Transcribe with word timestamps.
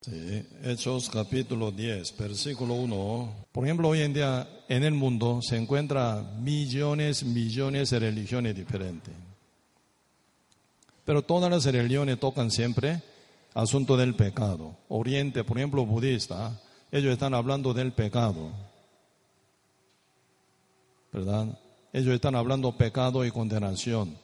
Sí, 0.00 0.46
Hechos 0.62 1.10
capítulo 1.10 1.72
10, 1.72 2.16
versículo 2.16 2.74
1. 2.74 3.46
Por 3.50 3.64
ejemplo, 3.64 3.88
hoy 3.88 4.02
en 4.02 4.14
día 4.14 4.48
en 4.68 4.84
el 4.84 4.94
mundo 4.94 5.40
se 5.42 5.56
encuentran 5.56 6.40
millones, 6.42 7.24
millones 7.24 7.90
de 7.90 7.98
religiones 7.98 8.54
diferentes. 8.54 9.12
Pero 11.04 11.22
todas 11.22 11.50
las 11.50 11.64
religiones 11.64 12.20
tocan 12.20 12.52
siempre 12.52 13.02
asunto 13.54 13.96
del 13.96 14.14
pecado. 14.14 14.76
Oriente, 14.86 15.42
por 15.42 15.58
ejemplo, 15.58 15.84
budista, 15.84 16.60
ellos 16.92 17.12
están 17.12 17.34
hablando 17.34 17.74
del 17.74 17.90
pecado. 17.92 18.52
¿Verdad? 21.12 21.58
Ellos 21.92 22.14
están 22.14 22.36
hablando 22.36 22.76
pecado 22.78 23.24
y 23.24 23.32
condenación, 23.32 24.16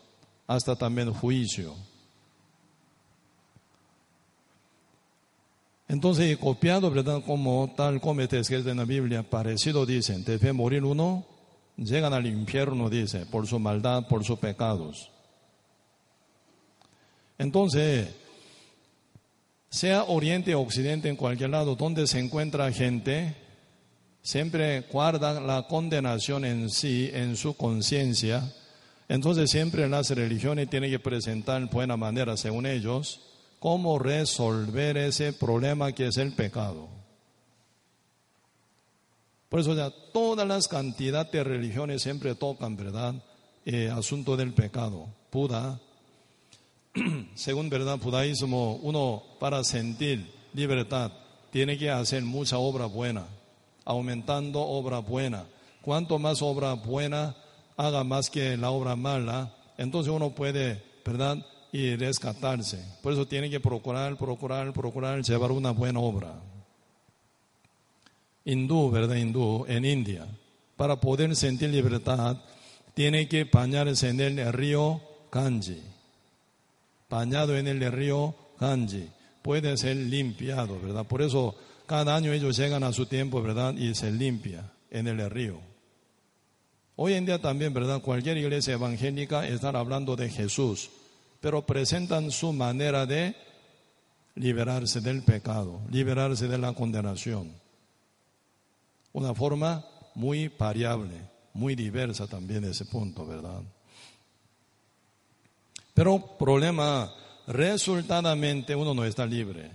hasta 0.47 0.77
también 0.77 1.13
juicio. 1.13 1.75
Entonces, 5.95 6.37
copiado, 6.39 6.91
¿verdad? 6.91 7.23
Como 7.25 7.73
tal 7.77 8.01
como 8.01 8.21
está 8.21 8.37
escrito 8.37 8.69
en 8.69 8.79
la 8.79 8.85
Biblia, 8.85 9.23
parecido 9.23 9.87
dicen, 9.87 10.25
debe 10.25 10.53
morir 10.53 10.83
uno, 10.83 11.25
llegan 11.77 12.13
al 12.13 12.27
infierno, 12.27 12.91
dice, 12.91 13.27
por 13.27 13.47
su 13.47 13.61
maldad, 13.61 14.09
por 14.09 14.25
sus 14.25 14.41
pecados. 14.41 15.13
Entonces, 17.39 18.09
sea 19.71 20.03
oriente 20.03 20.57
o 20.57 20.63
occidente, 20.63 21.09
en 21.09 21.15
cualquier 21.15 21.51
lado 21.51 21.77
donde 21.77 22.09
se 22.09 22.19
encuentra 22.19 22.73
gente, 22.73 23.37
siempre 24.21 24.81
guarda 24.91 25.41
la 25.41 25.69
condenación 25.69 26.45
en 26.45 26.71
sí, 26.71 27.09
en 27.15 27.37
su 27.37 27.57
conciencia. 27.57 28.53
Entonces 29.09 29.49
siempre 29.49 29.89
las 29.89 30.11
religiones 30.11 30.69
tienen 30.69 30.91
que 30.91 30.99
presentar 30.99 31.65
buena 31.71 31.97
manera, 31.97 32.37
según 32.37 32.67
ellos, 32.67 33.21
cómo 33.65 33.99
resolver 33.99 34.99
ese 34.99 35.33
problema 35.33 35.91
que 35.93 36.09
es 36.09 36.19
el 36.19 36.35
pecado. 36.35 36.87
Por 39.49 39.61
eso 39.61 39.75
ya 39.75 39.91
todas 40.13 40.47
las 40.47 40.69
cantidades 40.69 41.33
de 41.33 41.43
religiones 41.43 42.03
siempre 42.03 42.35
tocan, 42.35 42.77
¿verdad? 42.77 43.15
Eh, 43.65 43.89
asunto 43.89 44.37
del 44.37 44.53
pecado. 44.53 45.07
Buda, 45.33 45.81
según 47.35 47.71
verdad 47.71 47.99
judaísmo, 47.99 48.75
uno 48.83 49.23
para 49.41 49.65
sentir 49.65 50.31
libertad 50.53 51.11
tiene 51.51 51.79
que 51.79 51.89
hacer 51.89 52.23
mucha 52.23 52.59
obra 52.59 52.85
buena, 52.85 53.27
aumentando 53.87 54.61
obra 54.61 54.99
buena. 54.99 55.47
Cuanto 55.81 56.19
más 56.19 56.43
obra 56.43 56.75
buena 56.75 57.35
haga 57.79 58.05
más 58.05 58.29
que 58.29 58.59
la 58.59 58.71
obra 58.71 58.95
mala, 58.95 59.55
entonces 59.79 60.13
uno 60.13 60.35
puede, 60.35 60.85
¿verdad? 61.03 61.39
Y 61.75 61.97
rescatarse. 61.97 62.79
Por 63.03 63.15
eso 63.15 63.27
tiene 63.27 63.51
que 63.51 63.59
procurar, 63.59 64.17
procurar, 64.17 64.73
procurar 64.73 65.21
llevar 65.25 65.51
una 65.51 65.73
buena 65.73 65.99
obra. 65.99 66.41
Hindú, 68.45 68.93
¿verdad? 68.93 69.17
Hindú, 69.17 69.65
en 69.67 69.85
India, 69.85 70.25
para 70.77 71.01
poder 71.01 71.35
sentir 71.35 71.71
libertad, 71.71 72.37
tiene 72.95 73.27
que 73.27 73.43
bañarse 73.43 74.11
en 74.11 74.21
el 74.21 74.53
río 74.53 75.01
Ganges. 75.33 75.83
Bañado 77.11 77.57
en 77.57 77.67
el 77.67 77.91
río 77.91 78.37
Ganges, 78.61 79.09
puede 79.43 79.77
ser 79.77 79.97
limpiado, 79.97 80.79
¿verdad? 80.81 81.05
Por 81.05 81.23
eso 81.23 81.57
cada 81.87 82.15
año 82.15 82.33
ellos 82.33 82.57
llegan 82.57 82.85
a 82.85 82.93
su 82.93 83.07
tiempo, 83.07 83.43
¿verdad? 83.43 83.75
Y 83.75 83.97
se 83.97 84.13
limpia 84.13 84.71
en 84.93 85.09
el 85.09 85.29
río. 85.29 85.59
Hoy 86.95 87.15
en 87.15 87.27
día 87.27 87.41
también, 87.41 87.75
¿verdad? 87.75 88.01
Cualquier 88.01 88.37
iglesia 88.37 88.75
evangélica 88.75 89.49
está 89.49 89.71
hablando 89.71 90.15
de 90.15 90.31
Jesús 90.31 90.89
pero 91.45 91.61
presentan 91.61 92.31
su 92.31 92.55
manera 92.55 93.05
de 93.05 93.37
liberarse 94.37 95.03
del 95.03 95.23
pecado, 95.23 95.83
liberarse 95.91 96.49
de 96.49 96.57
la 96.57 96.73
condenación. 96.73 97.53
Una 99.13 99.35
forma 99.35 99.85
muy 100.15 100.49
variable, 100.49 101.21
muy 101.53 101.75
diversa 101.75 102.27
también 102.27 102.65
ese 102.65 102.87
punto, 102.87 103.27
¿verdad? 103.27 103.61
Pero 105.93 106.19
problema, 106.39 107.13
resultadamente 107.47 108.75
uno 108.75 108.95
no 108.95 109.05
está 109.05 109.27
libre, 109.27 109.71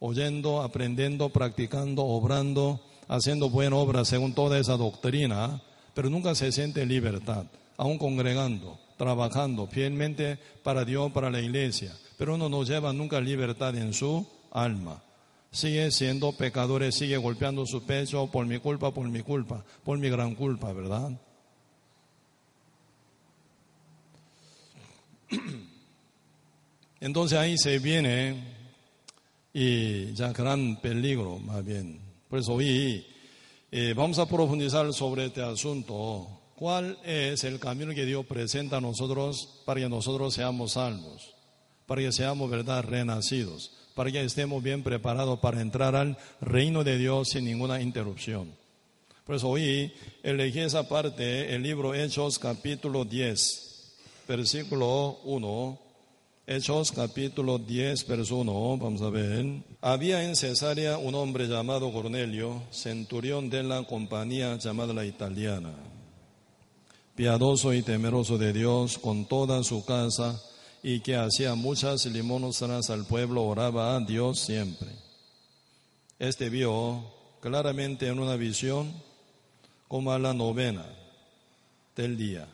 oyendo, 0.00 0.60
aprendiendo, 0.60 1.30
practicando, 1.30 2.04
obrando, 2.04 2.82
haciendo 3.08 3.48
buena 3.48 3.76
obra 3.76 4.04
según 4.04 4.34
toda 4.34 4.58
esa 4.58 4.76
doctrina, 4.76 5.62
pero 5.94 6.10
nunca 6.10 6.34
se 6.34 6.52
siente 6.52 6.84
libertad, 6.84 7.46
aún 7.78 7.96
congregando 7.96 8.84
trabajando 8.96 9.66
fielmente 9.66 10.38
para 10.62 10.84
Dios, 10.84 11.12
para 11.12 11.30
la 11.30 11.40
iglesia, 11.40 11.96
pero 12.16 12.36
no 12.36 12.64
lleva 12.64 12.92
nunca 12.92 13.20
libertad 13.20 13.76
en 13.76 13.92
su 13.92 14.26
alma. 14.50 15.02
Sigue 15.50 15.90
siendo 15.90 16.32
pecadores, 16.32 16.94
sigue 16.94 17.16
golpeando 17.16 17.64
su 17.66 17.84
pecho 17.84 18.30
por 18.30 18.46
mi 18.46 18.58
culpa, 18.58 18.92
por 18.92 19.08
mi 19.08 19.22
culpa, 19.22 19.64
por 19.84 19.98
mi 19.98 20.10
gran 20.10 20.34
culpa, 20.34 20.72
¿verdad? 20.72 21.12
Entonces 27.00 27.38
ahí 27.38 27.56
se 27.58 27.78
viene 27.78 28.56
y 29.52 30.12
ya 30.14 30.32
gran 30.32 30.80
peligro, 30.80 31.38
más 31.38 31.64
bien. 31.64 32.00
Por 32.28 32.40
eso 32.40 32.54
hoy 32.54 33.06
eh, 33.70 33.94
vamos 33.96 34.18
a 34.18 34.26
profundizar 34.26 34.92
sobre 34.92 35.26
este 35.26 35.42
asunto 35.42 36.35
¿Cuál 36.56 36.96
es 37.04 37.44
el 37.44 37.60
camino 37.60 37.92
que 37.92 38.06
Dios 38.06 38.24
presenta 38.24 38.78
a 38.78 38.80
nosotros 38.80 39.60
para 39.66 39.78
que 39.78 39.90
nosotros 39.90 40.32
seamos 40.32 40.72
salvos? 40.72 41.34
Para 41.84 42.00
que 42.00 42.12
seamos, 42.12 42.50
verdad, 42.50 42.82
renacidos. 42.82 43.72
Para 43.94 44.10
que 44.10 44.24
estemos 44.24 44.62
bien 44.62 44.82
preparados 44.82 45.38
para 45.40 45.60
entrar 45.60 45.94
al 45.94 46.16
reino 46.40 46.82
de 46.82 46.96
Dios 46.96 47.28
sin 47.28 47.44
ninguna 47.44 47.82
interrupción. 47.82 48.54
Por 49.26 49.36
eso 49.36 49.50
hoy 49.50 49.92
elegí 50.22 50.60
esa 50.60 50.88
parte, 50.88 51.54
el 51.54 51.62
libro 51.62 51.92
Hechos 51.92 52.38
capítulo 52.38 53.04
10, 53.04 53.96
versículo 54.26 55.18
1. 55.24 55.78
Hechos 56.46 56.90
capítulo 56.90 57.58
10, 57.58 58.06
verso 58.06 58.36
1, 58.36 58.78
vamos 58.78 59.02
a 59.02 59.10
ver. 59.10 59.44
Había 59.82 60.24
en 60.24 60.34
Cesarea 60.34 60.96
un 60.96 61.16
hombre 61.16 61.48
llamado 61.48 61.92
Cornelio, 61.92 62.62
centurión 62.70 63.50
de 63.50 63.62
la 63.62 63.82
compañía 63.82 64.56
llamada 64.56 64.94
la 64.94 65.04
italiana 65.04 65.74
piadoso 67.16 67.72
y 67.72 67.82
temeroso 67.82 68.36
de 68.36 68.52
Dios 68.52 68.98
con 68.98 69.24
toda 69.24 69.64
su 69.64 69.84
casa 69.84 70.40
y 70.82 71.00
que 71.00 71.16
hacía 71.16 71.54
muchas 71.54 72.04
limosnas 72.06 72.90
al 72.90 73.06
pueblo, 73.06 73.44
oraba 73.44 73.96
a 73.96 74.00
Dios 74.00 74.38
siempre. 74.38 74.88
Este 76.18 76.50
vio 76.50 77.02
claramente 77.40 78.06
en 78.06 78.18
una 78.18 78.36
visión, 78.36 78.92
como 79.88 80.12
a 80.12 80.18
la 80.18 80.34
novena 80.34 80.84
del 81.96 82.16
día, 82.16 82.46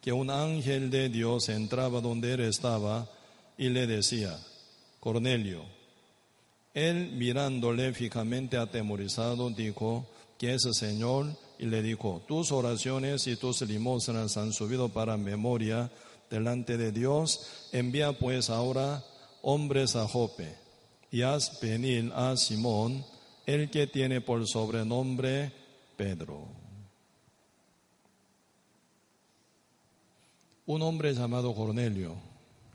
que 0.00 0.12
un 0.12 0.30
ángel 0.30 0.90
de 0.90 1.08
Dios 1.08 1.48
entraba 1.48 2.00
donde 2.00 2.34
él 2.34 2.40
estaba 2.40 3.10
y 3.58 3.68
le 3.68 3.86
decía, 3.86 4.38
Cornelio, 5.00 5.62
él 6.72 7.12
mirándole 7.12 7.92
fijamente 7.92 8.56
atemorizado, 8.56 9.50
dijo, 9.50 10.06
que 10.38 10.54
ese 10.54 10.72
Señor 10.72 11.36
y 11.58 11.66
le 11.66 11.82
dijo, 11.82 12.22
tus 12.26 12.52
oraciones 12.52 13.26
y 13.26 13.36
tus 13.36 13.62
limosnas 13.62 14.36
han 14.36 14.52
subido 14.52 14.88
para 14.88 15.16
memoria 15.16 15.90
delante 16.30 16.76
de 16.76 16.92
Dios, 16.92 17.68
envía 17.72 18.12
pues 18.12 18.50
ahora 18.50 19.04
hombres 19.42 19.94
a 19.96 20.08
Jope 20.08 20.54
y 21.10 21.22
haz 21.22 21.60
venir 21.60 22.10
a 22.14 22.36
Simón, 22.36 23.04
el 23.46 23.70
que 23.70 23.86
tiene 23.86 24.20
por 24.20 24.46
sobrenombre 24.48 25.52
Pedro. 25.96 26.48
Un 30.66 30.82
hombre 30.82 31.14
llamado 31.14 31.54
Cornelio, 31.54 32.16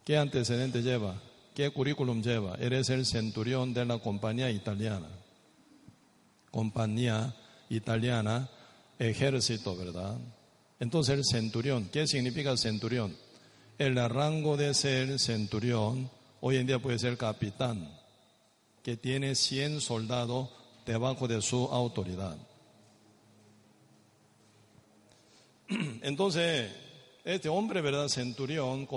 ¿qué 0.05 0.15
antecedente 0.15 0.81
lleva? 0.81 1.19
¿Qué 1.55 1.71
currículum 1.71 2.21
lleva? 2.21 2.55
Eres 2.55 2.89
el 2.89 3.05
centurión 3.05 3.73
de 3.73 3.83
la 3.83 3.97
compañía 3.97 4.49
italiana. 4.51 5.09
Compañía 6.51 7.35
italiana 7.69 8.49
ejército, 8.99 9.75
¿verdad? 9.75 10.17
Entonces 10.79 11.17
el 11.17 11.25
centurión, 11.25 11.89
¿qué 11.91 12.05
significa 12.05 12.55
centurión? 12.57 13.15
El 13.77 13.95
rango 14.09 14.57
de 14.57 14.73
ser 14.73 15.19
centurión 15.19 16.09
hoy 16.41 16.57
en 16.57 16.67
día 16.67 16.79
puede 16.79 16.99
ser 16.99 17.17
capitán, 17.17 17.89
que 18.83 18.97
tiene 18.97 19.35
100 19.35 19.81
soldados 19.81 20.49
debajo 20.85 21.27
de 21.27 21.41
su 21.41 21.65
autoridad. 21.65 22.37
Entonces, 26.01 26.71
este 27.23 27.49
hombre, 27.49 27.81
¿verdad? 27.81 28.07
Centurión, 28.07 28.87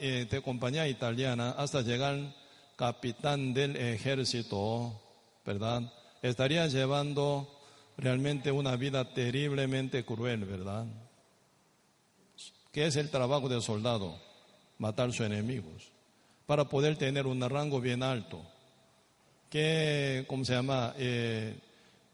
de 0.00 0.42
compañía 0.44 0.88
italiana, 0.88 1.50
hasta 1.52 1.82
llegar 1.82 2.34
capitán 2.76 3.54
del 3.54 3.76
ejército, 3.76 5.00
¿verdad? 5.44 5.92
Estaría 6.22 6.66
llevando 6.66 7.57
realmente 7.98 8.52
una 8.52 8.76
vida 8.76 9.12
terriblemente 9.12 10.04
cruel, 10.04 10.44
¿verdad? 10.44 10.86
¿Qué 12.72 12.86
es 12.86 12.96
el 12.96 13.10
trabajo 13.10 13.48
del 13.48 13.60
soldado? 13.60 14.16
Matar 14.78 15.08
a 15.08 15.12
sus 15.12 15.26
enemigos, 15.26 15.90
para 16.46 16.68
poder 16.68 16.96
tener 16.96 17.26
un 17.26 17.40
rango 17.40 17.80
bien 17.80 18.04
alto. 18.04 18.40
¿Qué, 19.50 20.24
cómo 20.28 20.44
se 20.44 20.52
llama? 20.52 20.94
Eh, 20.96 21.58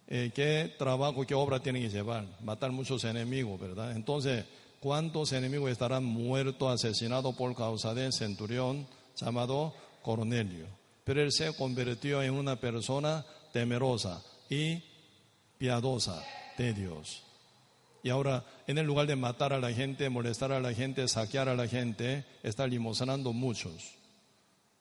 eh, 0.09 0.31
¿Qué 0.35 0.75
trabajo, 0.79 1.27
qué 1.27 1.35
obra 1.35 1.61
tienen 1.61 1.83
que 1.83 1.91
llevar? 1.91 2.25
Matar 2.41 2.73
muchos 2.73 3.05
enemigos, 3.05 3.61
¿verdad? 3.61 3.93
Entonces, 3.93 4.47
¿cuántos 4.81 5.33
enemigos 5.33 5.71
estarán 5.71 6.05
muertos, 6.05 6.73
asesinados 6.73 7.35
por 7.35 7.55
causa 7.55 7.93
del 7.93 8.13
centurión 8.13 8.87
llamado 9.17 9.75
Cornelio? 10.03 10.67
Pero 11.05 11.21
él 11.21 11.33
se 11.33 11.55
convirtió 11.55 12.23
en 12.23 12.33
una 12.33 12.57
persona 12.57 13.27
temerosa 13.53 14.23
y 14.49 14.83
piadosa 15.59 16.23
de 16.57 16.73
Dios. 16.73 17.23
Y 18.03 18.11
ahora, 18.11 18.45
en 18.67 18.77
el 18.77 18.87
lugar 18.87 19.07
de 19.07 19.17
matar 19.17 19.55
a 19.55 19.59
la 19.59 19.73
gente, 19.73 20.11
molestar 20.11 20.53
a 20.53 20.61
la 20.61 20.75
gente, 20.75 21.09
saquear 21.09 21.49
a 21.49 21.55
la 21.55 21.67
gente, 21.67 22.27
está 22.43 22.67
limosnando 22.67 23.33
muchos. 23.33 23.95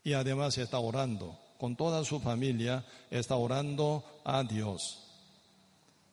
Y 0.03 0.11
además 0.11 0.57
está 0.57 0.79
orando. 0.79 1.39
Con 1.57 1.77
toda 1.77 2.03
su 2.03 2.19
familia 2.19 2.85
está 3.09 3.37
orando 3.37 4.03
a 4.25 4.43
Dios. 4.43 4.99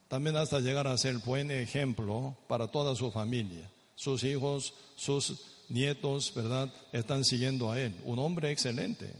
También 0.07 0.37
hasta 0.37 0.61
llegar 0.61 0.87
a 0.87 0.97
ser 0.97 1.19
buen 1.19 1.51
ejemplo 1.51 2.37
para 2.47 2.69
toda 2.69 2.95
su 2.95 3.11
familia. 3.11 3.69
Sus 3.97 4.23
hijos, 4.23 4.75
sus 4.95 5.65
nietos, 5.69 6.33
¿verdad? 6.35 6.73
Están 6.93 7.25
siguiendo 7.25 7.73
a 7.73 7.81
él. 7.81 7.95
Un 8.05 8.21
hombre 8.21 8.53
excelente. 8.53 9.13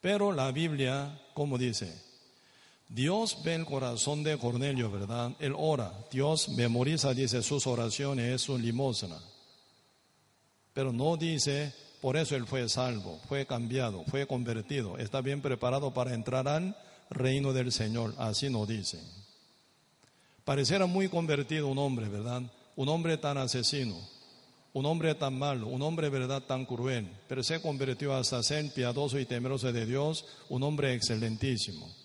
Pero 0.00 0.32
la 0.32 0.52
Biblia, 0.52 1.20
como 1.34 1.58
dice, 1.58 1.92
Dios 2.88 3.38
ve 3.42 3.54
el 3.54 3.64
corazón 3.64 4.22
de 4.22 4.36
Cornelio, 4.36 4.90
¿verdad? 4.90 5.32
Él 5.38 5.54
ora. 5.56 5.92
Dios 6.10 6.50
memoriza, 6.50 7.14
dice, 7.14 7.42
sus 7.42 7.66
oraciones, 7.66 8.34
es 8.34 8.42
su 8.42 8.58
limosna. 8.58 9.18
Pero 10.74 10.92
no 10.92 11.16
dice, 11.16 11.72
por 12.00 12.16
eso 12.16 12.34
él 12.36 12.46
fue 12.46 12.68
salvo, 12.68 13.20
fue 13.28 13.46
cambiado, 13.46 14.04
fue 14.08 14.26
convertido, 14.26 14.98
está 14.98 15.20
bien 15.20 15.40
preparado 15.40 15.94
para 15.94 16.14
entrar 16.14 16.48
al 16.48 16.76
reino 17.10 17.52
del 17.52 17.72
Señor. 17.72 18.14
Así 18.18 18.50
no 18.50 18.66
dice. 18.66 18.98
Pareciera 20.44 20.86
muy 20.86 21.08
convertido 21.08 21.68
un 21.68 21.78
hombre, 21.78 22.08
¿verdad? 22.08 22.42
Un 22.74 22.88
hombre 22.88 23.16
tan 23.16 23.38
asesino, 23.38 23.96
un 24.72 24.86
hombre 24.86 25.14
tan 25.14 25.38
malo, 25.38 25.68
un 25.68 25.82
hombre, 25.82 26.08
¿verdad?, 26.08 26.42
tan 26.42 26.64
cruel, 26.64 27.08
pero 27.28 27.42
se 27.42 27.60
convirtió 27.60 28.14
hasta 28.14 28.42
ser 28.42 28.72
piadoso 28.72 29.18
y 29.18 29.26
temeroso 29.26 29.72
de 29.72 29.86
Dios, 29.86 30.24
un 30.48 30.62
hombre 30.62 30.94
excelentísimo. 30.94 32.01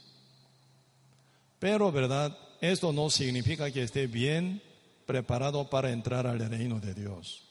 Pero, 1.60 1.92
¿verdad? 1.92 2.38
Esto 2.62 2.92
no 2.92 3.10
significa 3.10 3.72
que 3.72 3.84
esté 3.84 4.08
bien 4.08 4.62
preparado 5.06 5.70
para 5.70 5.92
entrar 5.92 6.28
al 6.28 6.40
reino 6.40 6.80
de 6.80 6.94
Dios. 6.94 7.44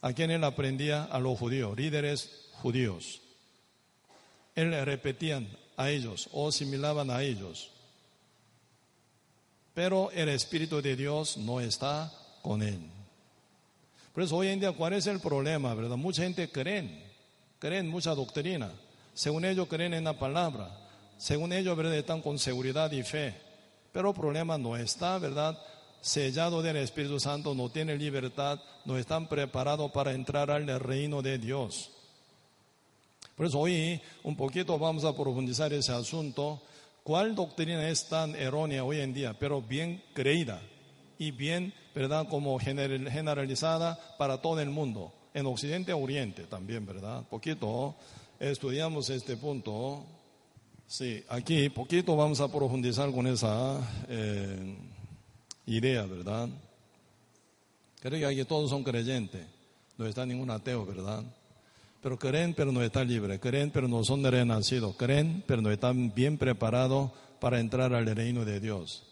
¿A 0.00 0.12
quién 0.12 0.30
él 0.30 0.44
aprendía? 0.44 1.04
A 1.04 1.18
los 1.18 1.38
judíos, 1.38 1.76
líderes 1.76 2.50
judíos. 2.54 3.20
Él 4.54 4.72
repetían 4.84 5.48
a 5.76 5.90
ellos 5.90 6.28
o 6.32 6.50
similaban 6.52 7.10
a 7.10 7.22
ellos. 7.22 7.70
Pero 9.74 10.10
el 10.10 10.28
Espíritu 10.28 10.82
de 10.82 10.96
Dios 10.96 11.36
no 11.36 11.60
está 11.60 12.12
con 12.42 12.62
él. 12.62 12.80
Por 14.12 14.24
eso 14.24 14.36
hoy 14.36 14.48
en 14.48 14.60
día, 14.60 14.72
¿cuál 14.72 14.94
es 14.94 15.06
el 15.06 15.20
problema? 15.20 15.74
¿Verdad? 15.74 15.96
Mucha 15.96 16.22
gente 16.22 16.50
creen, 16.50 17.04
creen 17.58 17.88
mucha 17.88 18.14
doctrina. 18.14 18.72
Según 19.14 19.44
ellos 19.44 19.68
creen 19.68 19.94
en 19.94 20.04
la 20.04 20.18
palabra 20.18 20.87
según 21.18 21.52
ellos, 21.52 21.76
¿verdad? 21.76 21.94
Están 21.96 22.22
con 22.22 22.38
seguridad 22.38 22.90
y 22.92 23.02
fe. 23.02 23.34
Pero 23.92 24.10
el 24.10 24.14
problema 24.14 24.56
no 24.56 24.76
está, 24.76 25.18
¿verdad? 25.18 25.58
Sellado 26.00 26.62
del 26.62 26.76
Espíritu 26.76 27.18
Santo, 27.18 27.54
no 27.54 27.68
tiene 27.70 27.96
libertad, 27.96 28.60
no 28.84 28.96
están 28.96 29.28
preparados 29.28 29.90
para 29.90 30.12
entrar 30.12 30.50
al 30.50 30.66
reino 30.80 31.20
de 31.20 31.38
Dios. 31.38 31.90
Por 33.34 33.46
eso 33.46 33.58
hoy 33.58 34.00
un 34.22 34.36
poquito 34.36 34.78
vamos 34.78 35.04
a 35.04 35.14
profundizar 35.14 35.72
ese 35.72 35.92
asunto. 35.92 36.62
¿Cuál 37.02 37.34
doctrina 37.34 37.88
es 37.88 38.08
tan 38.08 38.34
errónea 38.36 38.84
hoy 38.84 39.00
en 39.00 39.12
día, 39.12 39.36
pero 39.38 39.60
bien 39.60 40.02
creída 40.14 40.60
y 41.18 41.32
bien, 41.32 41.72
¿verdad? 41.94 42.28
Como 42.28 42.58
generalizada 42.60 43.98
para 44.18 44.40
todo 44.40 44.60
el 44.60 44.70
mundo, 44.70 45.12
en 45.34 45.46
Occidente 45.46 45.92
Oriente 45.92 46.44
también, 46.44 46.86
¿verdad? 46.86 47.24
Poquito 47.28 47.96
estudiamos 48.38 49.10
este 49.10 49.36
punto 49.36 50.04
Sí, 50.88 51.22
aquí 51.28 51.68
poquito 51.68 52.16
vamos 52.16 52.40
a 52.40 52.50
profundizar 52.50 53.12
con 53.12 53.26
esa 53.26 53.78
eh, 54.08 54.74
idea, 55.66 56.06
¿verdad? 56.06 56.48
Creo 58.00 58.18
que 58.18 58.24
aquí 58.24 58.42
todos 58.46 58.70
son 58.70 58.82
creyentes, 58.82 59.46
no 59.98 60.06
está 60.06 60.24
ningún 60.24 60.50
ateo, 60.50 60.86
¿verdad? 60.86 61.22
Pero 62.00 62.18
creen, 62.18 62.54
pero 62.54 62.72
no 62.72 62.82
están 62.82 63.06
libres, 63.06 63.38
creen, 63.38 63.70
pero 63.70 63.86
no 63.86 64.02
son 64.02 64.24
renacidos, 64.24 64.96
creen, 64.96 65.44
pero 65.46 65.60
no 65.60 65.70
están 65.70 66.14
bien 66.14 66.38
preparados 66.38 67.10
para 67.38 67.60
entrar 67.60 67.92
al 67.92 68.06
reino 68.06 68.46
de 68.46 68.58
Dios. 68.58 69.02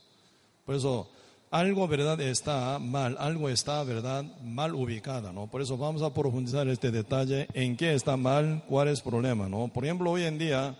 Por 0.64 0.76
eso, 0.76 1.10
algo, 1.50 1.86
¿verdad? 1.88 2.18
Está 2.22 2.78
mal, 2.78 3.18
algo 3.20 3.50
está, 3.50 3.84
¿verdad? 3.84 4.24
Mal 4.42 4.74
ubicada, 4.74 5.30
¿no? 5.30 5.46
Por 5.46 5.60
eso 5.60 5.76
vamos 5.76 6.00
a 6.00 6.14
profundizar 6.14 6.66
este 6.68 6.90
detalle, 6.90 7.48
en 7.52 7.76
qué 7.76 7.92
está 7.92 8.16
mal, 8.16 8.64
cuál 8.66 8.88
es 8.88 9.00
el 9.00 9.04
problema, 9.04 9.46
¿no? 9.46 9.68
Por 9.68 9.84
ejemplo, 9.84 10.10
hoy 10.10 10.22
en 10.22 10.38
día, 10.38 10.74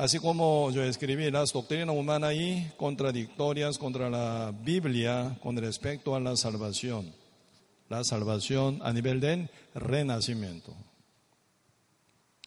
Así 0.00 0.18
como 0.18 0.70
yo 0.70 0.82
escribí 0.82 1.30
las 1.30 1.52
doctrinas 1.52 1.94
humanas 1.94 2.32
y 2.32 2.66
contradictorias 2.78 3.76
contra 3.76 4.08
la 4.08 4.50
Biblia 4.50 5.36
con 5.42 5.58
respecto 5.58 6.14
a 6.14 6.20
la 6.20 6.36
salvación. 6.36 7.12
La 7.90 8.02
salvación 8.02 8.80
a 8.82 8.94
nivel 8.94 9.20
del 9.20 9.50
renacimiento. 9.74 10.74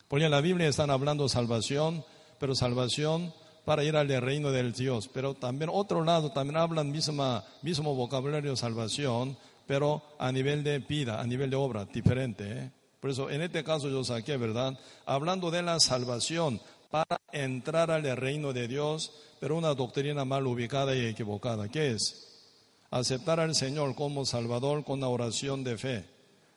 Porque 0.07 0.25
en 0.25 0.31
la 0.31 0.41
Biblia 0.41 0.67
están 0.67 0.89
hablando 0.89 1.29
salvación, 1.29 2.03
pero 2.39 2.55
salvación 2.55 3.31
para 3.65 3.83
ir 3.83 3.95
al 3.98 4.07
reino 4.07 4.50
del 4.50 4.74
Dios. 4.74 5.07
Pero 5.13 5.36
también 5.36 5.69
otro 5.72 6.03
lado, 6.03 6.31
también 6.31 6.57
hablan 6.57 6.91
misma, 6.91 7.43
mismo 7.62 7.93
vocabulario 7.93 8.55
salvación, 8.55 9.38
pero 9.67 10.01
a 10.17 10.31
nivel 10.31 10.63
de 10.63 10.79
vida, 10.79 11.22
a 11.22 11.27
nivel 11.27 11.51
de 11.51 11.55
obra, 11.55 11.86
diferente. 11.86 12.45
¿eh? 12.51 12.72
Por 13.03 13.10
eso 13.10 13.29
en 13.29 13.41
este 13.41 13.65
caso 13.65 13.89
yo 13.89 14.01
saqué, 14.01 14.38
¿verdad? 14.38 14.79
Hablando 15.05 15.51
de 15.51 15.62
la 15.62 15.81
salvación, 15.81 16.62
para 16.93 17.19
entrar 17.31 17.89
al 17.89 18.03
reino 18.15 18.53
de 18.53 18.67
Dios, 18.67 19.12
pero 19.39 19.57
una 19.57 19.73
doctrina 19.73 20.25
mal 20.25 20.45
ubicada 20.45 20.95
y 20.95 21.07
equivocada. 21.07 21.67
¿Qué 21.67 21.89
es? 21.89 22.53
Aceptar 22.91 23.39
al 23.39 23.55
Señor 23.55 23.95
como 23.95 24.27
Salvador 24.27 24.83
con 24.83 25.00
la 25.00 25.07
oración 25.07 25.63
de 25.63 25.75
fe, 25.75 26.05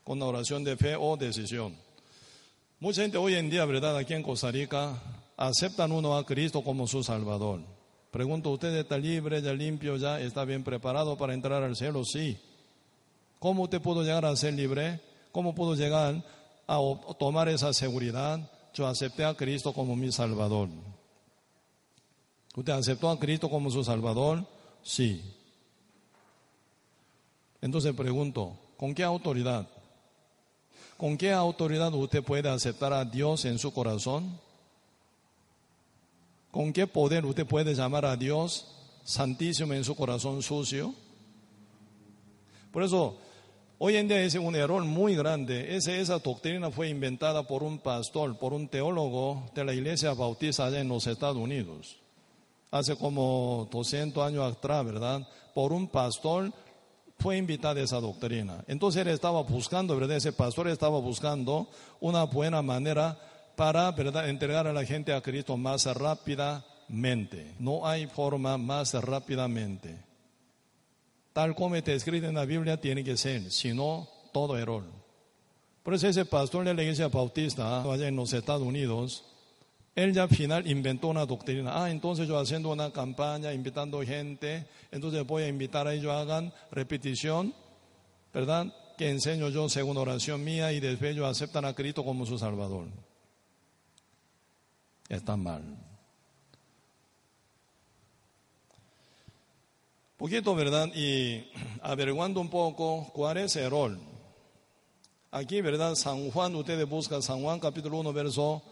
con 0.04 0.18
la 0.18 0.26
oración 0.26 0.62
de 0.62 0.76
fe 0.76 0.94
o 0.94 1.16
decisión. 1.16 1.74
Mucha 2.80 3.00
gente 3.00 3.16
hoy 3.16 3.32
en 3.32 3.48
día, 3.48 3.64
¿verdad? 3.64 3.96
Aquí 3.96 4.12
en 4.12 4.22
Costa 4.22 4.50
Rica, 4.50 5.02
aceptan 5.38 5.90
uno 5.90 6.14
a 6.18 6.26
Cristo 6.26 6.62
como 6.62 6.86
su 6.86 7.02
Salvador. 7.02 7.60
Pregunto, 8.10 8.50
¿usted 8.50 8.76
está 8.76 8.98
libre, 8.98 9.40
ya 9.40 9.54
limpio, 9.54 9.96
ya 9.96 10.20
está 10.20 10.44
bien 10.44 10.62
preparado 10.62 11.16
para 11.16 11.32
entrar 11.32 11.62
al 11.62 11.76
cielo? 11.76 12.04
Sí. 12.04 12.36
¿Cómo 13.38 13.62
usted 13.62 13.80
pudo 13.80 14.02
llegar 14.02 14.26
a 14.26 14.36
ser 14.36 14.52
libre? 14.52 15.00
¿Cómo 15.32 15.54
pudo 15.54 15.74
llegar 15.74 16.22
a 16.68 16.78
tomar 17.18 17.48
esa 17.48 17.72
seguridad? 17.72 18.50
Yo 18.76 18.86
acepté 18.86 19.24
a 19.24 19.34
Cristo 19.34 19.72
como 19.72 19.96
mi 19.96 20.12
Salvador. 20.12 20.68
¿Usted 22.54 22.72
aceptó 22.74 23.08
a 23.08 23.18
Cristo 23.18 23.48
como 23.48 23.70
su 23.70 23.82
Salvador? 23.82 24.46
Sí. 24.82 25.22
Entonces 27.62 27.94
pregunto, 27.94 28.58
¿con 28.76 28.94
qué 28.94 29.02
autoridad? 29.02 29.66
¿Con 30.98 31.16
qué 31.16 31.32
autoridad 31.32 31.92
usted 31.94 32.22
puede 32.22 32.50
aceptar 32.50 32.92
a 32.92 33.06
Dios 33.06 33.46
en 33.46 33.58
su 33.58 33.72
corazón? 33.72 34.38
¿Con 36.50 36.74
qué 36.74 36.86
poder 36.86 37.24
usted 37.24 37.46
puede 37.46 37.74
llamar 37.74 38.04
a 38.04 38.16
Dios 38.16 38.66
santísimo 39.04 39.72
en 39.72 39.84
su 39.84 39.94
corazón 39.94 40.42
sucio? 40.42 40.94
Por 42.72 42.82
eso, 42.82 43.16
Hoy 43.78 43.96
en 43.96 44.08
día 44.08 44.22
es 44.22 44.34
un 44.36 44.56
error 44.56 44.82
muy 44.84 45.14
grande. 45.16 45.76
esa 45.76 46.18
doctrina 46.18 46.70
fue 46.70 46.88
inventada 46.88 47.46
por 47.46 47.62
un 47.62 47.78
pastor, 47.78 48.38
por 48.38 48.54
un 48.54 48.68
teólogo 48.68 49.50
de 49.54 49.66
la 49.66 49.74
iglesia 49.74 50.14
bautista 50.14 50.68
en 50.68 50.88
los 50.88 51.06
Estados 51.06 51.36
Unidos. 51.36 51.98
Hace 52.70 52.96
como 52.96 53.68
200 53.70 54.26
años 54.26 54.50
atrás, 54.50 54.82
¿verdad? 54.82 55.28
Por 55.54 55.74
un 55.74 55.88
pastor 55.88 56.50
fue 57.18 57.36
invitada 57.36 57.82
esa 57.82 58.00
doctrina. 58.00 58.64
Entonces 58.66 59.02
él 59.02 59.08
estaba 59.08 59.42
buscando, 59.42 59.94
¿verdad? 59.94 60.16
Ese 60.16 60.32
pastor 60.32 60.68
estaba 60.68 60.98
buscando 60.98 61.68
una 62.00 62.24
buena 62.24 62.62
manera 62.62 63.18
para, 63.56 63.90
¿verdad?, 63.92 64.30
entregar 64.30 64.66
a 64.66 64.72
la 64.72 64.86
gente 64.86 65.12
a 65.12 65.20
Cristo 65.20 65.58
más 65.58 65.84
rápidamente. 65.84 67.54
No 67.58 67.86
hay 67.86 68.06
forma 68.06 68.56
más 68.56 68.94
rápidamente. 68.94 70.05
Tal 71.36 71.54
como 71.54 71.76
está 71.76 71.92
escrito 71.92 72.26
en 72.26 72.34
la 72.34 72.46
Biblia 72.46 72.80
tiene 72.80 73.04
que 73.04 73.14
ser, 73.14 73.50
si 73.50 73.74
no, 73.74 74.08
todo 74.32 74.56
error. 74.56 74.84
Por 75.82 75.92
eso 75.92 76.08
ese 76.08 76.24
pastor 76.24 76.64
de 76.64 76.72
la 76.72 76.80
iglesia 76.80 77.08
bautista 77.08 77.82
allá 77.82 78.08
en 78.08 78.16
los 78.16 78.32
Estados 78.32 78.62
Unidos, 78.62 79.22
él 79.94 80.14
ya 80.14 80.22
al 80.22 80.30
final 80.30 80.66
inventó 80.66 81.08
una 81.08 81.26
doctrina. 81.26 81.84
Ah, 81.84 81.90
entonces 81.90 82.26
yo 82.26 82.38
haciendo 82.38 82.70
una 82.70 82.90
campaña, 82.90 83.52
invitando 83.52 84.00
gente, 84.00 84.66
entonces 84.90 85.26
voy 85.26 85.42
a 85.42 85.48
invitar 85.48 85.86
a 85.86 85.92
ellos 85.92 86.10
hagan 86.10 86.54
repetición, 86.70 87.52
¿verdad? 88.32 88.72
Que 88.96 89.10
enseño 89.10 89.50
yo 89.50 89.68
según 89.68 89.98
oración 89.98 90.42
mía 90.42 90.72
y 90.72 90.80
después 90.80 91.10
ellos 91.10 91.26
aceptan 91.26 91.66
a 91.66 91.74
Cristo 91.74 92.02
como 92.02 92.24
su 92.24 92.38
Salvador. 92.38 92.86
Está 95.10 95.36
mal. 95.36 95.85
Poquito, 100.16 100.54
¿verdad? 100.54 100.88
Y 100.94 101.44
averiguando 101.82 102.40
un 102.40 102.48
poco 102.48 103.10
cuál 103.12 103.36
es 103.36 103.54
el 103.56 103.70
rol. 103.70 103.98
Aquí, 105.30 105.60
¿verdad? 105.60 105.94
San 105.94 106.30
Juan, 106.30 106.54
ustedes 106.54 106.88
buscan 106.88 107.22
San 107.22 107.42
Juan 107.42 107.60
capítulo 107.60 107.98
1, 107.98 108.12
verso 108.14 108.62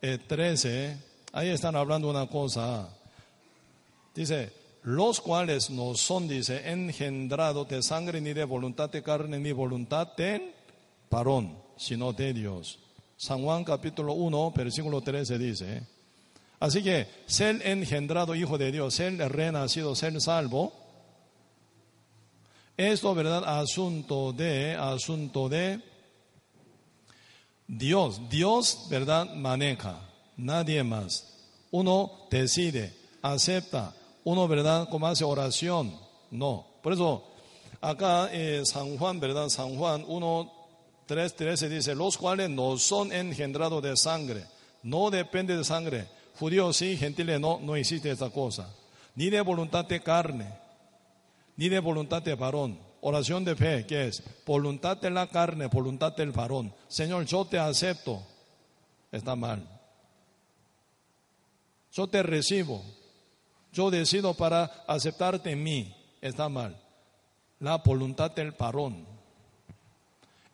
13, 0.00 0.84
eh, 0.84 0.96
ahí 1.32 1.48
están 1.48 1.74
hablando 1.74 2.08
una 2.08 2.28
cosa. 2.28 2.88
Dice, 4.14 4.52
los 4.82 5.20
cuales 5.20 5.70
no 5.70 5.96
son, 5.96 6.28
dice, 6.28 6.70
engendrados 6.70 7.68
de 7.68 7.82
sangre 7.82 8.20
ni 8.20 8.32
de 8.32 8.44
voluntad 8.44 8.88
de 8.88 9.02
carne 9.02 9.40
ni 9.40 9.50
voluntad 9.50 10.14
de 10.16 10.54
parón, 11.08 11.58
sino 11.76 12.12
de 12.12 12.32
Dios. 12.32 12.78
San 13.16 13.42
Juan 13.42 13.64
capítulo 13.64 14.12
1, 14.12 14.52
versículo 14.52 15.00
13 15.00 15.38
dice, 15.38 15.82
así 16.60 16.80
que 16.80 17.08
ser 17.26 17.60
engendrado 17.66 18.36
hijo 18.36 18.56
de 18.56 18.70
Dios, 18.70 18.94
ser 18.94 19.16
renacido, 19.32 19.96
ser 19.96 20.20
salvo, 20.20 20.81
esto, 22.76 23.14
¿verdad? 23.14 23.44
Asunto 23.44 24.32
de, 24.32 24.74
asunto 24.74 25.48
de 25.48 25.80
Dios, 27.66 28.20
Dios, 28.28 28.86
¿verdad? 28.90 29.34
Maneja, 29.34 29.98
nadie 30.36 30.82
más. 30.82 31.38
Uno 31.70 32.26
decide, 32.30 32.94
acepta, 33.22 33.94
uno, 34.24 34.46
¿verdad? 34.48 34.88
Como 34.88 35.06
hace 35.06 35.24
oración, 35.24 35.98
no. 36.30 36.66
Por 36.82 36.92
eso, 36.92 37.24
acá 37.80 38.28
eh, 38.32 38.62
San 38.64 38.98
Juan, 38.98 39.20
¿verdad? 39.20 39.48
San 39.48 39.76
Juan 39.76 40.04
1, 40.06 40.52
3, 41.06 41.34
13 41.34 41.68
dice, 41.68 41.94
los 41.94 42.16
cuales 42.16 42.50
no 42.50 42.76
son 42.78 43.12
engendrados 43.12 43.82
de 43.82 43.96
sangre, 43.96 44.44
no 44.82 45.10
depende 45.10 45.56
de 45.56 45.64
sangre. 45.64 46.08
Judíos 46.38 46.76
sí, 46.76 46.96
gentiles 46.96 47.40
no, 47.40 47.60
no 47.60 47.76
existe 47.76 48.10
esa 48.10 48.30
cosa. 48.30 48.68
Ni 49.14 49.30
de 49.30 49.40
voluntad 49.40 49.84
de 49.84 50.02
carne, 50.02 50.61
ni 51.56 51.68
de 51.68 51.78
voluntad 51.80 52.22
de 52.22 52.34
varón 52.34 52.92
Oración 53.04 53.44
de 53.44 53.56
fe, 53.56 53.84
¿qué 53.84 54.06
es? 54.06 54.22
Voluntad 54.46 54.96
de 54.96 55.10
la 55.10 55.26
carne, 55.26 55.66
voluntad 55.66 56.14
del 56.14 56.30
varón. 56.30 56.72
Señor, 56.86 57.26
yo 57.26 57.44
te 57.44 57.58
acepto. 57.58 58.22
Está 59.10 59.34
mal. 59.34 59.68
Yo 61.90 62.06
te 62.06 62.22
recibo. 62.22 62.80
Yo 63.72 63.90
decido 63.90 64.34
para 64.34 64.66
aceptarte 64.86 65.50
en 65.50 65.64
mí. 65.64 65.96
Está 66.20 66.48
mal. 66.48 66.80
La 67.58 67.78
voluntad 67.78 68.30
del 68.30 68.52
varón. 68.52 69.04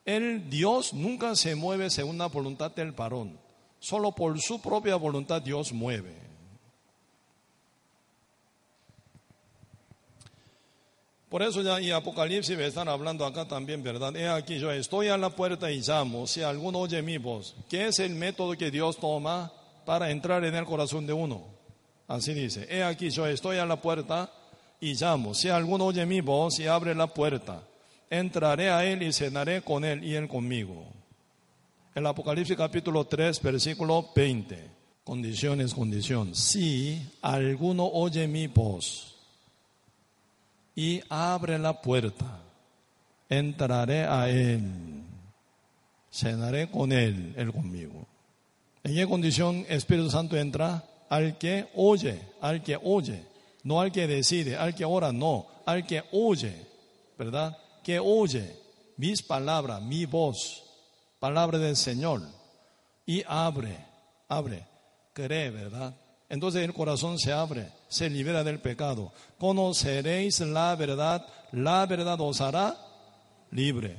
El 0.06 0.48
Dios 0.48 0.94
nunca 0.94 1.36
se 1.36 1.54
mueve 1.54 1.90
según 1.90 2.16
la 2.16 2.28
voluntad 2.28 2.74
del 2.74 2.92
varón. 2.92 3.38
Solo 3.78 4.12
por 4.12 4.40
su 4.40 4.62
propia 4.62 4.96
voluntad 4.96 5.42
Dios 5.42 5.70
mueve. 5.74 6.27
Por 11.28 11.42
eso 11.42 11.60
ya 11.60 11.78
en 11.78 11.92
Apocalipsis 11.92 12.56
me 12.56 12.66
están 12.66 12.88
hablando 12.88 13.26
acá 13.26 13.46
también, 13.46 13.82
¿verdad? 13.82 14.16
He 14.16 14.26
aquí 14.28 14.58
yo 14.58 14.70
estoy 14.70 15.08
a 15.08 15.18
la 15.18 15.28
puerta 15.28 15.70
y 15.70 15.80
llamo, 15.80 16.26
si 16.26 16.42
alguno 16.42 16.78
oye 16.78 17.02
mi 17.02 17.18
voz. 17.18 17.54
¿Qué 17.68 17.88
es 17.88 17.98
el 17.98 18.14
método 18.14 18.56
que 18.56 18.70
Dios 18.70 18.96
toma 18.96 19.52
para 19.84 20.10
entrar 20.10 20.42
en 20.44 20.54
el 20.54 20.64
corazón 20.64 21.06
de 21.06 21.12
uno? 21.12 21.44
Así 22.06 22.32
dice, 22.32 22.66
he 22.70 22.82
aquí 22.82 23.10
yo 23.10 23.26
estoy 23.26 23.58
a 23.58 23.66
la 23.66 23.76
puerta 23.76 24.30
y 24.80 24.94
llamo, 24.94 25.34
si 25.34 25.50
alguno 25.50 25.84
oye 25.84 26.06
mi 26.06 26.22
voz 26.22 26.58
y 26.60 26.66
abre 26.66 26.94
la 26.94 27.08
puerta, 27.08 27.62
entraré 28.08 28.70
a 28.70 28.86
él 28.86 29.02
y 29.02 29.12
cenaré 29.12 29.60
con 29.60 29.84
él 29.84 30.02
y 30.02 30.14
él 30.14 30.28
conmigo. 30.28 30.86
El 31.94 32.06
Apocalipsis 32.06 32.56
capítulo 32.56 33.04
3, 33.04 33.42
versículo 33.42 34.08
20. 34.16 34.78
Condiciones, 35.04 35.74
condición. 35.74 36.34
Si 36.34 37.02
alguno 37.20 37.86
oye 37.86 38.26
mi 38.26 38.46
voz 38.46 39.17
y 40.78 41.02
abre 41.08 41.58
la 41.58 41.82
puerta. 41.82 42.40
Entraré 43.28 44.04
a 44.04 44.30
Él, 44.30 44.62
cenaré 46.08 46.70
con 46.70 46.92
Él, 46.92 47.34
Él 47.36 47.52
conmigo. 47.52 48.06
¿En 48.84 48.94
qué 48.94 49.04
condición 49.08 49.66
Espíritu 49.68 50.08
Santo 50.08 50.36
entra? 50.36 50.84
Al 51.08 51.36
que 51.36 51.66
oye, 51.74 52.22
al 52.40 52.62
que 52.62 52.78
oye, 52.80 53.24
no 53.64 53.80
al 53.80 53.90
que 53.90 54.06
decide, 54.06 54.56
al 54.56 54.72
que 54.72 54.84
ora, 54.84 55.10
no, 55.10 55.48
al 55.66 55.84
que 55.84 56.04
oye, 56.12 56.54
¿verdad? 57.18 57.58
Que 57.82 57.98
oye 57.98 58.54
mis 58.96 59.20
palabras, 59.20 59.82
mi 59.82 60.06
voz, 60.06 60.62
palabra 61.18 61.58
del 61.58 61.74
Señor, 61.74 62.22
y 63.04 63.24
abre, 63.26 63.76
abre, 64.28 64.64
cree, 65.12 65.50
¿verdad? 65.50 65.96
Entonces 66.28 66.62
el 66.62 66.72
corazón 66.72 67.18
se 67.18 67.32
abre, 67.32 67.68
se 67.88 68.10
libera 68.10 68.44
del 68.44 68.60
pecado. 68.60 69.12
Conoceréis 69.38 70.40
la 70.40 70.74
verdad, 70.76 71.26
la 71.52 71.86
verdad 71.86 72.20
os 72.20 72.40
hará 72.40 72.76
libre. 73.50 73.96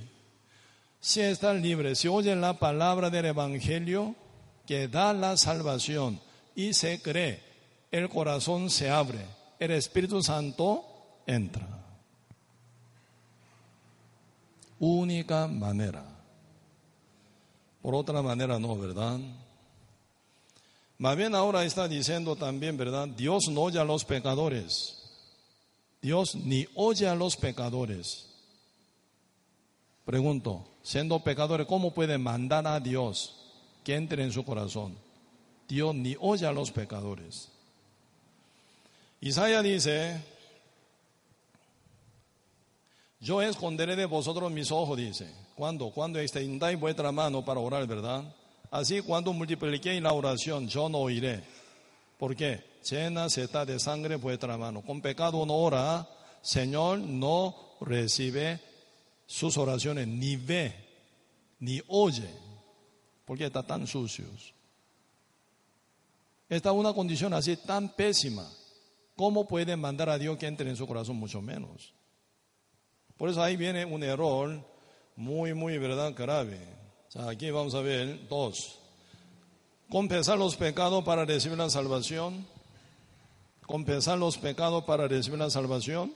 Si 1.00 1.22
están 1.22 1.62
libre, 1.62 1.96
si 1.96 2.08
oyen 2.08 2.42
la 2.42 2.60
palabra 2.60 3.10
del 3.10 3.26
Evangelio 3.26 4.16
que 4.66 4.88
da 4.88 5.14
la 5.14 5.38
salvación 5.38 6.20
y 6.56 6.74
se 6.74 7.02
cree, 7.02 7.42
el 7.92 8.10
corazón 8.10 8.70
se 8.70 8.90
abre, 8.90 9.26
el 9.60 9.72
Espíritu 9.72 10.22
Santo 10.22 10.84
entra. 11.26 11.68
Única 14.80 15.48
manera. 15.48 16.06
Por 17.82 17.96
otra 17.96 18.22
manera 18.22 18.60
no, 18.60 18.78
¿verdad? 18.78 19.20
Más 21.00 21.16
bien 21.16 21.34
ahora 21.34 21.64
está 21.64 21.88
diciendo 21.88 22.36
también, 22.36 22.76
¿verdad? 22.76 23.08
Dios 23.08 23.48
no 23.50 23.62
oye 23.62 23.80
a 23.80 23.86
los 23.86 24.04
pecadores. 24.04 24.98
Dios 26.02 26.36
ni 26.36 26.68
oye 26.76 27.08
a 27.08 27.16
los 27.16 27.38
pecadores. 27.38 28.28
Pregunto, 30.04 30.68
siendo 30.84 31.22
pecadores, 31.22 31.68
¿cómo 31.68 31.94
puede 31.94 32.18
mandar 32.18 32.68
a 32.68 32.82
Dios 32.82 33.34
que 33.86 33.96
entre 33.96 34.24
en 34.24 34.34
su 34.34 34.44
corazón? 34.44 34.98
Dios 35.70 35.96
ni 35.96 36.18
oye 36.20 36.46
a 36.46 36.52
los 36.52 36.70
pecadores. 36.70 37.48
Isaías 39.22 39.64
dice, 39.64 40.22
yo 43.22 43.42
esconderé 43.42 43.96
de 43.96 44.06
vosotros 44.06 44.52
mis 44.52 44.70
ojos, 44.70 44.98
dice. 44.98 45.34
¿Cuándo? 45.56 45.92
Cuando 45.92 46.20
extendáis 46.20 46.78
vuestra 46.78 47.14
mano 47.14 47.46
para 47.46 47.62
orar, 47.62 47.88
¿verdad? 47.88 48.24
Así 48.72 49.02
cuando 49.02 49.34
multipliqué 49.34 50.00
la 50.00 50.14
oración, 50.14 50.68
yo 50.68 50.90
no 50.90 51.00
oiré. 51.00 51.44
¿Por 52.18 52.36
qué? 52.36 52.64
Llena 52.90 53.30
se 53.30 53.44
está 53.44 53.66
de 53.66 53.80
sangre 53.80 54.16
vuestra 54.16 54.58
mano. 54.58 54.82
Con 54.82 55.02
pecado 55.02 55.46
no 55.46 55.56
ora, 55.56 56.08
Señor 56.42 57.00
no 57.00 57.56
recibe 57.82 58.60
sus 59.26 59.58
oraciones, 59.58 60.08
ni 60.08 60.36
ve, 60.36 60.74
ni 61.60 61.82
oye, 61.88 62.30
porque 63.26 63.46
está 63.46 63.64
tan 63.64 63.88
sucios. 63.88 64.54
Esta 66.48 66.70
es 66.70 66.76
una 66.76 66.94
condición 66.94 67.34
así 67.34 67.58
tan 67.58 67.90
pésima. 67.90 68.48
¿Cómo 69.16 69.48
puede 69.48 69.76
mandar 69.76 70.10
a 70.10 70.18
Dios 70.18 70.38
que 70.38 70.48
entre 70.48 70.70
en 70.70 70.76
su 70.76 70.88
corazón? 70.88 71.18
Mucho 71.18 71.42
menos. 71.42 71.94
Por 73.18 73.30
eso 73.30 73.44
ahí 73.44 73.58
viene 73.58 73.84
un 73.86 74.02
error 74.04 74.64
muy, 75.16 75.54
muy, 75.54 75.78
verdad, 75.78 76.14
grave 76.16 76.79
aquí 77.18 77.50
vamos 77.50 77.74
a 77.74 77.82
ver 77.82 78.28
dos. 78.28 78.78
Compensar 79.90 80.38
los 80.38 80.56
pecados 80.56 81.04
para 81.04 81.26
recibir 81.26 81.58
la 81.58 81.70
salvación. 81.70 82.46
Compensar 83.66 84.18
los 84.18 84.38
pecados 84.38 84.84
para 84.84 85.08
recibir 85.08 85.40
la 85.40 85.50
salvación. 85.50 86.14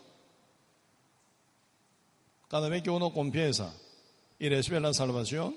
Cada 2.47 2.69
vez 2.69 2.83
que 2.83 2.91
uno 2.91 3.11
confiesa 3.11 3.73
y 4.37 4.47
recibe 4.49 4.79
la 4.79 4.93
salvación, 4.93 5.55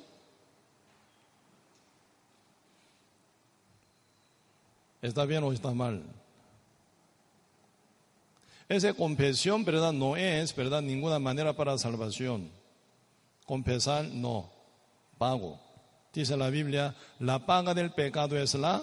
¿está 5.03 5.27
bien 5.27 5.45
o 5.45 5.53
está 5.53 5.73
mal? 5.73 6.03
Esa 8.69 8.95
confesión, 8.95 9.65
¿verdad? 9.65 9.93
No 9.93 10.17
es, 10.17 10.57
¿verdad? 10.57 10.81
Ninguna 10.81 11.19
manera 11.19 11.55
para 11.55 11.77
salvación. 11.77 12.51
Confesar, 13.45 14.07
no 14.07 14.56
pago. 15.19 15.61
Dice 16.13 16.37
la 16.37 16.49
Biblia, 16.51 16.95
la 17.19 17.45
paga 17.45 17.75
del 17.75 17.91
pecado 17.93 18.39
es 18.39 18.55
la 18.55 18.83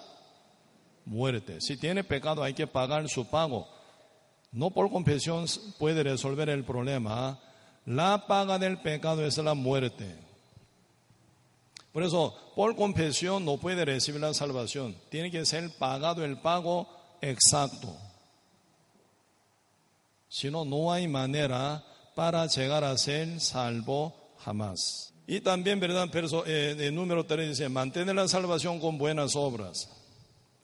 muerte. 1.06 1.60
Si 1.62 1.78
tiene 1.78 2.04
pecado 2.04 2.44
hay 2.44 2.54
que 2.54 2.68
pagar 2.68 3.10
su 3.10 3.26
pago. 3.26 3.68
No 4.52 4.70
por 4.70 4.92
confesión 4.92 5.46
puede 5.80 6.04
resolver 6.04 6.50
el 6.50 6.64
problema. 6.64 7.40
La 7.86 8.28
paga 8.28 8.60
del 8.60 8.80
pecado 8.80 9.26
es 9.26 9.38
la 9.38 9.56
muerte. 9.56 10.16
Por 11.92 12.04
eso, 12.04 12.36
por 12.56 12.76
confesión 12.76 13.46
no 13.46 13.58
puede 13.58 13.86
recibir 13.86 14.22
la 14.22 14.34
salvación. 14.34 14.96
Tiene 15.10 15.32
que 15.32 15.46
ser 15.46 15.70
pagado 15.78 16.24
el 16.24 16.38
pago 16.38 16.88
exacto. 17.22 17.96
Si 20.28 20.50
no, 20.50 20.66
no 20.66 20.92
hay 20.92 21.08
manera 21.08 21.84
para 22.16 22.48
llegar 22.48 22.84
a 22.84 22.98
ser 22.98 23.40
salvo 23.40 24.14
jamás. 24.40 25.13
Y 25.26 25.40
también, 25.40 25.80
¿verdad? 25.80 26.10
Verso, 26.12 26.46
eh, 26.46 26.76
el 26.78 26.96
número 26.96 27.26
3 27.26 27.50
dice, 27.50 27.70
mantener 27.70 28.16
la 28.16 28.28
salvación 28.28 28.80
con 28.80 28.98
buenas 28.98 29.36
obras. 29.36 29.90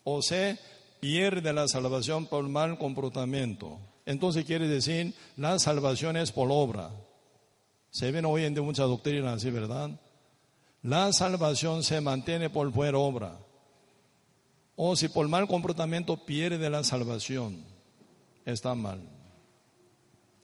O 0.04 0.22
se 0.22 0.58
pierde 1.00 1.54
la 1.54 1.68
salvación 1.68 2.26
por 2.26 2.48
mal 2.48 2.78
comportamiento. 2.78 3.80
Entonces 4.06 4.46
quiere 4.46 4.68
decir, 4.68 5.14
la 5.38 5.60
salvación 5.60 6.18
es 6.18 6.32
por 6.32 6.50
obra. 6.52 6.92
Se 7.92 8.12
ven 8.12 8.26
hoy 8.26 8.44
en 8.44 8.54
día 8.54 8.64
muchas 8.64 8.88
doctrinas 8.88 9.38
así, 9.38 9.50
¿verdad? 9.50 9.92
La 10.82 11.12
salvación 11.14 11.84
se 11.84 12.02
mantiene 12.02 12.50
por 12.50 12.70
buena 12.70 12.98
obra. 12.98 13.38
O 14.76 14.96
si 14.96 15.10
por 15.10 15.28
mal 15.28 15.48
comportamiento 15.48 16.26
pierde 16.26 16.70
la 16.70 16.84
salvación, 16.84 17.64
está 18.46 18.76
mal. 18.76 19.02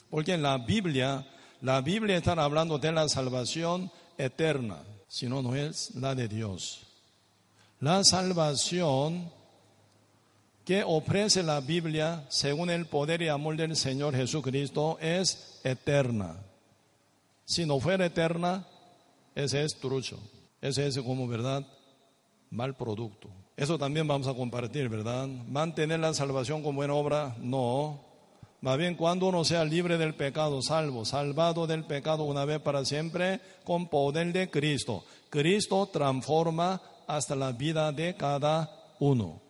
Porque 0.10 0.34
en 0.34 0.42
la 0.42 0.58
Biblia, 0.58 1.26
la 1.62 1.82
Biblia 1.82 2.18
está 2.18 2.34
hablando 2.34 2.78
de 2.78 2.92
la 2.92 3.08
salvación 3.08 3.92
eterna, 4.18 4.84
si 5.08 5.28
no, 5.28 5.42
no 5.42 5.56
es 5.56 5.96
la 5.96 6.16
de 6.16 6.28
Dios. 6.28 6.86
La 7.80 8.04
salvación 8.04 9.32
que 10.66 10.84
ofrece 10.84 11.44
la 11.44 11.62
Biblia, 11.62 12.26
según 12.30 12.70
el 12.70 12.88
poder 12.88 13.22
y 13.22 13.28
amor 13.28 13.56
del 13.56 13.76
Señor 13.76 14.16
Jesucristo, 14.16 14.98
es 15.00 15.60
eterna. 15.64 16.38
Si 17.46 17.66
no 17.66 17.80
fuera 17.80 18.08
eterna, 18.08 18.66
ese 19.36 19.64
es 19.64 19.76
trucho. 19.80 20.20
Ese 20.62 20.88
es 20.88 20.98
como, 20.98 21.28
¿verdad? 21.28 21.66
Mal 22.50 22.76
producto. 22.76 23.30
Eso 23.56 23.78
también 23.78 24.08
vamos 24.08 24.28
a 24.28 24.34
compartir, 24.34 24.90
¿verdad? 24.90 25.28
Mantener 25.28 26.00
la 26.00 26.14
salvación 26.14 26.64
con 26.64 26.76
buena 26.76 26.96
obra, 26.96 27.36
no. 27.40 28.02
Más 28.62 28.78
bien 28.78 28.96
cuando 28.96 29.28
uno 29.28 29.44
sea 29.44 29.64
libre 29.64 29.98
del 29.98 30.16
pecado, 30.16 30.62
salvo, 30.62 31.06
salvado 31.06 31.68
del 31.68 31.84
pecado 31.84 32.24
una 32.24 32.46
vez 32.46 32.60
para 32.60 32.84
siempre, 32.86 33.40
con 33.64 33.88
poder 33.88 34.34
de 34.34 34.50
Cristo. 34.50 35.04
Cristo 35.30 35.88
transforma 35.88 36.82
hasta 37.08 37.36
la 37.36 37.52
vida 37.52 37.92
de 37.92 38.16
cada 38.16 38.72
uno. 39.00 39.42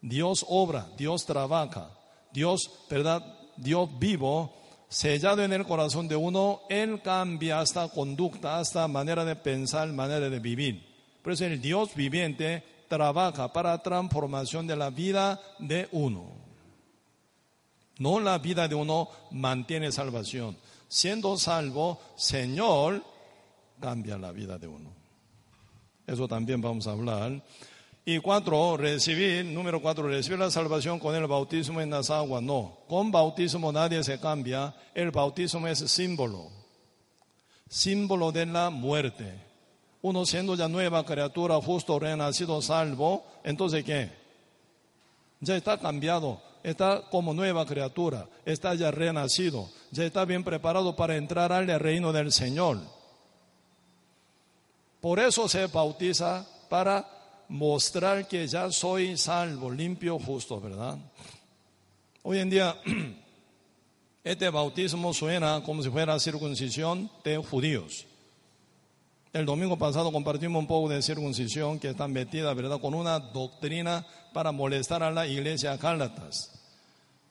Dios 0.00 0.44
obra, 0.48 0.88
Dios 0.96 1.26
trabaja, 1.26 1.90
Dios, 2.32 2.70
¿verdad? 2.88 3.22
Dios 3.56 3.88
vivo, 3.98 4.54
sellado 4.88 5.42
en 5.42 5.52
el 5.52 5.66
corazón 5.66 6.08
de 6.08 6.16
uno, 6.16 6.60
Él 6.68 7.00
cambia 7.02 7.60
hasta 7.60 7.88
conducta, 7.88 8.58
hasta 8.58 8.86
manera 8.88 9.24
de 9.24 9.36
pensar, 9.36 9.88
manera 9.88 10.30
de 10.30 10.38
vivir. 10.38 10.86
Por 11.22 11.32
eso 11.32 11.44
el 11.44 11.60
Dios 11.60 11.94
viviente 11.94 12.62
trabaja 12.88 13.52
para 13.52 13.82
transformación 13.82 14.66
de 14.66 14.76
la 14.76 14.90
vida 14.90 15.40
de 15.58 15.88
uno. 15.92 16.45
No 17.98 18.20
la 18.20 18.38
vida 18.38 18.68
de 18.68 18.74
uno 18.74 19.08
mantiene 19.30 19.90
salvación. 19.90 20.56
Siendo 20.88 21.36
salvo, 21.38 21.98
Señor 22.16 23.02
cambia 23.80 24.18
la 24.18 24.32
vida 24.32 24.58
de 24.58 24.66
uno. 24.66 24.90
Eso 26.06 26.28
también 26.28 26.60
vamos 26.60 26.86
a 26.86 26.92
hablar. 26.92 27.42
Y 28.04 28.20
cuatro, 28.20 28.76
recibir, 28.76 29.44
número 29.46 29.82
cuatro, 29.82 30.06
recibir 30.06 30.38
la 30.38 30.50
salvación 30.50 31.00
con 31.00 31.14
el 31.16 31.26
bautismo 31.26 31.80
en 31.80 31.90
las 31.90 32.08
aguas. 32.10 32.40
No, 32.42 32.78
con 32.86 33.10
bautismo 33.10 33.72
nadie 33.72 34.04
se 34.04 34.20
cambia. 34.20 34.74
El 34.94 35.10
bautismo 35.10 35.66
es 35.66 35.78
símbolo, 35.90 36.50
símbolo 37.68 38.30
de 38.30 38.46
la 38.46 38.70
muerte. 38.70 39.34
Uno 40.02 40.24
siendo 40.24 40.54
ya 40.54 40.68
nueva 40.68 41.04
criatura, 41.04 41.56
justo, 41.60 41.98
renacido, 41.98 42.62
salvo, 42.62 43.24
entonces 43.42 43.82
¿qué? 43.82 44.12
Ya 45.40 45.56
está 45.56 45.76
cambiado 45.76 46.40
está 46.66 47.00
como 47.10 47.32
nueva 47.32 47.64
criatura, 47.64 48.28
está 48.44 48.74
ya 48.74 48.90
renacido, 48.90 49.70
ya 49.92 50.04
está 50.04 50.24
bien 50.24 50.42
preparado 50.42 50.96
para 50.96 51.16
entrar 51.16 51.52
al 51.52 51.68
reino 51.78 52.12
del 52.12 52.32
Señor. 52.32 52.80
Por 55.00 55.20
eso 55.20 55.48
se 55.48 55.68
bautiza 55.68 56.44
para 56.68 57.08
mostrar 57.48 58.26
que 58.26 58.48
ya 58.48 58.72
soy 58.72 59.16
salvo, 59.16 59.70
limpio, 59.70 60.18
justo, 60.18 60.60
¿verdad? 60.60 60.98
Hoy 62.24 62.40
en 62.40 62.50
día, 62.50 62.74
este 64.24 64.50
bautismo 64.50 65.14
suena 65.14 65.62
como 65.64 65.84
si 65.84 65.88
fuera 65.88 66.18
circuncisión 66.18 67.08
de 67.22 67.36
judíos. 67.36 68.06
El 69.32 69.46
domingo 69.46 69.78
pasado 69.78 70.10
compartimos 70.10 70.58
un 70.58 70.66
poco 70.66 70.88
de 70.88 71.00
circuncisión 71.00 71.78
que 71.78 71.90
está 71.90 72.08
metida, 72.08 72.52
¿verdad?, 72.54 72.80
con 72.80 72.92
una 72.92 73.20
doctrina 73.20 74.04
para 74.32 74.50
molestar 74.50 75.04
a 75.04 75.12
la 75.12 75.28
iglesia 75.28 75.76
Gálatas 75.76 76.55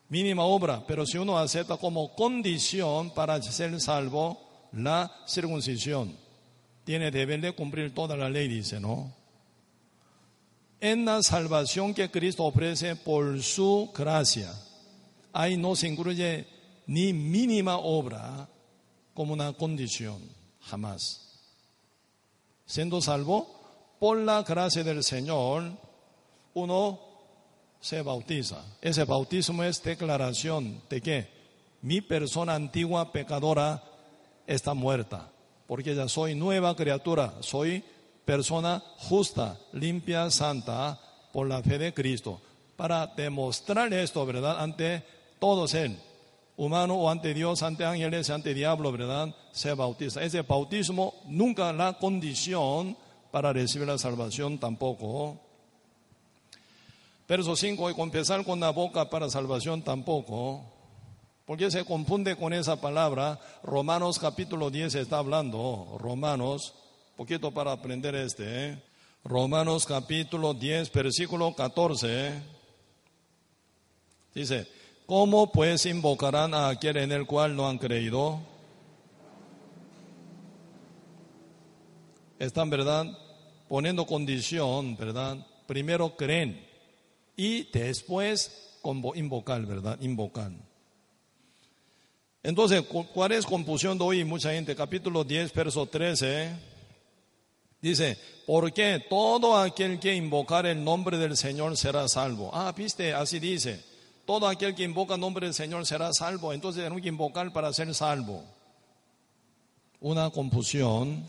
mínima 0.09 0.43
obra, 0.43 0.85
pero 0.85 1.05
si 1.05 1.17
uno 1.17 1.37
acepta 1.37 1.77
como 1.77 2.13
condición 2.15 3.11
para 3.11 3.41
ser 3.41 3.79
salvo 3.79 4.39
la 4.71 5.11
circuncisión, 5.27 6.15
tiene 6.83 7.11
deber 7.11 7.41
de 7.41 7.53
cumplir 7.53 7.93
toda 7.93 8.15
la 8.15 8.29
ley, 8.29 8.47
dice, 8.47 8.79
¿no? 8.79 9.13
En 10.79 11.05
la 11.05 11.23
salvación 11.23 11.93
que 11.93 12.11
Cristo 12.11 12.43
ofrece 12.43 12.95
por 12.95 13.41
su 13.41 13.91
gracia, 13.95 14.53
ahí 15.33 15.57
no 15.57 15.75
se 15.75 15.87
incluye 15.87 16.45
ni 16.87 17.13
mínima 17.13 17.77
obra 17.77 18.47
como 19.13 19.33
una 19.33 19.53
condición, 19.53 20.21
jamás. 20.61 21.21
Siendo 22.65 23.01
salvo 23.01 23.47
por 23.99 24.17
la 24.17 24.43
gracia 24.43 24.83
del 24.83 25.03
Señor, 25.03 25.71
uno 26.53 26.99
se 27.85 28.01
bautiza. 28.01 28.65
Ese 28.81 29.03
bautismo 29.03 29.63
es 29.63 29.83
declaración 29.83 30.81
de 30.89 31.01
que 31.01 31.27
mi 31.83 32.01
persona 32.01 32.55
antigua 32.55 33.11
pecadora 33.11 33.83
está 34.47 34.73
muerta, 34.73 35.29
porque 35.67 35.93
ya 35.93 36.09
soy 36.09 36.33
nueva 36.33 36.75
criatura, 36.75 37.35
soy 37.41 37.83
persona 38.25 38.83
justa, 38.97 39.59
limpia, 39.73 40.31
santa 40.31 40.99
por 41.31 41.47
la 41.47 41.61
fe 41.61 41.77
de 41.77 41.93
Cristo. 41.93 42.41
Para 42.75 43.05
demostrar 43.05 43.93
esto, 43.93 44.25
¿verdad? 44.25 44.59
Ante 44.63 45.03
todos 45.37 45.75
él, 45.75 45.95
humano 46.57 46.95
o 46.95 47.07
ante 47.07 47.35
Dios, 47.35 47.61
ante 47.61 47.85
ángeles, 47.85 48.31
ante 48.31 48.55
diablo, 48.55 48.91
¿verdad? 48.91 49.35
Se 49.51 49.75
bautiza. 49.75 50.23
Ese 50.23 50.41
bautismo 50.41 51.13
nunca 51.27 51.71
la 51.71 51.93
condición 51.99 52.97
para 53.29 53.53
recibir 53.53 53.87
la 53.87 53.99
salvación 53.99 54.57
tampoco. 54.57 55.44
Verso 57.27 57.55
5, 57.55 57.89
y 57.89 57.95
confesar 57.95 58.45
con 58.45 58.59
la 58.59 58.69
boca 58.69 59.09
para 59.09 59.31
salvación 59.31 59.81
tampoco, 59.81 60.61
porque 61.45 61.71
se 61.71 61.83
confunde 61.83 62.35
con 62.35 62.53
esa 62.53 62.79
palabra. 62.79 63.39
Romanos 63.63 64.19
capítulo 64.19 64.69
10 64.69 64.93
está 64.93 65.17
hablando, 65.17 65.97
Romanos, 65.99 66.75
poquito 67.15 67.51
para 67.51 67.71
aprender 67.71 68.13
este, 68.13 68.43
¿eh? 68.45 68.83
Romanos 69.23 69.87
capítulo 69.87 70.53
10, 70.53 70.91
versículo 70.91 71.55
14, 71.55 72.31
dice, 74.35 74.67
¿cómo 75.07 75.51
pues 75.51 75.87
invocarán 75.87 76.53
a 76.53 76.69
aquel 76.69 76.97
en 76.97 77.11
el 77.11 77.25
cual 77.25 77.55
no 77.55 77.67
han 77.67 77.79
creído? 77.79 78.39
Están, 82.37 82.69
¿verdad? 82.69 83.07
Poniendo 83.67 84.05
condición, 84.05 84.95
¿verdad? 84.95 85.37
Primero 85.65 86.15
creen 86.15 86.74
y 87.35 87.63
después 87.71 88.79
invocar, 89.15 89.65
¿verdad? 89.65 89.99
Invocar. 90.01 90.51
Entonces, 92.43 92.83
¿cuál 93.13 93.31
es 93.31 93.45
confusión 93.45 93.97
de 93.97 94.03
hoy 94.03 94.23
mucha 94.23 94.51
gente? 94.51 94.75
Capítulo 94.75 95.23
10, 95.23 95.51
verso 95.53 95.87
13. 95.87 96.51
Dice, 97.81 98.17
porque 98.45 99.03
todo 99.09 99.57
aquel 99.57 99.99
que 99.99 100.15
invocar 100.15 100.65
el 100.65 100.83
nombre 100.83 101.17
del 101.17 101.35
Señor 101.35 101.75
será 101.77 102.07
salvo. 102.07 102.51
Ah, 102.53 102.71
viste, 102.75 103.13
así 103.13 103.39
dice. 103.39 103.83
Todo 104.25 104.47
aquel 104.47 104.73
que 104.75 104.83
invoca 104.83 105.15
el 105.15 105.19
nombre 105.19 105.45
del 105.45 105.53
Señor 105.53 105.85
será 105.85 106.13
salvo. 106.13 106.53
Entonces 106.53 106.83
tenemos 106.83 107.01
que 107.01 107.09
invocar 107.09 107.51
para 107.51 107.73
ser 107.73 107.93
salvo. 107.93 108.43
Una 109.99 110.29
confusión 110.29 111.23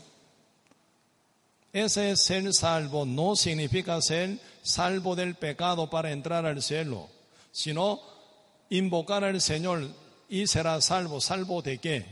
ese 1.77 2.15
ser 2.15 2.53
salvo 2.53 3.05
no 3.05 3.35
significa 3.35 4.01
ser 4.01 4.39
salvo 4.61 5.15
del 5.15 5.35
pecado 5.35 5.89
para 5.89 6.11
entrar 6.11 6.45
al 6.45 6.61
cielo, 6.61 7.09
sino 7.51 7.99
invocar 8.69 9.23
al 9.23 9.41
Señor 9.41 9.89
y 10.29 10.47
será 10.47 10.79
salvo. 10.81 11.21
¿Salvo 11.21 11.61
de 11.61 11.77
qué? 11.77 12.05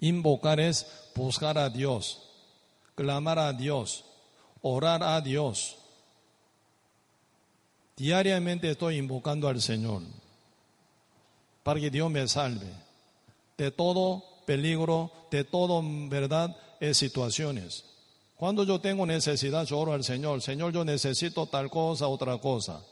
Invocar 0.00 0.60
es 0.60 0.86
buscar 1.14 1.58
a 1.58 1.68
Dios, 1.68 2.22
clamar 2.94 3.38
a 3.38 3.52
Dios, 3.52 4.04
orar 4.62 5.02
a 5.02 5.20
Dios. 5.20 5.76
Diariamente 7.96 8.70
estoy 8.70 8.96
invocando 8.96 9.46
al 9.48 9.60
Señor 9.60 10.02
para 11.62 11.80
que 11.80 11.90
Dios 11.90 12.10
me 12.10 12.26
salve 12.26 12.66
de 13.58 13.70
todo 13.70 14.24
peligro, 14.46 15.12
de 15.30 15.44
todo, 15.44 15.82
verdad, 16.08 16.56
eh, 16.80 16.94
situaciones. 16.94 17.84
Cuando 18.34 18.64
yo 18.64 18.80
tengo 18.80 19.04
necesidad, 19.04 19.66
yo 19.66 19.78
oro 19.78 19.92
al 19.92 20.02
Señor. 20.02 20.40
Señor, 20.40 20.72
yo 20.72 20.84
necesito 20.84 21.46
tal 21.46 21.68
cosa, 21.68 22.08
otra 22.08 22.38
cosa. 22.38 22.82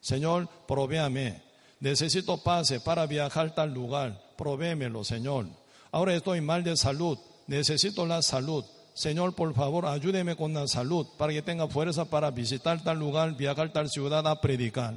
Señor, 0.00 0.48
provéame. 0.68 1.42
Necesito 1.80 2.38
pase 2.38 2.80
para 2.80 3.06
viajar 3.06 3.54
tal 3.54 3.74
lugar. 3.74 4.22
Provémelo, 4.36 5.02
Señor. 5.02 5.46
Ahora 5.90 6.14
estoy 6.14 6.40
mal 6.40 6.62
de 6.62 6.76
salud. 6.76 7.18
Necesito 7.48 8.06
la 8.06 8.22
salud. 8.22 8.64
Señor, 8.94 9.34
por 9.34 9.54
favor, 9.54 9.86
ayúdeme 9.86 10.36
con 10.36 10.54
la 10.54 10.66
salud 10.66 11.06
para 11.16 11.32
que 11.32 11.42
tenga 11.42 11.68
fuerza 11.68 12.04
para 12.04 12.30
visitar 12.30 12.82
tal 12.82 12.98
lugar, 12.98 13.36
viajar 13.36 13.72
tal 13.72 13.88
ciudad 13.88 14.26
a 14.26 14.40
predicar. 14.40 14.94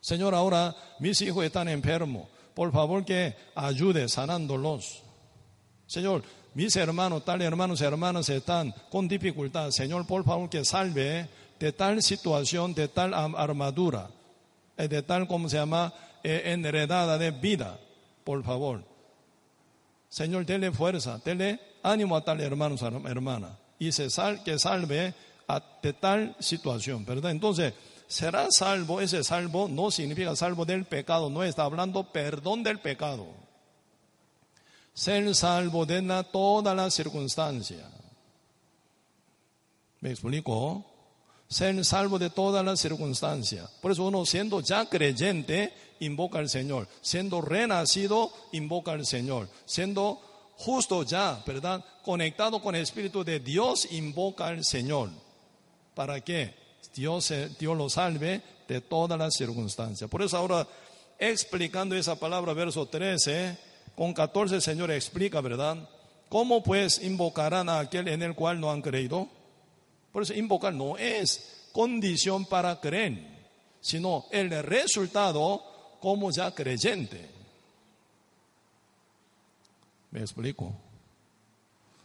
Señor, 0.00 0.34
ahora 0.34 0.74
mis 0.98 1.20
hijos 1.22 1.44
están 1.44 1.68
enfermos. 1.68 2.28
Por 2.54 2.72
favor, 2.72 3.04
que 3.04 3.34
ayude 3.54 4.08
sanándolos. 4.08 5.03
Señor, 5.94 6.24
mis 6.54 6.74
hermanos, 6.74 7.24
tal 7.24 7.40
hermanos 7.40 7.80
hermanas 7.80 8.28
están 8.28 8.74
con 8.90 9.06
dificultad. 9.06 9.70
Señor, 9.70 10.04
por 10.08 10.24
favor, 10.24 10.50
que 10.50 10.64
salve 10.64 11.28
de 11.60 11.72
tal 11.72 12.02
situación, 12.02 12.74
de 12.74 12.88
tal 12.88 13.14
armadura, 13.14 14.10
eh, 14.76 14.88
de 14.88 15.02
tal, 15.02 15.28
como 15.28 15.48
se 15.48 15.56
llama, 15.56 15.94
eh, 16.24 16.42
enredada 16.46 17.16
de 17.16 17.30
vida. 17.30 17.78
Por 18.24 18.42
favor. 18.42 18.82
Señor, 20.08 20.44
dele 20.44 20.72
fuerza, 20.72 21.20
dele 21.24 21.60
ánimo 21.84 22.16
a 22.16 22.24
tal 22.24 22.40
hermano, 22.40 22.74
hermana, 23.06 23.56
y 23.78 23.92
se 23.92 24.10
sal, 24.10 24.42
que 24.42 24.58
salve 24.58 25.14
de 25.80 25.92
tal 25.92 26.34
situación, 26.40 27.04
¿verdad? 27.04 27.30
Entonces, 27.30 27.72
será 28.08 28.48
salvo, 28.50 29.00
ese 29.00 29.22
salvo 29.22 29.68
no 29.68 29.92
significa 29.92 30.34
salvo 30.34 30.64
del 30.64 30.86
pecado, 30.86 31.30
no 31.30 31.44
está 31.44 31.62
hablando 31.62 32.02
perdón 32.02 32.64
del 32.64 32.80
pecado. 32.80 33.44
Ser 34.94 35.34
salvo 35.34 35.84
de 35.84 36.00
la, 36.00 36.22
toda 36.22 36.74
la 36.74 36.88
circunstancia. 36.88 37.90
¿Me 40.00 40.10
explico? 40.10 40.84
Ser 41.48 41.84
salvo 41.84 42.18
de 42.18 42.30
todas 42.30 42.64
las 42.64 42.78
circunstancias. 42.80 43.68
Por 43.82 43.90
eso 43.90 44.04
uno 44.04 44.24
siendo 44.24 44.60
ya 44.60 44.88
creyente, 44.88 45.74
invoca 46.00 46.38
al 46.38 46.48
Señor. 46.48 46.88
Siendo 47.00 47.40
renacido, 47.40 48.32
invoca 48.52 48.92
al 48.92 49.04
Señor. 49.04 49.48
Siendo 49.66 50.20
justo 50.56 51.02
ya, 51.02 51.42
¿verdad? 51.44 51.84
Conectado 52.04 52.62
con 52.62 52.74
el 52.74 52.82
Espíritu 52.82 53.24
de 53.24 53.40
Dios, 53.40 53.88
invoca 53.90 54.46
al 54.46 54.64
Señor. 54.64 55.10
¿Para 55.94 56.20
qué? 56.20 56.54
Dios, 56.94 57.32
Dios 57.58 57.76
lo 57.76 57.90
salve 57.90 58.42
de 58.68 58.80
todas 58.80 59.18
las 59.18 59.34
circunstancias. 59.34 60.08
Por 60.08 60.22
eso 60.22 60.36
ahora, 60.36 60.66
explicando 61.18 61.96
esa 61.96 62.14
palabra, 62.14 62.52
verso 62.52 62.86
13, 62.86 63.58
con 63.96 64.12
14 64.12 64.56
el 64.56 64.62
Señor 64.62 64.90
explica, 64.90 65.40
¿verdad? 65.40 65.88
¿Cómo 66.28 66.62
pues 66.62 67.02
invocarán 67.02 67.68
a 67.68 67.78
aquel 67.78 68.08
en 68.08 68.22
el 68.22 68.34
cual 68.34 68.60
no 68.60 68.70
han 68.70 68.82
creído? 68.82 69.28
Por 70.12 70.22
eso 70.22 70.34
invocar 70.34 70.72
no 70.72 70.96
es 70.96 71.68
condición 71.72 72.44
para 72.46 72.80
creer, 72.80 73.20
sino 73.80 74.26
el 74.30 74.50
resultado 74.62 75.62
como 76.00 76.30
ya 76.30 76.54
creyente. 76.54 77.30
¿Me 80.10 80.20
explico? 80.20 80.72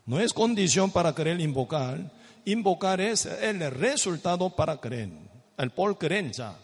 No 0.06 0.20
es 0.20 0.34
condición 0.34 0.90
para 0.90 1.14
creer 1.14 1.40
invocar. 1.40 2.12
Invocar 2.46 3.00
es 3.00 3.26
el 3.26 3.60
resultado 3.70 4.50
para 4.50 4.78
creer. 4.78 5.10
El 5.56 5.70
por 5.70 5.98
creencia. 5.98 6.56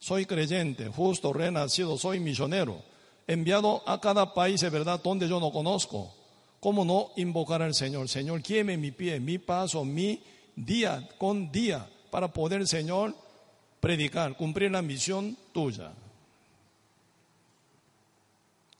Soy 0.00 0.26
creyente, 0.26 0.88
justo, 0.88 1.32
renacido, 1.32 1.96
soy 1.96 2.18
misionero. 2.18 2.82
Enviado 3.28 3.82
a 3.86 4.00
cada 4.00 4.34
país, 4.34 4.60
de 4.62 4.70
verdad, 4.70 5.00
donde 5.00 5.28
yo 5.28 5.38
no 5.38 5.52
conozco. 5.52 6.12
¿Cómo 6.60 6.84
no 6.84 7.10
invocar 7.16 7.62
al 7.62 7.74
Señor? 7.74 8.08
Señor, 8.08 8.42
quieme 8.42 8.76
mi 8.76 8.90
pie, 8.90 9.20
mi 9.20 9.38
paso, 9.38 9.84
mi 9.84 10.20
día 10.56 11.08
con 11.18 11.52
día 11.52 11.88
para 12.10 12.32
poder, 12.32 12.66
Señor, 12.66 13.14
predicar, 13.80 14.36
cumplir 14.36 14.70
la 14.72 14.82
misión 14.82 15.36
tuya. 15.52 15.92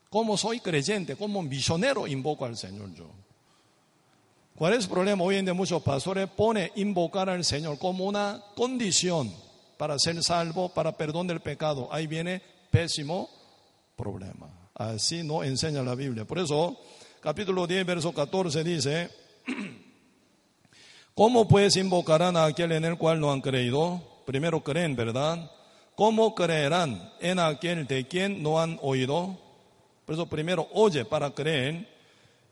Como 0.09 0.35
soy 0.35 0.59
creyente, 0.59 1.15
como 1.15 1.43
misionero 1.43 2.07
invoco 2.07 2.43
al 2.43 2.57
Señor 2.57 2.93
yo. 2.95 3.05
¿Cuál 4.55 4.73
es 4.73 4.85
el 4.85 4.89
problema? 4.89 5.23
Hoy 5.23 5.37
en 5.37 5.45
día 5.45 5.53
muchos 5.53 5.81
pastores 5.83 6.27
pone 6.27 6.71
invocar 6.75 7.29
al 7.29 7.45
Señor 7.45 7.77
como 7.77 8.05
una 8.05 8.43
condición 8.55 9.31
para 9.77 9.97
ser 9.99 10.21
salvo, 10.21 10.69
para 10.69 10.97
perdón 10.97 11.27
del 11.27 11.39
pecado. 11.39 11.87
Ahí 11.91 12.07
viene 12.07 12.41
pésimo 12.71 13.29
problema. 13.99 14.47
Así 14.75 15.23
no 15.23 15.43
enseña 15.43 15.83
la 15.83 15.93
Biblia. 15.93 16.23
Por 16.23 16.39
eso, 16.39 16.79
capítulo 17.19 17.67
10, 17.67 17.85
verso 17.85 18.13
14 18.13 18.63
dice, 18.63 19.09
¿cómo 21.13 21.47
pues 21.49 21.75
invocarán 21.75 22.37
a 22.37 22.45
aquel 22.45 22.71
en 22.71 22.85
el 22.85 22.97
cual 22.97 23.19
no 23.19 23.29
han 23.31 23.41
creído? 23.41 24.01
Primero 24.25 24.63
creen, 24.63 24.95
¿verdad? 24.95 25.51
¿Cómo 25.95 26.33
creerán 26.33 27.11
en 27.19 27.39
aquel 27.39 27.85
de 27.87 28.07
quien 28.07 28.41
no 28.41 28.61
han 28.61 28.79
oído? 28.81 29.37
Por 30.05 30.15
eso 30.15 30.27
primero 30.27 30.69
oye 30.73 31.03
para 31.03 31.31
creer. 31.31 31.89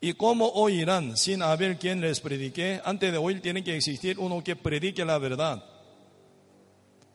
¿Y 0.01 0.13
cómo 0.13 0.47
oirán 0.49 1.15
sin 1.15 1.41
haber 1.41 1.79
quien 1.79 2.01
les 2.01 2.19
predique? 2.19 2.81
Antes 2.83 3.11
de 3.11 3.17
oír 3.17 3.41
tiene 3.41 3.63
que 3.63 3.75
existir 3.75 4.19
uno 4.19 4.43
que 4.43 4.55
predique 4.57 5.05
la 5.05 5.17
verdad. 5.17 5.63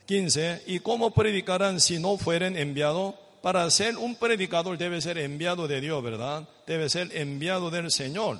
15. 0.06 0.62
¿Y 0.66 0.80
cómo 0.80 1.12
predicarán 1.12 1.80
si 1.80 1.98
no 1.98 2.16
fueren 2.16 2.56
enviados? 2.56 3.14
Para 3.42 3.68
ser 3.70 3.96
un 3.96 4.14
predicador 4.14 4.78
debe 4.78 5.00
ser 5.00 5.18
enviado 5.18 5.66
de 5.66 5.80
Dios, 5.80 6.02
¿verdad? 6.02 6.48
Debe 6.66 6.88
ser 6.88 7.14
enviado 7.16 7.70
del 7.70 7.90
Señor. 7.90 8.38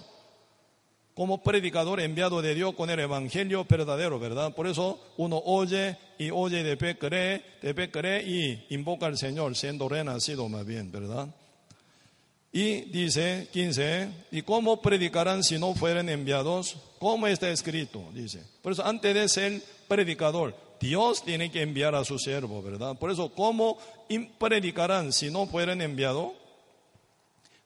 Como 1.14 1.42
predicador 1.42 2.00
enviado 2.00 2.40
de 2.40 2.54
Dios 2.54 2.74
con 2.74 2.88
el 2.88 3.00
evangelio 3.00 3.66
verdadero, 3.68 4.18
¿verdad? 4.18 4.54
Por 4.54 4.66
eso 4.66 4.98
uno 5.18 5.42
oye 5.44 5.98
y 6.18 6.30
oye 6.30 6.62
de 6.62 6.76
fe 6.76 6.96
cree, 6.96 7.42
de 7.60 7.74
fe 7.74 7.90
cree 7.90 8.22
y 8.22 8.66
invoca 8.70 9.06
al 9.06 9.18
Señor, 9.18 9.56
siendo 9.56 9.88
renacido 9.88 10.48
más 10.48 10.64
bien, 10.64 10.90
¿verdad? 10.90 11.28
Y 12.52 12.82
dice 12.82 13.48
15, 13.50 14.08
¿y 14.30 14.42
cómo 14.42 14.80
predicarán 14.80 15.42
si 15.42 15.58
no 15.58 15.74
fueren 15.74 16.08
enviados? 16.08 16.76
¿Cómo 16.98 17.26
está 17.26 17.50
escrito? 17.50 18.04
Dice. 18.14 18.42
Por 18.62 18.72
eso 18.72 18.84
antes 18.84 19.14
de 19.14 19.28
ser 19.28 19.62
predicador, 19.88 20.54
Dios 20.82 21.22
tiene 21.22 21.52
que 21.52 21.62
enviar 21.62 21.94
a 21.94 22.04
su 22.04 22.18
siervo, 22.18 22.60
¿verdad? 22.60 22.98
Por 22.98 23.12
eso, 23.12 23.32
¿cómo 23.32 23.78
predicarán 24.40 25.12
si 25.12 25.30
no 25.30 25.46
fueren 25.46 25.80
enviados? 25.80 26.32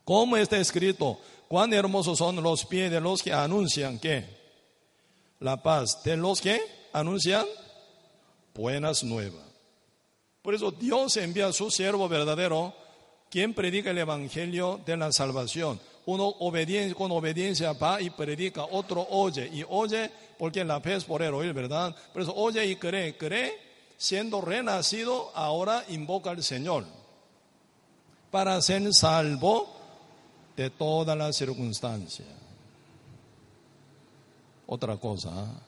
¿Cómo 0.05 0.37
está 0.37 0.59
escrito? 0.59 1.19
Cuán 1.49 1.73
hermosos 1.73 2.19
son 2.19 2.43
los 2.43 2.67
pies 2.67 2.91
de 2.91 3.01
los 3.01 3.23
que 3.23 3.33
anuncian 3.33 3.99
que 3.99 4.23
la 5.41 5.63
paz, 5.63 6.03
de 6.05 6.19
los 6.19 6.43
que 6.43 6.61
anuncian 6.93 7.47
buenas 8.55 9.03
nuevas. 9.03 9.47
Por 10.43 10.55
eso 10.55 10.71
Dios 10.71 11.17
envía 11.17 11.47
a 11.47 11.53
su 11.55 11.71
siervo 11.71 12.11
verdadero 12.11 12.75
quien 13.31 13.55
predica 13.55 13.93
el 13.93 13.99
Evangelio 13.99 14.79
de 14.85 14.95
la 14.99 15.11
salvación. 15.11 15.81
Uno 16.07 16.35
con 16.97 17.11
obediencia 17.11 17.73
va 17.73 18.01
y 18.01 18.11
predica, 18.11 18.65
otro 18.65 19.07
oye 19.11 19.51
y 19.53 19.65
oye 19.69 20.11
porque 20.39 20.65
la 20.65 20.81
fe 20.81 20.95
es 20.95 21.05
por 21.05 21.21
el 21.21 21.35
oír, 21.35 21.53
¿verdad? 21.53 21.95
Por 22.13 22.23
eso 22.23 22.35
oye 22.35 22.65
y 22.65 22.77
cree, 22.77 23.17
cree, 23.17 23.53
siendo 23.97 24.41
renacido, 24.41 25.33
ahora 25.35 25.85
invoca 25.89 26.31
al 26.31 26.43
Señor 26.45 26.85
para 28.31 28.61
ser 28.63 28.95
salvo 28.95 29.69
de 30.57 30.71
todas 30.71 31.19
las 31.19 31.37
circunstancias. 31.37 32.29
Otra 34.67 34.97
cosa. 34.97 35.31
¿ah? 35.33 35.61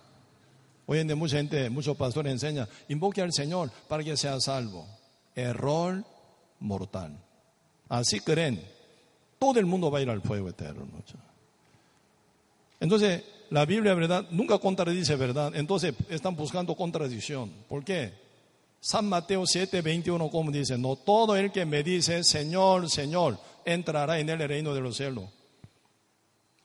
Hoy 0.86 1.00
en 1.00 1.06
día 1.08 1.16
mucha 1.16 1.36
gente, 1.36 1.68
muchos 1.68 1.96
pastores 1.96 2.32
enseñan, 2.32 2.68
invoque 2.88 3.22
al 3.22 3.32
Señor 3.32 3.70
para 3.88 4.04
que 4.04 4.16
sea 4.16 4.40
salvo. 4.40 4.86
Error 5.34 6.04
mortal. 6.60 7.18
Así 7.88 8.20
creen. 8.20 8.77
Todo 9.38 9.58
el 9.58 9.66
mundo 9.66 9.90
va 9.90 9.98
a 9.98 10.02
ir 10.02 10.10
al 10.10 10.22
fuego 10.22 10.48
eterno. 10.48 10.86
Entonces, 12.80 13.22
la 13.50 13.64
Biblia, 13.64 13.94
¿verdad? 13.94 14.26
Nunca 14.30 14.58
contradice 14.58 15.16
verdad. 15.16 15.54
Entonces, 15.54 15.94
están 16.08 16.36
buscando 16.36 16.74
contradicción. 16.74 17.52
¿Por 17.68 17.84
qué? 17.84 18.12
San 18.80 19.08
Mateo 19.08 19.44
7, 19.46 19.82
21, 19.82 20.30
como 20.30 20.50
dice, 20.50 20.78
no 20.78 20.96
todo 20.96 21.36
el 21.36 21.50
que 21.50 21.64
me 21.64 21.82
dice, 21.82 22.22
Señor, 22.22 22.88
Señor, 22.88 23.38
entrará 23.64 24.18
en 24.20 24.28
el 24.28 24.38
reino 24.38 24.72
de 24.72 24.80
los 24.80 24.96
cielos. 24.96 25.24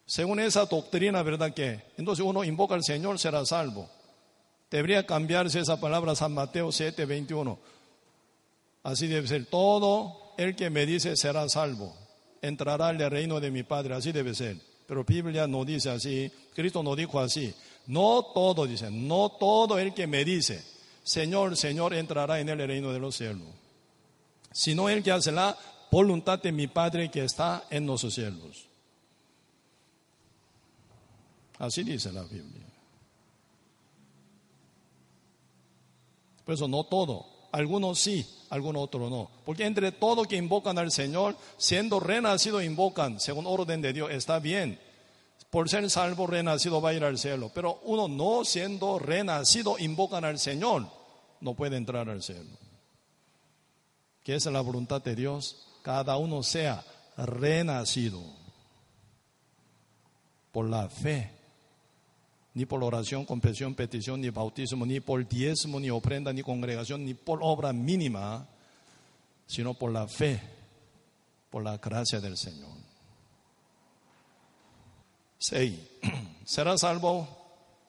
Según 0.05 0.39
esa 0.39 0.65
doctrina, 0.65 1.23
¿verdad 1.23 1.53
que? 1.53 1.81
Entonces 1.97 2.23
uno 2.25 2.43
invoca 2.43 2.75
al 2.75 2.83
Señor, 2.83 3.17
será 3.17 3.45
salvo. 3.45 3.89
Debería 4.69 5.05
cambiarse 5.05 5.59
esa 5.59 5.79
palabra 5.79 6.15
San 6.15 6.33
Mateo 6.33 6.71
7, 6.71 7.05
21. 7.05 7.57
Así 8.83 9.07
debe 9.07 9.27
ser. 9.27 9.45
Todo 9.45 10.33
el 10.37 10.55
que 10.55 10.69
me 10.69 10.85
dice 10.85 11.15
será 11.15 11.47
salvo, 11.47 11.95
entrará 12.43 12.89
al 12.89 12.99
reino 13.09 13.39
de 13.39 13.49
mi 13.49 13.63
Padre, 13.63 13.95
así 13.95 14.11
debe 14.11 14.35
ser. 14.35 14.57
Pero 14.85 15.05
Biblia 15.05 15.47
no 15.47 15.63
dice 15.63 15.89
así, 15.89 16.29
Cristo 16.53 16.83
no 16.83 16.95
dijo 16.95 17.19
así. 17.19 17.53
No 17.87 18.31
todo, 18.33 18.67
dice, 18.67 18.91
no 18.91 19.29
todo 19.39 19.79
el 19.79 19.93
que 19.93 20.05
me 20.07 20.25
dice, 20.25 20.63
Señor, 21.03 21.55
Señor, 21.57 21.93
entrará 21.93 22.39
en 22.39 22.49
el 22.49 22.67
reino 22.67 22.91
de 22.91 22.99
los 22.99 23.15
cielos, 23.15 23.47
sino 24.51 24.89
el 24.89 25.01
que 25.01 25.11
hace 25.11 25.31
la 25.31 25.57
voluntad 25.89 26.41
de 26.41 26.51
mi 26.51 26.67
Padre 26.67 27.09
que 27.09 27.23
está 27.23 27.65
en 27.69 27.87
los 27.87 28.01
cielos. 28.01 28.67
Así 31.59 31.83
dice 31.83 32.11
la 32.11 32.23
Biblia. 32.23 32.65
Por 36.43 36.55
eso 36.55 36.67
no 36.67 36.83
todo, 36.83 37.25
algunos 37.53 37.99
sí, 37.99 38.25
algunos 38.53 38.83
otros 38.83 39.09
no. 39.09 39.31
Porque 39.45 39.65
entre 39.65 39.91
todo 39.91 40.25
que 40.25 40.35
invocan 40.35 40.77
al 40.77 40.91
Señor, 40.91 41.35
siendo 41.57 41.99
renacido 41.99 42.61
invocan 42.61 43.19
según 43.19 43.47
orden 43.47 43.81
de 43.81 43.93
Dios, 43.93 44.11
está 44.11 44.37
bien. 44.37 44.79
Por 45.49 45.69
ser 45.69 45.89
salvo 45.89 46.27
renacido 46.27 46.79
va 46.79 46.89
a 46.89 46.93
ir 46.93 47.03
al 47.03 47.17
cielo. 47.17 47.49
Pero 47.53 47.79
uno 47.83 48.07
no 48.07 48.45
siendo 48.45 48.99
renacido 48.99 49.77
invocan 49.79 50.23
al 50.23 50.37
Señor, 50.37 50.87
no 51.41 51.55
puede 51.55 51.77
entrar 51.77 52.07
al 52.07 52.21
cielo. 52.21 52.51
Que 54.23 54.35
es 54.35 54.45
la 54.45 54.61
voluntad 54.61 55.01
de 55.01 55.15
Dios, 55.15 55.67
cada 55.81 56.17
uno 56.17 56.43
sea 56.43 56.83
renacido 57.17 58.21
por 60.51 60.69
la 60.69 60.89
fe 60.89 61.31
ni 62.53 62.65
por 62.65 62.83
oración, 62.83 63.25
confesión, 63.25 63.73
petición, 63.73 64.21
ni 64.21 64.29
bautismo, 64.29 64.85
ni 64.85 64.99
por 64.99 65.27
diezmo, 65.27 65.79
ni 65.79 65.89
ofrenda, 65.89 66.31
ni 66.31 66.43
congregación, 66.43 67.03
ni 67.05 67.13
por 67.13 67.39
obra 67.41 67.73
mínima, 67.73 68.47
sino 69.47 69.73
por 69.73 69.91
la 69.91 70.07
fe, 70.07 70.39
por 71.49 71.63
la 71.63 71.77
gracia 71.77 72.19
del 72.19 72.37
Señor. 72.37 72.69
6. 75.39 75.79
Será 76.45 76.77
salvo 76.77 77.27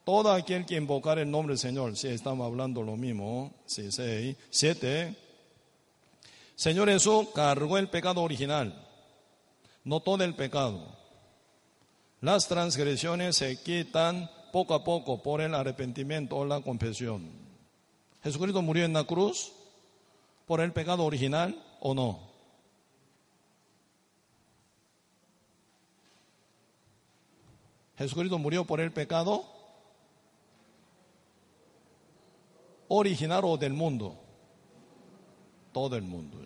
todo 0.05 0.33
aquel 0.33 0.65
que 0.67 0.77
invocar 0.77 1.19
el 1.19 1.31
nombre 1.31 1.53
del 1.53 1.59
Señor. 1.59 1.97
Si 1.97 2.09
estamos 2.09 2.47
hablando 2.47 2.83
lo 2.83 2.97
mismo. 2.97 3.53
Sí, 3.67 3.93
6. 3.93 4.37
7. 4.51 5.17
Señor 6.57 6.89
Jesús 6.89 7.29
cargó 7.35 7.79
el 7.79 7.89
pecado 7.89 8.23
original, 8.23 8.87
no 9.83 10.01
todo 10.01 10.23
el 10.23 10.35
pecado. 10.35 10.97
Las 12.21 12.47
transgresiones 12.47 13.37
se 13.37 13.61
quitan 13.61 14.31
poco 14.55 14.73
a 14.75 14.85
poco 14.85 15.21
por 15.21 15.41
el 15.41 15.53
arrepentimiento 15.53 16.37
o 16.37 16.45
la 16.45 16.61
confesión. 16.61 17.29
Jesucristo 18.23 18.63
murió 18.63 18.85
en 18.85 18.93
la 18.93 19.03
cruz 19.03 19.51
por 20.47 20.61
el 20.61 20.73
pecado 20.73 21.05
original 21.05 21.61
o 21.81 21.93
no. 21.93 22.21
Jesucristo 27.99 28.39
murió 28.39 28.65
por 28.65 28.81
el 28.81 28.93
pecado 28.93 29.45
original 32.87 33.45
o 33.45 33.57
del 33.57 33.73
mundo. 33.73 34.17
Todo 35.73 35.97
el 35.97 36.03
mundo. 36.03 36.39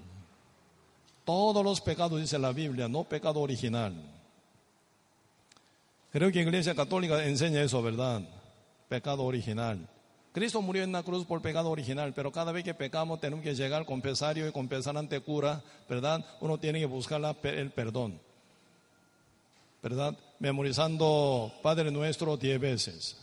Todos 1.27 1.63
los 1.63 1.83
pecados, 1.83 2.19
dice 2.19 2.39
la 2.39 2.53
Biblia, 2.53 2.89
no 2.89 3.05
pecado 3.05 3.41
original. 3.41 4.18
Creo 6.11 6.31
que 6.31 6.43
la 6.43 6.49
Iglesia 6.49 6.75
Católica 6.75 7.25
enseña 7.25 7.63
eso, 7.63 7.83
¿verdad? 7.83 8.23
Pecado 8.89 9.25
original. 9.25 9.89
Cristo 10.33 10.63
murió 10.63 10.85
en 10.85 10.93
la 10.93 11.03
cruz 11.03 11.27
por 11.27 11.43
pecado 11.43 11.71
original, 11.71 12.13
pero 12.15 12.31
cada 12.31 12.53
vez 12.53 12.63
que 12.63 12.75
pecamos 12.75 13.21
tenemos 13.21 13.43
que 13.45 13.55
llegar 13.55 13.81
al 13.81 13.87
confesario 13.87 14.47
y 14.47 14.53
confesar 14.53 14.97
ante 14.97 15.21
cura, 15.21 15.63
¿verdad? 15.89 16.25
Uno 16.41 16.59
tiene 16.59 16.79
que 16.79 16.87
buscar 16.87 17.21
el 17.43 17.71
perdón, 17.71 18.21
¿verdad? 19.83 20.17
Memorizando 20.39 21.53
Padre 21.63 21.91
Nuestro 21.91 22.37
diez 22.37 22.61
veces, 22.61 23.17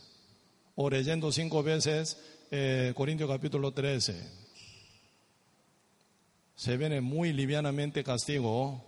o 0.75 0.89
leyendo 0.89 1.31
cinco 1.31 1.63
veces 1.63 2.17
eh, 2.51 2.91
Corintios 2.95 3.29
capítulo 3.29 3.71
13. 3.71 4.45
¿Se 6.55 6.77
viene 6.77 7.01
muy 7.01 7.33
livianamente 7.33 8.03
castigo? 8.03 8.83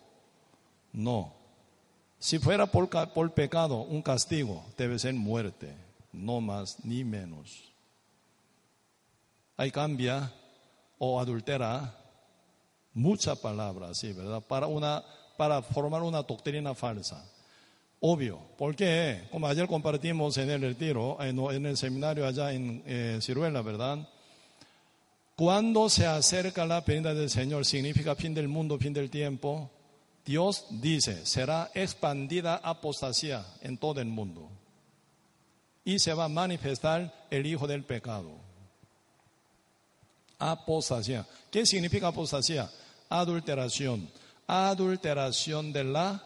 No. 0.91 1.36
Si 2.19 2.39
fuera 2.39 2.65
por, 2.65 2.89
por 3.13 3.31
pecado 3.33 3.81
un 3.81 4.01
castigo, 4.01 4.65
debe 4.77 4.97
ser 4.97 5.13
muerte, 5.13 5.75
no 6.11 6.41
más 6.41 6.83
ni 6.83 7.03
menos. 7.03 7.63
Ahí 9.55 9.71
cambia 9.71 10.33
o 10.97 11.19
adultera 11.19 11.95
muchas 12.93 13.37
palabras, 13.37 13.97
sí, 13.99 14.13
¿verdad? 14.13 14.41
Para, 14.41 14.67
una, 14.67 15.03
para 15.37 15.61
formar 15.61 16.01
una 16.01 16.23
doctrina 16.23 16.73
falsa. 16.73 17.23
Obvio, 17.99 18.39
porque 18.57 19.27
como 19.31 19.47
ayer 19.47 19.67
compartimos 19.67 20.37
en 20.37 20.51
el 20.51 20.61
retiro, 20.61 21.17
en, 21.19 21.65
el 21.65 21.77
seminario 21.77 22.27
allá 22.27 22.53
en 22.53 22.83
eh, 22.85 23.19
Ciruela, 23.21 23.61
¿verdad? 23.61 24.07
Cuando 25.35 25.89
se 25.89 26.05
acerca 26.05 26.65
la 26.65 26.81
venida 26.81 27.13
del 27.13 27.29
Señor, 27.29 27.65
significa 27.65 28.15
fin 28.15 28.33
del 28.33 28.47
mundo, 28.47 28.77
fin 28.77 28.93
del 28.93 29.09
tiempo. 29.09 29.69
Dios 30.27 30.65
dice, 30.69 31.25
será 31.25 31.71
expandida 31.73 32.57
apostasía 32.57 33.45
en 33.61 33.77
todo 33.77 34.01
el 34.01 34.07
mundo 34.07 34.49
y 35.85 35.99
se 35.99 36.13
va 36.13 36.25
a 36.25 36.27
manifestar 36.27 37.27
el 37.31 37.45
hijo 37.45 37.65
del 37.65 37.85
pecado. 37.85 38.31
Apostasía. 40.37 41.25
¿Qué 41.49 41.65
significa 41.65 42.09
apostasía? 42.09 42.69
Adulteración. 43.07 44.09
Adulteración 44.47 45.71
de 45.71 45.85
la 45.85 46.21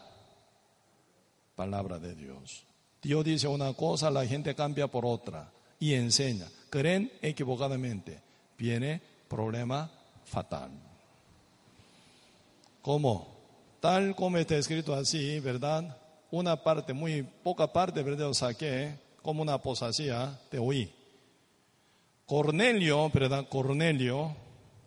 palabra 1.54 2.00
de 2.00 2.16
Dios. 2.16 2.64
Dios 3.00 3.24
dice 3.24 3.46
una 3.46 3.72
cosa, 3.72 4.10
la 4.10 4.26
gente 4.26 4.56
cambia 4.56 4.88
por 4.88 5.06
otra 5.06 5.52
y 5.78 5.94
enseña. 5.94 6.48
Creen 6.70 7.12
equivocadamente. 7.22 8.20
Viene 8.58 9.00
problema 9.28 9.88
fatal. 10.24 10.72
¿Cómo? 12.82 13.31
Tal 13.82 14.14
como 14.14 14.38
está 14.38 14.56
escrito 14.56 14.94
así, 14.94 15.40
¿verdad? 15.40 15.98
Una 16.30 16.54
parte, 16.62 16.92
muy 16.92 17.24
poca 17.24 17.72
parte, 17.72 18.00
¿verdad? 18.04 18.26
Lo 18.26 18.32
saqué 18.32 18.94
como 19.22 19.42
una 19.42 19.58
posacía 19.58 20.38
de 20.52 20.60
oí. 20.60 20.94
Cornelio, 22.24 23.10
¿verdad? 23.10 23.48
Cornelio 23.48 24.36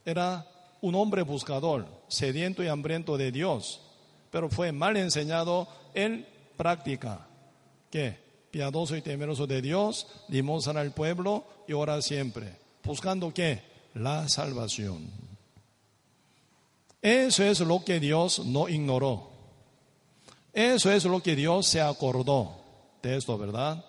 era 0.06 0.48
un 0.80 0.96
hombre 0.96 1.24
buscador, 1.24 1.86
sediento 2.08 2.64
y 2.64 2.70
hambriento 2.70 3.18
de 3.18 3.34
Dios, 3.34 3.82
pero 4.32 4.50
fue 4.50 4.72
mal 4.72 4.96
enseñado 4.96 5.68
en 5.94 6.26
práctica. 6.56 7.28
¿Qué? 7.92 8.18
Piadoso 8.50 8.96
y 8.96 9.02
temeroso 9.02 9.46
de 9.46 9.62
Dios, 9.62 10.08
limosna 10.30 10.80
al 10.80 10.94
pueblo 10.94 11.44
y 11.68 11.74
ora 11.74 12.02
siempre. 12.02 12.58
¿Buscando 12.82 13.34
qué? 13.34 13.62
La 13.94 14.30
salvación. 14.30 15.25
Eso 17.06 17.44
es 17.44 17.60
lo 17.60 17.86
que 17.86 18.00
Dios 18.00 18.44
no 18.44 18.68
ignoró. 18.68 19.30
Eso 20.52 20.92
es 20.92 21.06
lo 21.06 21.22
que 21.22 21.36
Dios 21.36 21.68
se 21.68 21.80
acordó 21.80 22.60
de 23.04 23.16
esto, 23.16 23.38
¿verdad? 23.38 23.86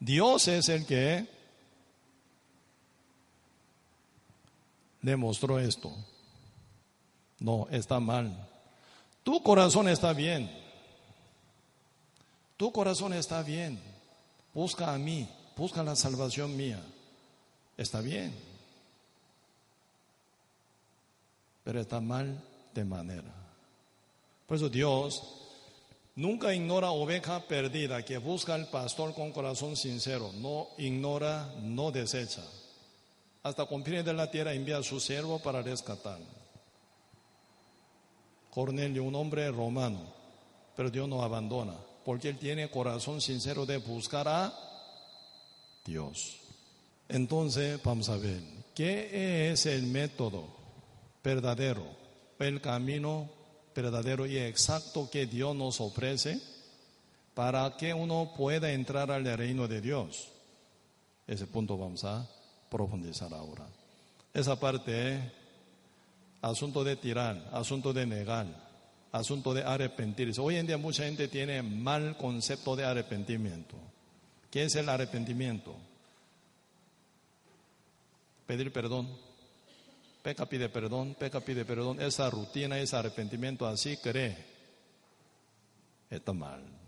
Dios 0.00 0.48
es 0.48 0.68
el 0.68 0.84
que 0.84 1.28
demostró 5.00 5.60
esto. 5.60 5.92
No, 7.38 7.68
está 7.70 8.00
mal. 8.00 8.48
Tu 9.22 9.40
corazón 9.44 9.88
está 9.88 10.12
bien. 10.12 10.50
Tu 12.56 12.72
corazón 12.72 13.12
está 13.12 13.44
bien. 13.44 13.80
Busca 14.52 14.92
a 14.92 14.98
mí, 14.98 15.28
busca 15.56 15.84
la 15.84 15.94
salvación 15.94 16.56
mía. 16.56 16.82
Está 17.76 18.00
bien. 18.00 18.49
Pero 21.70 21.82
está 21.82 22.00
mal 22.00 22.36
de 22.74 22.84
manera. 22.84 23.32
Por 24.44 24.56
eso 24.56 24.68
Dios 24.68 25.22
nunca 26.16 26.52
ignora 26.52 26.90
oveja 26.90 27.46
perdida 27.46 28.04
que 28.04 28.18
busca 28.18 28.56
al 28.56 28.68
pastor 28.70 29.14
con 29.14 29.30
corazón 29.30 29.76
sincero, 29.76 30.32
no 30.34 30.66
ignora, 30.78 31.54
no 31.62 31.92
desecha. 31.92 32.42
Hasta 33.44 33.66
con 33.66 33.84
fines 33.84 34.04
de 34.04 34.12
la 34.12 34.28
tierra 34.32 34.52
envía 34.52 34.78
a 34.78 34.82
su 34.82 34.98
siervo 34.98 35.38
para 35.38 35.62
rescatar. 35.62 36.18
Cornelio, 38.50 39.04
un 39.04 39.14
hombre 39.14 39.48
romano, 39.52 40.12
pero 40.74 40.90
Dios 40.90 41.08
no 41.08 41.22
abandona, 41.22 41.76
porque 42.04 42.30
él 42.30 42.38
tiene 42.38 42.68
corazón 42.68 43.20
sincero 43.20 43.64
de 43.64 43.76
buscar 43.76 44.26
a 44.26 44.52
Dios. 45.84 46.40
Entonces, 47.08 47.80
vamos 47.84 48.08
a 48.08 48.16
ver, 48.16 48.42
¿qué 48.74 49.52
es 49.52 49.66
el 49.66 49.84
método? 49.84 50.58
Verdadero, 51.22 51.84
el 52.38 52.60
camino 52.60 53.28
verdadero 53.74 54.26
y 54.26 54.38
exacto 54.38 55.08
que 55.10 55.26
Dios 55.26 55.54
nos 55.54 55.80
ofrece 55.80 56.40
para 57.34 57.76
que 57.76 57.94
uno 57.94 58.32
pueda 58.36 58.72
entrar 58.72 59.10
al 59.10 59.24
reino 59.36 59.68
de 59.68 59.80
Dios. 59.80 60.28
Ese 61.26 61.46
punto 61.46 61.78
vamos 61.78 62.04
a 62.04 62.28
profundizar 62.68 63.32
ahora. 63.32 63.66
Esa 64.34 64.58
parte, 64.58 65.20
asunto 66.42 66.84
de 66.84 66.96
tirar, 66.96 67.48
asunto 67.52 67.92
de 67.92 68.06
negar, 68.06 68.46
asunto 69.12 69.54
de 69.54 69.62
arrepentirse. 69.62 70.40
Hoy 70.40 70.56
en 70.56 70.66
día 70.66 70.78
mucha 70.78 71.04
gente 71.04 71.28
tiene 71.28 71.62
mal 71.62 72.16
concepto 72.16 72.76
de 72.76 72.84
arrepentimiento. 72.84 73.76
¿Qué 74.50 74.64
es 74.64 74.74
el 74.74 74.88
arrepentimiento? 74.88 75.76
Pedir 78.46 78.72
perdón. 78.72 79.29
Peca 80.22 80.46
pide 80.46 80.68
perdón, 80.68 81.14
peca 81.18 81.40
pide 81.40 81.64
perdón. 81.64 82.00
Esa 82.00 82.28
rutina, 82.30 82.78
ese 82.78 82.96
arrepentimiento 82.96 83.66
así 83.66 83.96
cree. 83.96 84.36
Está 86.10 86.32
mal. 86.32 86.80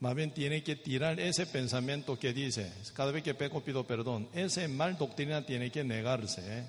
Más 0.00 0.14
bien 0.14 0.32
tiene 0.32 0.62
que 0.62 0.76
tirar 0.76 1.20
ese 1.20 1.46
pensamiento 1.46 2.18
que 2.18 2.32
dice, 2.32 2.72
cada 2.94 3.12
vez 3.12 3.22
que 3.22 3.34
peco 3.34 3.60
pido 3.60 3.86
perdón. 3.86 4.28
Esa 4.32 4.66
mal 4.66 4.96
doctrina 4.96 5.44
tiene 5.44 5.70
que 5.70 5.84
negarse, 5.84 6.40
¿eh? 6.46 6.64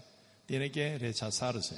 tiene 0.45 0.69
que 0.69 0.97
rechazarse. 0.97 1.77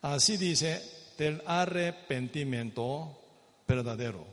Así 0.00 0.38
dice 0.38 0.82
del 1.18 1.42
arrepentimiento 1.46 3.20
verdadero. 3.68 4.26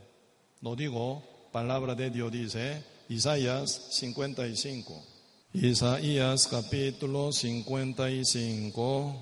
No 0.62 0.74
digo, 0.76 1.22
palabra 1.52 1.94
de 1.94 2.10
Dios 2.10 2.32
dice, 2.32 2.82
Isaías 3.10 3.70
55. 3.90 5.11
Isaías 5.54 6.48
capítulo 6.48 7.30
55, 7.30 9.16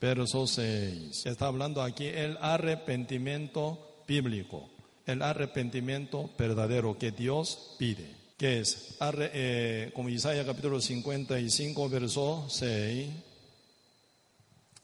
verso 0.00 0.46
6. 0.46 1.26
Está 1.26 1.48
hablando 1.48 1.82
aquí 1.82 2.06
el 2.06 2.38
arrepentimiento 2.40 4.02
bíblico, 4.08 4.70
el 5.04 5.20
arrepentimiento 5.20 6.30
verdadero 6.38 6.96
que 6.96 7.10
Dios 7.10 7.74
pide, 7.78 8.10
que 8.38 8.60
es, 8.60 8.96
eh, 9.02 9.92
como 9.94 10.08
Isaías 10.08 10.46
capítulo 10.46 10.80
55, 10.80 11.88
verso 11.90 12.46
6, 12.48 13.10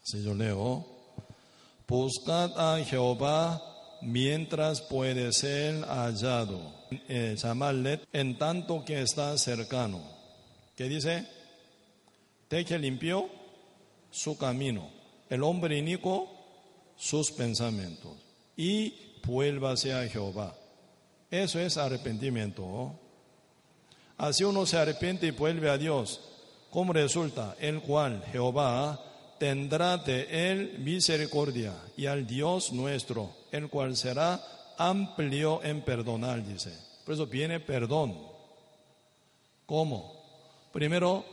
si 0.03 0.23
yo 0.23 0.35
leo, 0.35 0.85
buscad 1.89 2.53
a 2.59 2.85
Jehová 2.85 3.63
mientras 4.03 4.83
puede 4.83 5.33
ser 5.33 5.87
hallado, 5.87 6.82
eh, 7.09 7.37
llamarle 7.37 8.01
en 8.13 8.39
tanto 8.39 8.85
que 8.85 9.03
está 9.03 9.37
cercano. 9.39 10.01
¿Qué 10.77 10.89
dice? 10.89 11.27
De 12.51 12.65
que 12.65 12.79
limpió 12.79 13.29
su 14.11 14.37
camino, 14.37 14.91
el 15.31 15.43
hombre 15.43 15.79
inico 15.79 16.29
sus 16.97 17.31
pensamientos 17.31 18.13
y 18.57 18.95
vuélvase 19.25 19.93
a 19.93 20.07
Jehová. 20.09 20.55
Eso 21.31 21.59
es 21.59 21.77
arrepentimiento. 21.77 22.93
Así 24.19 24.45
uno 24.45 24.67
se 24.67 24.77
arrepiente 24.77 25.27
y 25.27 25.31
vuelve 25.31 25.71
a 25.71 25.79
Dios. 25.79 26.21
¿Cómo 26.71 26.93
resulta? 26.93 27.57
El 27.59 27.81
cual 27.81 28.23
Jehová 28.31 29.01
tendrá 29.39 29.97
de 29.97 30.53
él 30.53 30.79
misericordia 30.79 31.75
y 31.97 32.07
al 32.07 32.27
Dios 32.27 32.73
nuestro, 32.73 33.31
el 33.51 33.69
cual 33.69 33.97
será 33.97 34.41
amplio 34.89 35.63
en 35.63 35.83
perdonar, 35.83 36.45
dice. 36.45 36.73
Por 37.05 37.15
eso 37.15 37.27
viene 37.27 37.61
perdón. 37.61 38.17
¿Cómo? 39.67 40.23
Primero, 40.73 41.25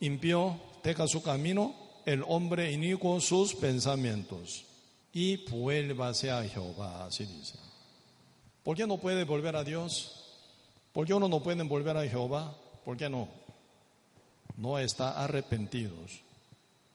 impío 0.00 0.58
deja 0.86 1.08
su 1.08 1.22
camino, 1.22 1.74
el 2.04 2.22
hombre 2.28 2.70
inicuo 2.70 3.20
sus 3.20 3.54
pensamientos 3.54 4.64
y 5.12 5.36
vuélvase 5.48 6.30
a 6.30 6.44
Jehová, 6.44 7.06
así 7.06 7.24
dice. 7.26 7.58
¿Por 8.62 8.76
qué 8.76 8.86
no 8.86 8.98
puede 8.98 9.24
volver 9.24 9.56
a 9.56 9.64
Dios? 9.64 10.22
¿Por 10.92 11.06
qué 11.06 11.14
uno 11.14 11.28
no 11.28 11.42
puede 11.42 11.62
volver 11.64 11.96
a 11.96 12.06
Jehová? 12.06 12.54
¿Por 12.84 12.96
qué 12.96 13.08
no? 13.10 13.28
No 14.56 14.78
está 14.78 15.22
arrepentidos, 15.22 16.20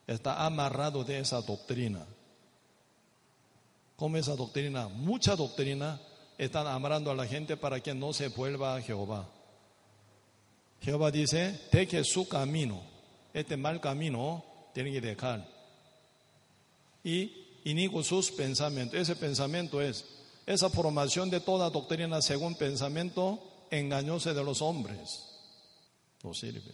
está 0.08 0.46
amarrado 0.46 1.04
de 1.04 1.20
esa 1.20 1.42
doctrina. 1.42 2.06
¿Cómo 4.02 4.18
esa 4.18 4.36
doctrina? 4.36 4.88
Mucha 4.88 5.36
doctrina 5.36 6.02
están 6.36 6.66
amarrando 6.66 7.12
a 7.12 7.16
la 7.16 7.28
gente 7.28 7.56
para 7.56 7.82
que 7.82 7.94
no 7.94 8.14
se 8.14 8.30
vuelva 8.30 8.76
a 8.76 8.82
Jehová. 8.82 9.30
Jehová 10.82 11.12
dice, 11.12 11.62
deje 11.72 12.04
su 12.04 12.28
camino, 12.28 12.82
este 13.32 13.58
mal 13.58 13.80
camino 13.80 14.44
tiene 14.74 14.92
que 14.92 15.02
dejar. 15.02 15.48
Y 17.04 17.60
inico 17.66 18.04
sus 18.04 18.32
pensamientos. 18.32 19.00
Ese 19.00 19.16
pensamiento 19.16 19.80
es 19.80 20.04
esa 20.48 20.72
formación 20.72 21.30
de 21.30 21.40
toda 21.40 21.70
doctrina 21.70 22.24
según 22.24 22.56
pensamiento 22.56 23.68
engañoso 23.70 24.34
de 24.34 24.44
los 24.44 24.64
hombres. 24.64 25.28
No 26.24 26.34
sirve. 26.34 26.74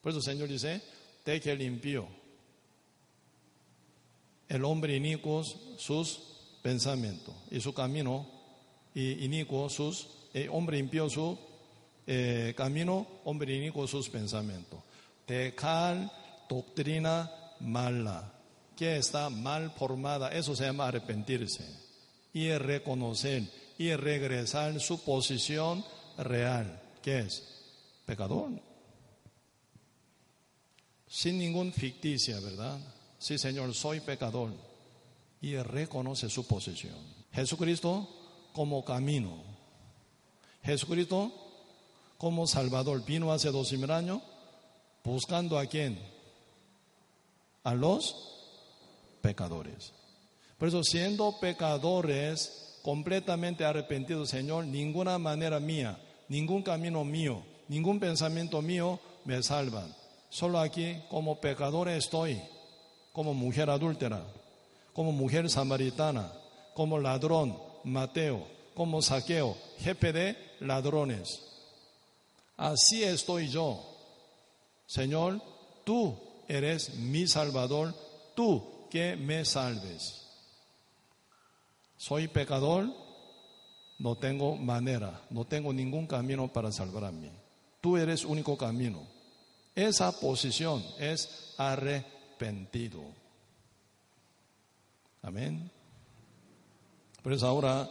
Por 0.00 0.10
eso 0.10 0.18
el 0.18 0.24
Señor 0.24 0.48
dice, 0.48 0.80
te 1.24 1.40
que 1.40 1.56
limpio 1.56 2.08
el 4.48 4.64
hombre 4.64 4.96
inicuo 4.96 5.44
sus 5.44 6.27
pensamientos 6.62 7.34
y 7.50 7.60
su 7.60 7.72
camino, 7.72 8.26
y 8.94 9.24
inicuo 9.24 9.68
sus, 9.68 10.08
eh, 10.34 10.48
hombre 10.50 10.78
impío 10.78 11.08
su 11.08 11.38
eh, 12.06 12.54
camino, 12.56 13.06
hombre 13.24 13.54
inicuo 13.54 13.86
sus 13.86 14.08
pensamientos. 14.08 14.80
Dejar 15.26 16.10
doctrina 16.48 17.30
mala 17.60 18.32
que 18.76 18.96
está 18.96 19.28
mal 19.28 19.72
formada, 19.72 20.32
eso 20.32 20.54
se 20.54 20.64
llama 20.64 20.88
arrepentirse 20.88 21.64
y 22.32 22.50
reconocer 22.52 23.42
y 23.76 23.94
regresar 23.94 24.78
su 24.80 25.04
posición 25.04 25.84
real, 26.16 26.80
que 27.02 27.20
es 27.20 27.42
pecador. 28.06 28.50
Sin 31.06 31.38
ningún 31.38 31.72
ficticia, 31.72 32.38
¿verdad? 32.40 32.78
Sí, 33.18 33.38
Señor, 33.38 33.74
soy 33.74 34.00
pecador. 34.00 34.52
Y 35.40 35.56
reconoce 35.56 36.28
su 36.28 36.46
posición. 36.46 36.96
Jesucristo 37.32 38.08
como 38.52 38.84
camino. 38.84 39.42
Jesucristo 40.64 41.32
como 42.16 42.46
Salvador 42.46 43.04
vino 43.04 43.32
hace 43.32 43.50
dos 43.50 43.72
mil 43.72 43.90
años 43.90 44.20
buscando 45.04 45.58
a 45.58 45.66
quién? 45.66 45.98
A 47.62 47.74
los 47.74 48.16
pecadores. 49.22 49.92
Por 50.58 50.68
eso, 50.68 50.82
siendo 50.82 51.38
pecadores 51.38 52.80
completamente 52.82 53.64
arrepentidos, 53.64 54.30
Señor, 54.30 54.66
ninguna 54.66 55.18
manera 55.18 55.60
mía, 55.60 56.00
ningún 56.28 56.62
camino 56.62 57.04
mío, 57.04 57.42
ningún 57.68 58.00
pensamiento 58.00 58.60
mío 58.60 58.98
me 59.24 59.42
salvan. 59.42 59.94
Solo 60.30 60.58
aquí 60.58 60.96
como 61.08 61.40
pecador 61.40 61.88
estoy, 61.88 62.40
como 63.12 63.34
mujer 63.34 63.70
adúltera, 63.70 64.24
como 64.98 65.12
mujer 65.12 65.48
samaritana, 65.48 66.32
como 66.74 66.98
ladrón, 66.98 67.56
Mateo, 67.84 68.44
como 68.74 69.00
saqueo, 69.00 69.56
jefe 69.78 70.12
de 70.12 70.36
ladrones. 70.58 71.40
Así 72.56 73.04
estoy 73.04 73.46
yo. 73.48 73.80
Señor, 74.88 75.40
tú 75.84 76.18
eres 76.48 76.96
mi 76.96 77.28
Salvador, 77.28 77.94
tú 78.34 78.88
que 78.90 79.14
me 79.14 79.44
salves. 79.44 80.26
Soy 81.96 82.26
pecador, 82.26 82.92
no 84.00 84.16
tengo 84.16 84.56
manera, 84.56 85.22
no 85.30 85.44
tengo 85.44 85.72
ningún 85.72 86.08
camino 86.08 86.52
para 86.52 86.72
salvarme. 86.72 87.30
Tú 87.80 87.96
eres 87.96 88.24
único 88.24 88.58
camino. 88.58 89.06
Esa 89.76 90.10
posición 90.18 90.84
es 90.98 91.54
arrepentido. 91.56 93.27
Amén. 95.22 95.70
Por 97.22 97.32
eso 97.32 97.46
ahora, 97.46 97.88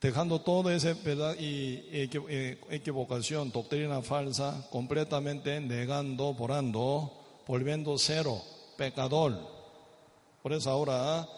dejando 0.00 0.40
todo 0.40 0.70
ese 0.70 0.94
verdad 0.94 1.36
y 1.38 1.84
eh, 1.92 2.58
equivocación, 2.70 3.50
doctrina 3.50 4.02
falsa, 4.02 4.66
completamente 4.70 5.60
negando, 5.60 6.34
porando, 6.36 7.12
volviendo 7.46 7.98
cero, 7.98 8.40
pecador 8.76 9.60
por 10.42 10.54
eso 10.54 10.70
ahora 10.70 11.28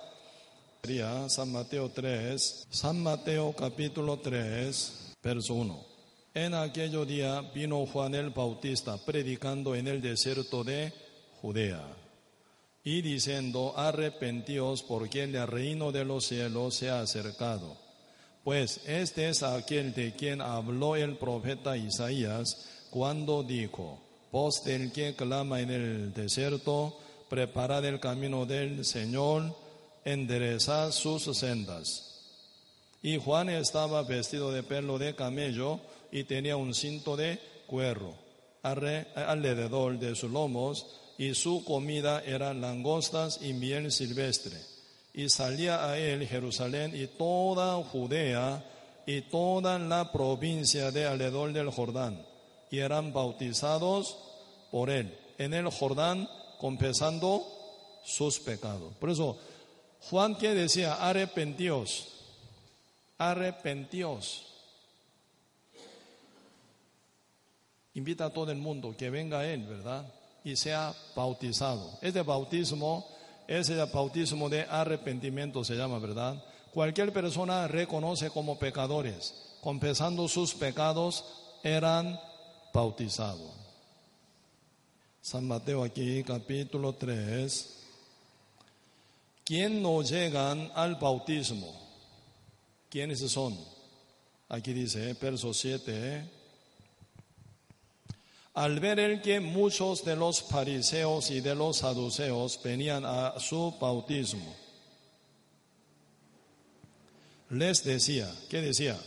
sería 0.81 1.29
San 1.29 1.51
Mateo 1.51 1.91
3, 1.91 2.69
San 2.71 3.03
Mateo 3.03 3.53
capítulo 3.53 4.21
3, 4.21 5.15
verso 5.21 5.55
1. 5.55 5.87
En 6.35 6.55
aquello 6.55 7.05
día 7.05 7.41
vino 7.53 7.85
Juan 7.85 8.15
el 8.15 8.31
Bautista 8.31 8.97
predicando 9.05 9.75
en 9.75 9.89
el 9.89 10.01
desierto 10.01 10.63
de 10.63 10.93
Judea 11.41 11.85
y 12.85 13.03
diciendo, 13.03 13.75
arrepentíos 13.77 14.83
porque 14.83 15.23
el 15.25 15.47
reino 15.47 15.93
de 15.93 16.05
los 16.05 16.27
cielos 16.27 16.77
se 16.77 16.91
ha 16.91 17.01
acercado. 17.01 17.77
Pues 18.45 18.81
este 18.87 19.29
es 19.29 19.43
aquel 19.43 19.95
de 19.95 20.15
quien 20.15 20.41
habló 20.41 20.97
el 20.97 21.17
profeta 21.17 21.77
Isaías 21.77 22.69
cuando 22.91 23.45
dijo, 23.45 24.01
voz 24.33 24.65
del 24.65 24.91
que 24.91 25.15
clama 25.15 25.61
en 25.61 25.71
el 25.71 26.13
desierto, 26.13 26.99
preparad 27.31 27.85
el 27.85 28.01
camino 28.01 28.45
del 28.45 28.85
Señor, 28.85 29.55
enderezad 30.05 30.91
sus 30.91 31.25
sendas. 31.39 32.09
Y 33.01 33.17
Juan 33.19 33.49
estaba 33.49 34.03
vestido 34.03 34.51
de 34.51 34.63
pelo 34.63 34.99
de 34.99 35.15
camello 35.15 35.81
y 36.11 36.25
tenía 36.25 36.57
un 36.57 36.75
cinto 36.75 37.17
de 37.17 37.39
cuero 37.67 38.15
alrededor 38.63 39.99
de 39.99 40.15
sus 40.15 40.31
lomos 40.31 41.02
y 41.19 41.35
su 41.35 41.65
comida 41.65 42.23
era 42.25 42.55
langostas 42.55 43.41
y 43.43 43.53
miel 43.53 43.93
silvestre. 43.93 44.57
Y 45.15 45.29
salía 45.29 45.89
a 45.91 45.99
él 45.99 46.27
Jerusalén 46.27 46.93
y 46.95 47.07
toda 47.07 47.83
Judea 47.85 48.65
y 49.07 49.23
toda 49.23 49.79
la 49.79 50.11
provincia 50.13 50.91
de 50.91 51.07
alrededor 51.07 51.53
del 51.53 51.71
Jordán, 51.71 52.25
y 52.71 52.79
eran 52.79 53.13
bautizados 53.13 54.17
por 54.71 54.91
él 54.91 55.19
en 55.39 55.55
el 55.55 55.69
Jordán, 55.71 56.29
confesando 56.59 57.45
sus 58.05 58.39
pecados. 58.39 58.95
Por 59.01 59.11
eso, 59.11 59.39
Juan 60.11 60.37
que 60.37 60.55
decía, 60.55 60.95
arrepentíos, 60.95 62.09
arrepentíos. 63.19 64.47
Invita 67.95 68.27
a 68.27 68.31
todo 68.31 68.51
el 68.51 68.59
mundo 68.59 68.95
que 68.97 69.11
venga 69.11 69.41
a 69.41 69.47
Él, 69.47 69.67
¿verdad? 69.67 70.07
Y 70.45 70.57
sea 70.57 70.95
bautizado. 71.15 71.99
Este 72.01 72.23
bautismo, 72.23 73.07
ese 73.47 73.77
bautismo 73.85 74.49
de 74.49 74.63
arrepentimiento 74.63 75.65
se 75.65 75.75
llama, 75.75 75.99
¿verdad? 75.99 76.43
Cualquier 76.73 77.13
persona 77.13 77.69
reconoce 77.69 78.31
como 78.31 78.59
pecadores, 78.59 79.35
confesando 79.61 80.27
sus 80.27 80.55
pecados, 80.55 81.25
eran 81.63 82.19
bautizados. 82.73 83.53
San 85.21 85.47
Mateo 85.47 85.85
aquí, 85.85 86.25
capítulo 86.25 86.95
3. 86.95 87.79
¿Quién 89.45 89.83
no 89.83 90.03
llegan 90.03 90.73
al 90.75 90.97
bautismo? 90.97 91.73
¿Quiénes 92.89 93.21
son? 93.31 93.57
Aquí 94.49 94.73
dice, 94.73 95.15
verso 95.21 95.55
7. 95.55 96.42
Al 98.55 98.81
ver 98.81 99.01
el 99.01 99.23
que 99.23 99.41
muchos 99.41 100.05
de 100.05 100.15
los 100.15 100.43
fariseos 100.43 101.31
y 101.31 101.41
de 101.41 101.55
los 101.55 101.79
saduceos 101.79 102.61
venían 102.63 103.05
a 103.07 103.39
su 103.41 103.75
bautismo, 103.81 104.55
les 107.49 107.83
decía, 107.83 108.31
¿qué 108.51 108.61
decía? 108.61 108.99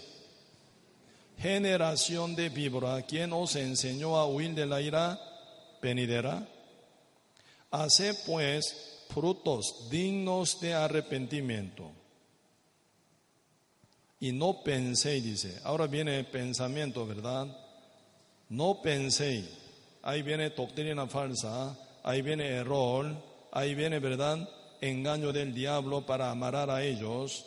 Generación 1.37 2.35
de 2.35 2.49
víbora, 2.49 3.01
¿quién 3.03 3.33
os 3.33 3.55
enseñó 3.55 4.17
a 4.17 4.25
huir 4.25 4.55
de 4.55 4.65
la 4.65 4.81
ira 4.81 5.19
venidera? 5.81 6.47
Hace 7.69 8.13
pues 8.25 9.03
frutos 9.09 9.89
dignos 9.91 10.59
de 10.59 10.73
arrepentimiento. 10.73 11.91
Y 14.19 14.31
no 14.31 14.63
penséis, 14.63 15.23
dice, 15.23 15.59
ahora 15.63 15.85
viene 15.85 16.17
el 16.17 16.25
pensamiento, 16.25 17.05
¿verdad? 17.05 17.64
No 18.49 18.81
penséis, 18.81 19.45
ahí 20.03 20.21
viene 20.21 20.49
doctrina 20.49 21.07
falsa, 21.07 21.77
ahí 22.03 22.21
viene 22.21 22.47
error, 22.47 23.13
ahí 23.51 23.75
viene, 23.75 23.99
¿verdad? 23.99 24.47
Engaño 24.81 25.33
del 25.33 25.53
diablo 25.53 26.05
para 26.05 26.29
amarrar 26.29 26.69
a 26.69 26.83
ellos. 26.83 27.45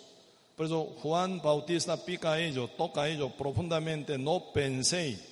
Por 0.57 0.67
eso 0.67 0.85
Juan 1.03 1.41
Bautista 1.41 2.05
pica 2.05 2.33
a 2.33 2.41
ellos, 2.41 2.71
toca 2.77 3.03
a 3.03 3.09
ellos 3.09 3.33
profundamente, 3.39 4.19
no 4.19 4.53
penséis, 4.53 5.23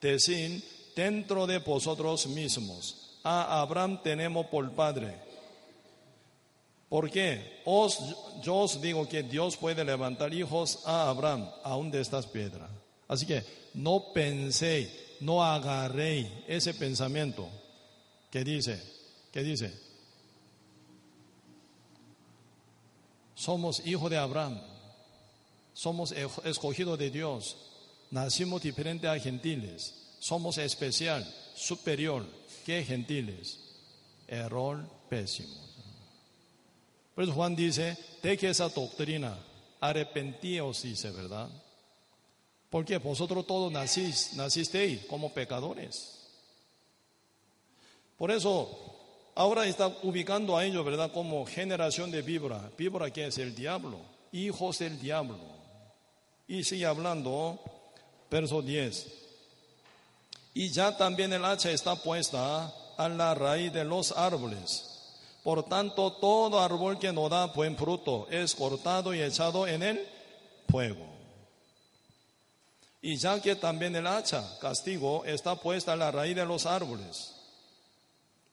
decir, 0.00 0.62
dentro 0.94 1.46
de 1.46 1.58
vosotros 1.58 2.26
mismos, 2.26 3.18
a 3.24 3.60
Abraham 3.60 4.00
tenemos 4.02 4.46
por 4.46 4.70
padre 4.72 5.28
¿Por 6.88 7.10
qué? 7.10 7.60
Os, 7.66 7.98
yo 8.42 8.56
os 8.56 8.80
digo 8.80 9.06
que 9.06 9.22
Dios 9.22 9.56
puede 9.56 9.84
levantar 9.84 10.32
hijos 10.32 10.82
a 10.86 11.10
Abraham 11.10 11.48
aún 11.62 11.90
de 11.90 12.00
estas 12.00 12.26
piedras. 12.26 12.70
Así 13.08 13.26
que 13.26 13.42
no 13.74 14.12
penséis, 14.12 14.88
no 15.20 15.42
agarréis 15.42 16.28
ese 16.46 16.74
pensamiento 16.74 17.48
que 18.30 18.44
dice, 18.44 18.80
que 19.32 19.42
dice, 19.42 19.72
somos 23.34 23.84
hijos 23.86 24.10
de 24.10 24.18
Abraham, 24.18 24.60
somos 25.72 26.12
escogidos 26.44 26.98
de 26.98 27.10
Dios, 27.10 27.56
nacimos 28.10 28.62
diferente 28.62 29.08
a 29.08 29.18
gentiles, 29.18 29.94
somos 30.18 30.58
especial, 30.58 31.26
superior 31.54 32.26
que 32.64 32.84
gentiles. 32.84 33.60
Error 34.26 34.84
pésimo. 35.08 35.54
Por 37.14 37.24
eso 37.24 37.32
Juan 37.32 37.56
dice, 37.56 37.96
deje 38.22 38.50
esa 38.50 38.68
doctrina, 38.68 39.38
arrepentíos, 39.80 40.82
dice, 40.82 41.10
¿verdad? 41.10 41.48
Porque 42.70 42.98
vosotros 42.98 43.46
todos 43.46 43.72
nacís, 43.72 44.34
nacisteis 44.34 45.04
como 45.06 45.32
pecadores. 45.32 46.18
Por 48.18 48.30
eso, 48.30 48.68
ahora 49.34 49.66
está 49.66 49.86
ubicando 50.02 50.56
a 50.56 50.64
ellos, 50.64 50.84
¿verdad? 50.84 51.12
Como 51.12 51.46
generación 51.46 52.10
de 52.10 52.22
víbora. 52.22 52.70
Víbora 52.76 53.10
que 53.10 53.26
es 53.26 53.38
el 53.38 53.54
diablo, 53.54 54.00
hijos 54.32 54.80
del 54.80 55.00
diablo. 55.00 55.38
Y 56.46 56.64
sigue 56.64 56.86
hablando, 56.86 57.58
verso 58.30 58.60
10. 58.60 59.06
Y 60.54 60.70
ya 60.70 60.96
también 60.96 61.32
el 61.32 61.44
hacha 61.44 61.70
está 61.70 61.94
puesta 61.94 62.74
a 62.96 63.08
la 63.08 63.34
raíz 63.34 63.72
de 63.72 63.84
los 63.84 64.12
árboles. 64.12 64.84
Por 65.44 65.62
tanto, 65.62 66.12
todo 66.14 66.60
árbol 66.60 66.98
que 66.98 67.12
no 67.12 67.28
da 67.28 67.46
buen 67.46 67.76
fruto 67.76 68.26
es 68.30 68.54
cortado 68.54 69.14
y 69.14 69.22
echado 69.22 69.66
en 69.66 69.82
el 69.82 70.06
fuego. 70.68 71.07
Y 73.00 73.16
ya 73.16 73.40
que 73.40 73.54
también 73.54 73.94
el 73.94 74.06
hacha, 74.06 74.58
castigo, 74.60 75.24
está 75.24 75.54
puesta 75.56 75.92
a 75.92 75.96
la 75.96 76.10
raíz 76.10 76.34
de 76.34 76.44
los 76.44 76.66
árboles. 76.66 77.34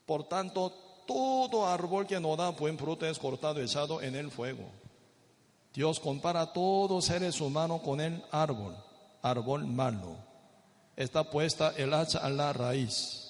Por 0.05 0.27
tanto, 0.27 0.71
todo 1.07 1.67
árbol 1.67 2.05
que 2.05 2.19
no 2.19 2.35
da 2.35 2.49
buen 2.49 2.77
fruto 2.77 3.05
es 3.05 3.17
cortado 3.17 3.61
echado 3.61 4.01
en 4.01 4.15
el 4.15 4.31
fuego. 4.31 4.69
Dios 5.73 5.99
compara 5.99 6.41
a 6.41 6.53
todos 6.53 7.05
seres 7.05 7.41
humanos 7.41 7.81
con 7.81 7.99
el 7.99 8.23
árbol, 8.31 8.75
árbol 9.21 9.65
malo. 9.65 10.15
Está 10.95 11.29
puesta 11.29 11.73
el 11.75 11.93
hacha 11.93 12.19
a 12.19 12.29
la 12.29 12.53
raíz. 12.53 13.25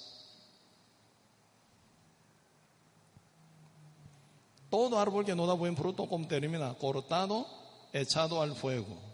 Todo 4.70 5.00
árbol 5.00 5.26
que 5.26 5.36
no 5.36 5.48
da 5.48 5.54
buen 5.54 5.78
fruto, 5.78 6.08
como 6.08 6.28
termina? 6.28 6.74
Cortado, 6.74 7.48
echado 7.94 8.42
al 8.42 8.54
fuego. 8.56 9.05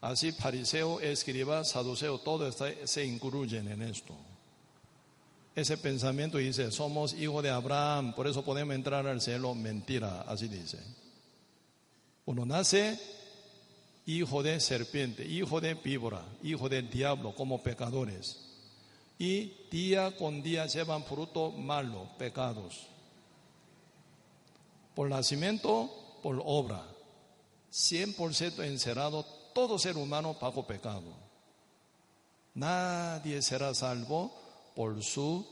Así 0.00 0.32
fariseo, 0.32 1.00
escriba, 1.00 1.64
saduceo, 1.64 2.18
todo 2.18 2.50
se 2.52 3.04
incluyen 3.04 3.68
en 3.68 3.82
esto. 3.82 4.14
Ese 5.54 5.76
pensamiento 5.76 6.38
dice, 6.38 6.70
somos 6.70 7.14
hijos 7.14 7.42
de 7.42 7.50
Abraham, 7.50 8.14
por 8.14 8.28
eso 8.28 8.44
podemos 8.44 8.74
entrar 8.74 9.06
al 9.06 9.20
cielo. 9.20 9.54
Mentira, 9.54 10.22
así 10.22 10.46
dice. 10.46 10.78
Uno 12.26 12.46
nace 12.46 12.98
hijo 14.06 14.42
de 14.42 14.60
serpiente, 14.60 15.26
hijo 15.26 15.60
de 15.60 15.74
víbora, 15.74 16.24
hijo 16.42 16.68
del 16.68 16.88
diablo, 16.88 17.34
como 17.34 17.62
pecadores. 17.62 18.44
Y 19.18 19.52
día 19.70 20.16
con 20.16 20.42
día 20.42 20.66
llevan 20.66 21.04
fruto 21.04 21.50
malo, 21.50 22.08
pecados 22.18 22.86
por 24.98 25.08
nacimiento, 25.08 25.88
por 26.24 26.42
obra. 26.44 26.84
100% 27.70 28.64
encerrado 28.64 29.24
todo 29.58 29.76
ser 29.76 29.96
humano 29.96 30.36
bajo 30.40 30.64
pecado. 30.64 31.12
Nadie 32.54 33.42
será 33.42 33.74
salvo 33.74 34.30
por 34.76 35.02
su 35.02 35.44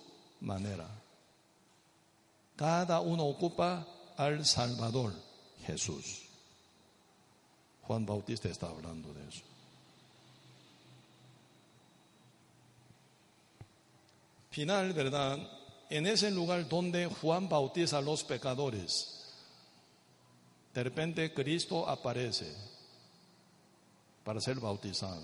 manera. 0.42 0.86
Cada 2.54 3.00
uno 3.00 3.24
ocupa 3.24 3.84
al 4.16 4.46
Salvador, 4.46 5.12
Jesús. 5.66 6.22
Juan 7.82 8.06
Bautista 8.06 8.48
está 8.48 8.68
hablando 8.68 9.12
de 9.12 9.28
eso. 9.28 9.42
Final, 14.50 14.92
¿verdad? 14.92 15.36
En 15.90 16.06
ese 16.06 16.30
lugar 16.30 16.68
donde 16.68 17.06
Juan 17.06 17.48
bautiza 17.48 17.98
a 17.98 18.02
los 18.02 18.22
pecadores, 18.22 19.24
de 20.72 20.84
repente 20.84 21.34
Cristo 21.34 21.88
aparece 21.88 22.75
para 24.26 24.40
ser 24.40 24.58
bautizado. 24.58 25.22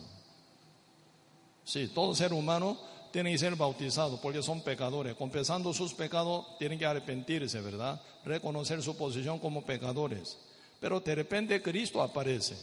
Sí, 1.64 1.88
todo 1.88 2.14
ser 2.14 2.32
humano 2.32 2.78
tiene 3.10 3.32
que 3.32 3.38
ser 3.38 3.56
bautizado 3.56 4.20
porque 4.20 4.44
son 4.44 4.60
pecadores. 4.62 5.16
Confesando 5.16 5.74
sus 5.74 5.92
pecados, 5.92 6.56
tienen 6.56 6.78
que 6.78 6.86
arrepentirse, 6.86 7.60
¿verdad? 7.60 8.00
Reconocer 8.24 8.80
su 8.80 8.96
posición 8.96 9.40
como 9.40 9.66
pecadores. 9.66 10.38
Pero 10.78 11.00
de 11.00 11.16
repente 11.16 11.60
Cristo 11.60 12.00
aparece. 12.00 12.56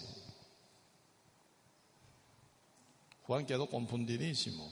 Juan 3.27 3.45
quedó 3.45 3.69
confundidísimo. 3.69 4.71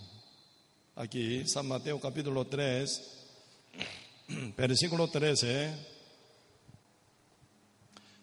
Aquí, 0.95 1.45
San 1.45 1.67
Mateo 1.67 1.99
capítulo 1.99 2.47
3, 2.47 3.25
versículo 4.57 5.09
13. 5.09 5.97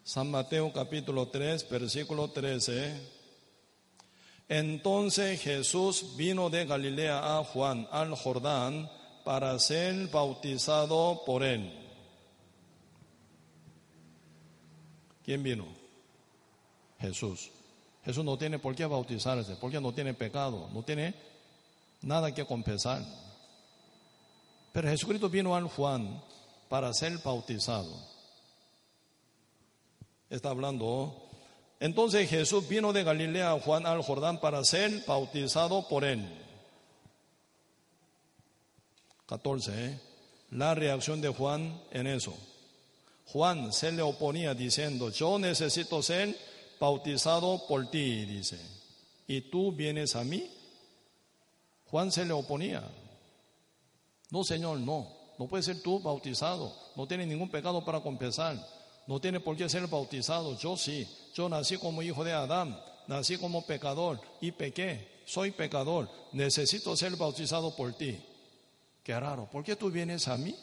San 0.02 0.30
Mateo 0.30 0.72
capítulo 0.72 1.28
3, 1.28 1.68
versículo 1.68 2.30
13. 2.30 3.13
Entonces 4.48 5.40
Jesús 5.40 6.16
vino 6.16 6.50
de 6.50 6.66
Galilea 6.66 7.38
a 7.38 7.44
Juan 7.44 7.88
al 7.90 8.14
Jordán 8.14 8.90
para 9.24 9.58
ser 9.58 10.08
bautizado 10.08 11.22
por 11.24 11.42
él. 11.42 11.72
¿Quién 15.24 15.42
vino? 15.42 15.66
Jesús. 17.00 17.50
Jesús 18.04 18.24
no 18.24 18.36
tiene 18.36 18.58
por 18.58 18.74
qué 18.74 18.84
bautizarse, 18.84 19.56
porque 19.56 19.80
no 19.80 19.92
tiene 19.92 20.12
pecado, 20.12 20.68
no 20.74 20.82
tiene 20.82 21.14
nada 22.02 22.34
que 22.34 22.44
compensar. 22.44 23.02
Pero 24.72 24.88
Jesucristo 24.88 25.30
vino 25.30 25.56
al 25.56 25.68
Juan 25.68 26.22
para 26.68 26.92
ser 26.92 27.16
bautizado. 27.18 27.94
Está 30.28 30.50
hablando. 30.50 31.30
Entonces 31.80 32.30
Jesús 32.30 32.68
vino 32.68 32.92
de 32.92 33.04
Galilea 33.04 33.52
a 33.52 33.60
Juan 33.60 33.86
al 33.86 34.02
Jordán 34.02 34.40
para 34.40 34.64
ser 34.64 35.04
bautizado 35.06 35.86
por 35.88 36.04
él. 36.04 36.26
14. 39.26 39.86
¿eh? 39.86 40.00
La 40.50 40.74
reacción 40.74 41.20
de 41.20 41.28
Juan 41.28 41.80
en 41.90 42.06
eso. 42.06 42.34
Juan 43.26 43.72
se 43.72 43.92
le 43.92 44.02
oponía 44.02 44.54
diciendo, 44.54 45.10
yo 45.10 45.38
necesito 45.38 46.02
ser 46.02 46.36
bautizado 46.78 47.66
por 47.66 47.90
ti, 47.90 48.24
dice. 48.26 48.58
¿Y 49.26 49.42
tú 49.42 49.72
vienes 49.72 50.14
a 50.16 50.24
mí? 50.24 50.50
Juan 51.86 52.12
se 52.12 52.24
le 52.24 52.32
oponía. 52.32 52.82
No, 54.30 54.44
Señor, 54.44 54.78
no. 54.80 55.08
No 55.38 55.48
puede 55.48 55.62
ser 55.62 55.82
tú 55.82 56.00
bautizado. 56.00 56.74
No 56.94 57.06
tiene 57.06 57.26
ningún 57.26 57.50
pecado 57.50 57.84
para 57.84 58.00
compensar. 58.00 58.56
No 59.06 59.20
tiene 59.20 59.40
por 59.40 59.56
qué 59.56 59.68
ser 59.68 59.86
bautizado. 59.86 60.58
Yo 60.58 60.76
sí. 60.76 61.06
Yo 61.34 61.48
nací 61.48 61.76
como 61.76 62.02
hijo 62.02 62.24
de 62.24 62.32
Adán. 62.32 62.80
Nací 63.06 63.36
como 63.36 63.66
pecador 63.66 64.20
y 64.40 64.52
pequé. 64.52 65.22
Soy 65.26 65.50
pecador. 65.50 66.10
Necesito 66.32 66.96
ser 66.96 67.16
bautizado 67.16 67.74
por 67.76 67.92
ti. 67.92 68.18
Qué 69.02 69.18
raro. 69.18 69.48
¿Por 69.50 69.62
qué 69.62 69.76
tú 69.76 69.90
vienes 69.90 70.28
a 70.28 70.36
mí? 70.36 70.54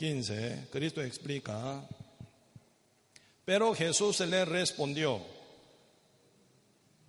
15, 0.00 0.68
Cristo 0.72 1.02
explica, 1.02 1.86
pero 3.44 3.74
Jesús 3.74 4.20
le 4.20 4.46
respondió, 4.46 5.20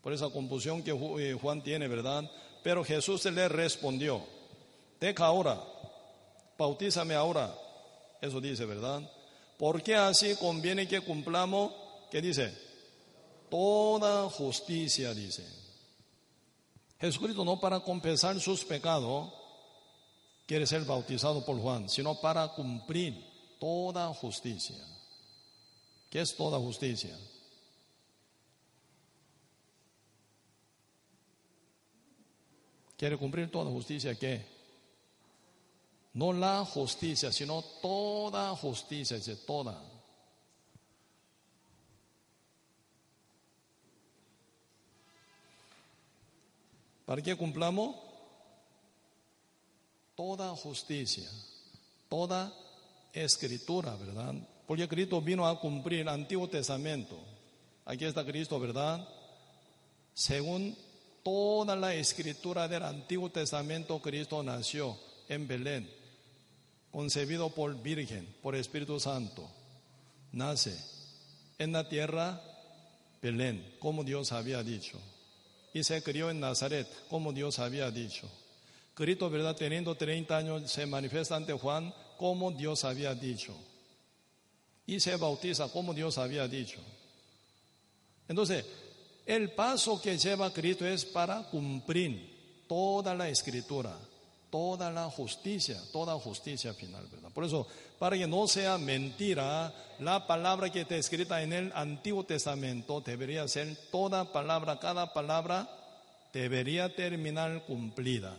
por 0.01 0.11
esa 0.11 0.29
confusión 0.29 0.83
que 0.83 0.91
eh, 0.91 1.37
Juan 1.41 1.63
tiene, 1.63 1.87
¿verdad? 1.87 2.29
Pero 2.61 2.83
Jesús 2.83 3.23
le 3.23 3.47
respondió, 3.47 4.21
deja 4.99 5.23
ahora, 5.23 5.63
bautízame 6.61 7.15
ahora, 7.15 7.53
eso 8.21 8.39
dice, 8.39 8.65
¿verdad? 8.65 9.01
Porque 9.57 9.95
así 9.95 10.35
conviene 10.35 10.87
que 10.87 11.01
cumplamos, 11.01 11.73
¿qué 12.11 12.21
dice? 12.21 12.55
Toda 13.49 14.29
justicia, 14.29 15.13
dice. 15.13 15.43
Jesucristo 16.99 17.43
no 17.43 17.59
para 17.59 17.79
compensar 17.79 18.39
sus 18.39 18.63
pecados, 18.63 19.33
quiere 20.45 20.67
ser 20.67 20.85
bautizado 20.85 21.43
por 21.43 21.59
Juan, 21.59 21.89
sino 21.89 22.21
para 22.21 22.47
cumplir 22.49 23.57
toda 23.59 24.13
justicia. 24.13 24.77
¿Qué 26.11 26.21
es 26.21 26.35
toda 26.35 26.59
justicia? 26.59 27.17
Quiere 32.97 33.17
cumplir 33.17 33.49
toda 33.49 33.71
justicia, 33.71 34.13
¿qué? 34.13 34.50
No 36.13 36.33
la 36.33 36.65
justicia, 36.65 37.31
sino 37.31 37.61
toda 37.81 38.55
justicia, 38.55 39.17
dice 39.17 39.35
toda. 39.37 39.81
¿Para 47.05 47.21
qué 47.21 47.35
cumplamos? 47.35 48.11
toda 50.21 50.55
justicia, 50.55 51.27
toda 52.07 52.53
escritura, 53.11 53.95
¿verdad? 53.95 54.35
Porque 54.67 54.87
Cristo 54.87 55.19
vino 55.19 55.47
a 55.47 55.59
cumplir 55.59 56.01
el 56.01 56.09
Antiguo 56.09 56.47
Testamento. 56.47 57.17
Aquí 57.85 58.05
está 58.05 58.23
Cristo, 58.23 58.59
¿verdad? 58.59 59.07
Según 60.13 60.77
toda 61.23 61.75
la 61.75 61.95
escritura 61.95 62.67
del 62.67 62.83
Antiguo 62.83 63.31
Testamento, 63.31 63.99
Cristo 63.99 64.43
nació 64.43 64.95
en 65.27 65.47
Belén, 65.47 65.89
concebido 66.91 67.49
por 67.49 67.81
Virgen, 67.81 68.27
por 68.41 68.55
Espíritu 68.55 68.99
Santo. 68.99 69.49
Nace 70.31 70.77
en 71.57 71.71
la 71.71 71.87
tierra 71.87 72.41
Belén, 73.21 73.75
como 73.79 74.03
Dios 74.03 74.31
había 74.31 74.63
dicho. 74.63 74.99
Y 75.73 75.83
se 75.83 76.03
crió 76.03 76.29
en 76.29 76.39
Nazaret, 76.39 76.87
como 77.09 77.31
Dios 77.31 77.59
había 77.59 77.91
dicho. 77.91 78.29
Cristo, 78.93 79.29
¿verdad? 79.29 79.55
Teniendo 79.55 79.95
30 79.95 80.37
años, 80.37 80.71
se 80.71 80.85
manifiesta 80.85 81.35
ante 81.35 81.53
Juan 81.53 81.93
como 82.17 82.51
Dios 82.51 82.83
había 82.83 83.15
dicho. 83.15 83.55
Y 84.85 84.99
se 84.99 85.15
bautiza 85.15 85.69
como 85.69 85.93
Dios 85.93 86.17
había 86.17 86.47
dicho. 86.47 86.79
Entonces, 88.27 88.65
el 89.25 89.51
paso 89.51 90.01
que 90.01 90.17
lleva 90.17 90.51
Cristo 90.51 90.85
es 90.85 91.05
para 91.05 91.43
cumplir 91.49 92.65
toda 92.67 93.13
la 93.13 93.29
escritura, 93.29 93.97
toda 94.51 94.91
la 94.91 95.09
justicia, 95.09 95.81
toda 95.91 96.13
justicia 96.19 96.73
final, 96.73 97.07
¿verdad? 97.07 97.31
Por 97.31 97.45
eso, 97.45 97.65
para 97.97 98.17
que 98.17 98.27
no 98.27 98.47
sea 98.47 98.77
mentira, 98.77 99.73
la 99.99 100.27
palabra 100.27 100.69
que 100.69 100.81
está 100.81 100.97
escrita 100.97 101.41
en 101.41 101.53
el 101.53 101.71
Antiguo 101.73 102.25
Testamento 102.25 103.01
debería 103.01 103.47
ser 103.47 103.75
toda 103.89 104.31
palabra, 104.31 104.77
cada 104.79 105.13
palabra 105.13 105.69
debería 106.33 106.93
terminar 106.93 107.63
cumplida. 107.65 108.35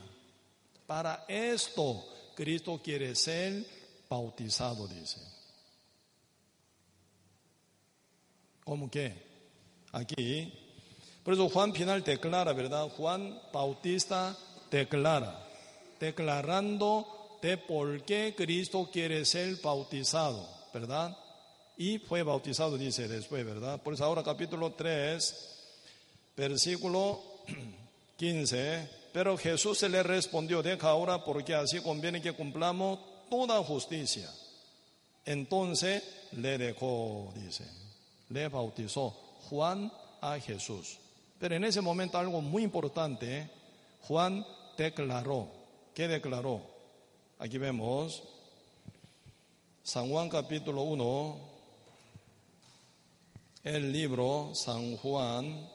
Para 0.87 1.25
esto 1.27 2.05
Cristo 2.35 2.81
quiere 2.85 3.15
ser 3.15 3.65
bautizado, 4.09 4.87
dice. 4.87 5.21
¿Cómo 8.65 8.91
que? 8.91 9.15
Aquí. 9.93 10.53
Por 11.25 11.35
eso 11.35 11.49
Juan 11.49 11.73
final 11.73 12.03
declara, 12.03 12.53
¿verdad? 12.53 12.89
Juan 12.97 13.41
Bautista 13.53 14.37
declara, 14.71 15.42
declarando 16.03 17.39
de 17.41 17.57
por 17.57 18.03
qué 18.03 18.35
Cristo 18.37 18.91
quiere 18.93 19.25
ser 19.25 19.55
bautizado, 19.63 20.49
¿verdad? 20.75 21.17
Y 21.77 21.99
fue 21.99 22.25
bautizado, 22.25 22.77
dice 22.77 23.07
después, 23.07 23.47
¿verdad? 23.47 23.81
Por 23.81 23.95
eso 23.95 24.05
ahora 24.05 24.25
capítulo 24.25 24.73
3, 24.73 25.59
versículo 26.37 27.23
15. 28.17 28.91
Pero 29.13 29.39
Jesús 29.39 29.79
se 29.79 29.89
le 29.89 30.03
respondió, 30.03 30.61
deja 30.61 30.89
ahora 30.89 31.25
porque 31.25 31.55
así 31.55 31.81
conviene 31.81 32.21
que 32.21 32.33
cumplamos 32.33 32.99
toda 33.31 33.63
justicia. 33.63 34.29
Entonces 35.25 36.03
le 36.33 36.59
dejó, 36.59 37.33
dice, 37.37 37.65
le 38.31 38.49
bautizó 38.49 39.11
Juan 39.49 39.93
a 40.21 40.37
Jesús. 40.41 40.99
Pero 41.39 41.55
en 41.55 41.63
ese 41.63 41.81
momento 41.81 42.19
algo 42.19 42.41
muy 42.41 42.65
importante, 42.65 43.39
¿eh? 43.39 43.51
Juan 44.03 44.45
declaró, 44.77 45.62
¿qué 45.95 46.09
declaró? 46.09 46.63
Aquí 47.39 47.59
vemos 47.59 48.23
San 49.83 50.09
Juan 50.09 50.29
capítulo 50.29 50.83
1, 50.83 51.37
el 53.65 53.93
libro 53.93 54.55
San 54.55 54.97
Juan 54.97 55.69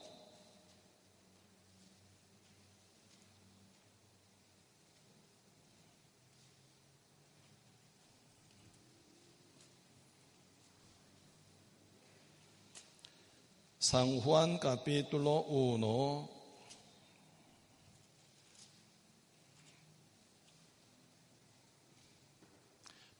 San 13.78 14.20
Juan 14.20 14.58
capítulo 14.58 15.44
1. 15.44 16.37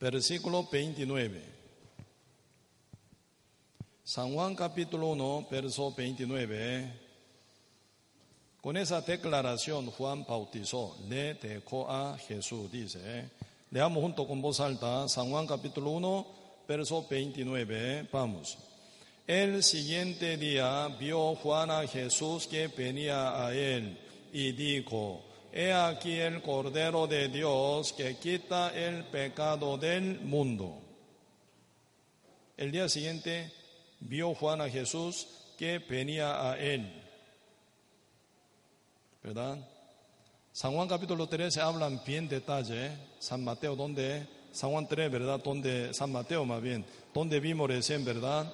Versículo 0.01 0.69
29. 0.71 1.43
San 4.05 4.33
Juan 4.33 4.55
capítulo 4.55 5.09
1, 5.09 5.49
verso 5.51 5.93
29. 5.93 6.93
Con 8.61 8.77
esa 8.77 9.01
declaración 9.01 9.91
Juan 9.91 10.25
bautizó, 10.25 10.97
le 11.09 11.35
dejó 11.35 11.91
a 11.91 12.17
Jesús, 12.17 12.71
dice. 12.71 13.29
Leamos 13.71 14.03
junto 14.03 14.27
con 14.27 14.41
voz 14.41 14.61
alta 14.61 15.09
San 15.09 15.31
Juan 15.31 15.47
capítulo 15.49 15.91
1, 15.91 16.27
verso 16.69 17.05
29. 17.09 18.09
Vamos. 18.13 18.57
El 19.27 19.65
siguiente 19.65 20.37
día 20.37 20.87
vio 20.99 21.35
Juan 21.35 21.73
a 21.73 21.87
Jesús 21.89 22.47
que 22.47 22.69
venía 22.69 23.45
a 23.45 23.53
él 23.53 23.99
y 24.33 24.53
dijo, 24.53 25.28
He 25.53 25.73
aquí 25.73 26.19
el 26.19 26.43
Cordero 26.43 27.07
de 27.07 27.29
Dios 27.29 27.93
que 27.93 28.17
quita 28.17 28.71
el 28.75 29.05
pecado 29.05 29.79
del 29.79 30.21
mundo. 30.21 30.83
El 32.57 32.71
día 32.71 32.89
siguiente 32.89 33.53
vio 34.01 34.35
Juan 34.35 34.61
a 34.61 34.69
Jesús 34.69 35.27
que 35.57 35.79
venía 35.79 36.51
a 36.51 36.59
él. 36.59 36.99
¿verdad? 39.23 39.59
San 40.53 40.73
Juan 40.73 40.89
capítulo 40.89 41.29
13 41.29 41.61
hablan 41.61 42.01
bien 42.05 42.29
detalle, 42.29 42.93
San 43.19 43.45
Mateo 43.45 43.77
donde, 43.77 44.27
San 44.53 44.71
Juan 44.71 44.89
3, 44.89 45.11
¿verdad? 45.11 45.41
Donde, 45.43 45.93
San 45.93 46.11
Mateo 46.11 46.45
más 46.45 46.63
bien, 46.63 46.85
donde 47.13 47.39
vimos 47.39 47.69
recién, 47.69 48.05
¿verdad? 48.05 48.51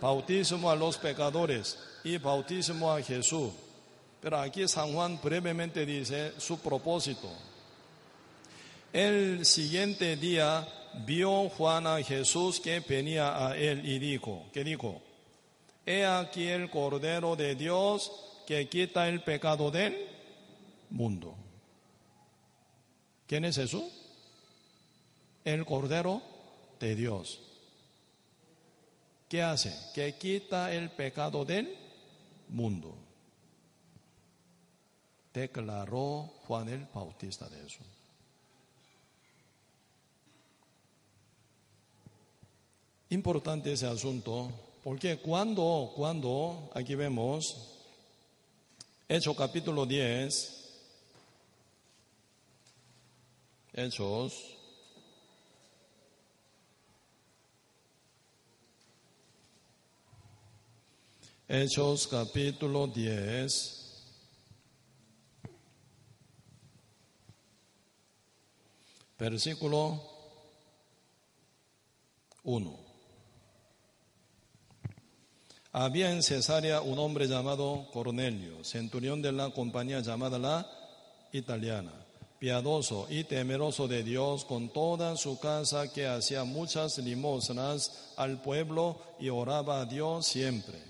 Bautismo 0.00 0.70
a 0.70 0.76
los 0.76 0.98
pecadores 0.98 1.78
y 2.04 2.18
bautismo 2.18 2.92
a 2.92 3.00
Jesús. 3.02 3.52
Pero 4.22 4.38
aquí 4.38 4.68
San 4.68 4.94
Juan 4.94 5.18
brevemente 5.20 5.84
dice 5.84 6.34
su 6.38 6.60
propósito. 6.60 7.28
El 8.92 9.44
siguiente 9.44 10.16
día 10.16 10.66
vio 11.04 11.48
Juan 11.48 11.88
a 11.88 12.00
Jesús 12.02 12.60
que 12.60 12.78
venía 12.80 13.48
a 13.48 13.56
él 13.56 13.84
y 13.84 13.98
dijo, 13.98 14.46
¿qué 14.52 14.62
dijo? 14.62 15.02
He 15.84 16.06
aquí 16.06 16.46
el 16.46 16.70
Cordero 16.70 17.34
de 17.34 17.56
Dios 17.56 18.12
que 18.46 18.68
quita 18.68 19.08
el 19.08 19.22
pecado 19.22 19.72
del 19.72 20.06
mundo. 20.90 21.34
¿Quién 23.26 23.44
es 23.44 23.56
Jesús? 23.56 23.84
El 25.44 25.64
Cordero 25.64 26.22
de 26.78 26.94
Dios. 26.94 27.40
¿Qué 29.28 29.42
hace? 29.42 29.76
Que 29.94 30.14
quita 30.14 30.72
el 30.72 30.90
pecado 30.90 31.44
del 31.44 31.74
mundo. 32.48 33.01
Declaró 35.32 36.30
Juan 36.46 36.68
el 36.68 36.86
Bautista 36.92 37.48
de 37.48 37.66
eso. 37.66 37.80
Importante 43.10 43.72
ese 43.72 43.86
asunto, 43.86 44.50
porque 44.82 45.18
cuando, 45.18 45.92
cuando, 45.94 46.70
aquí 46.74 46.94
vemos, 46.94 47.68
Hechos 49.06 49.36
capítulo 49.36 49.84
10, 49.84 50.62
Hechos, 53.74 54.32
Hechos 61.46 62.06
capítulo 62.08 62.86
10, 62.86 63.81
versículo 69.22 70.02
1. 72.42 72.76
Había 75.70 76.10
en 76.10 76.24
Cesarea 76.24 76.80
un 76.80 76.98
hombre 76.98 77.28
llamado 77.28 77.86
Cornelio, 77.92 78.64
centurión 78.64 79.22
de 79.22 79.30
la 79.30 79.50
compañía 79.50 80.00
llamada 80.00 80.40
la 80.40 80.68
italiana, 81.30 81.92
piadoso 82.40 83.06
y 83.10 83.22
temeroso 83.22 83.86
de 83.86 84.02
Dios 84.02 84.44
con 84.44 84.70
toda 84.70 85.16
su 85.16 85.38
casa 85.38 85.92
que 85.92 86.08
hacía 86.08 86.42
muchas 86.42 86.98
limosnas 86.98 88.12
al 88.16 88.42
pueblo 88.42 89.00
y 89.20 89.28
oraba 89.28 89.82
a 89.82 89.86
Dios 89.86 90.26
siempre. 90.26 90.82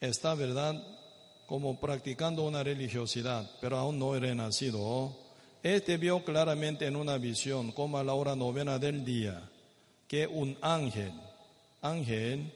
Está, 0.00 0.36
¿verdad? 0.36 0.80
Como 1.46 1.78
practicando 1.78 2.42
una 2.44 2.62
religiosidad, 2.62 3.50
pero 3.60 3.76
aún 3.76 3.98
no 3.98 4.16
era 4.16 4.34
nacido. 4.34 5.14
Este 5.62 5.96
vio 5.96 6.24
claramente 6.24 6.86
en 6.86 6.96
una 6.96 7.18
visión, 7.18 7.72
como 7.72 7.98
a 7.98 8.04
la 8.04 8.14
hora 8.14 8.34
novena 8.34 8.78
del 8.78 9.04
día 9.04 9.50
que 10.08 10.26
un 10.26 10.56
ángel, 10.60 11.12
ángel 11.82 12.52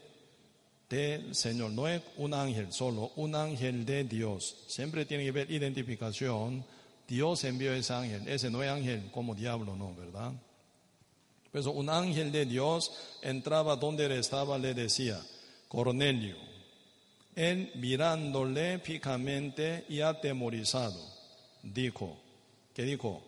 del 0.89 1.35
Señor, 1.35 1.71
no 1.71 1.87
es 1.87 2.01
un 2.17 2.33
ángel 2.33 2.71
solo, 2.71 3.11
un 3.15 3.35
ángel 3.35 3.85
de 3.85 4.03
Dios. 4.03 4.55
Siempre 4.67 5.05
tiene 5.05 5.25
que 5.25 5.31
ver 5.31 5.51
identificación. 5.51 6.63
Dios 7.07 7.43
envió 7.43 7.73
ese 7.73 7.93
ángel, 7.93 8.27
ese 8.27 8.49
no 8.49 8.63
es 8.63 8.69
ángel 8.69 9.09
como 9.11 9.35
diablo, 9.35 9.75
no, 9.75 9.93
¿verdad? 9.95 10.31
Pues 11.51 11.65
un 11.65 11.89
ángel 11.89 12.31
de 12.31 12.45
Dios 12.45 12.91
entraba 13.21 13.75
donde 13.75 14.05
él 14.05 14.11
estaba, 14.13 14.57
le 14.57 14.73
decía, 14.73 15.19
Cornelio. 15.67 16.48
Él 17.39 17.71
mirándole 17.75 18.79
fijamente 18.79 19.85
y 19.87 20.01
atemorizado, 20.01 20.99
dijo, 21.63 22.17
¿qué 22.73 22.83
dijo? 22.83 23.23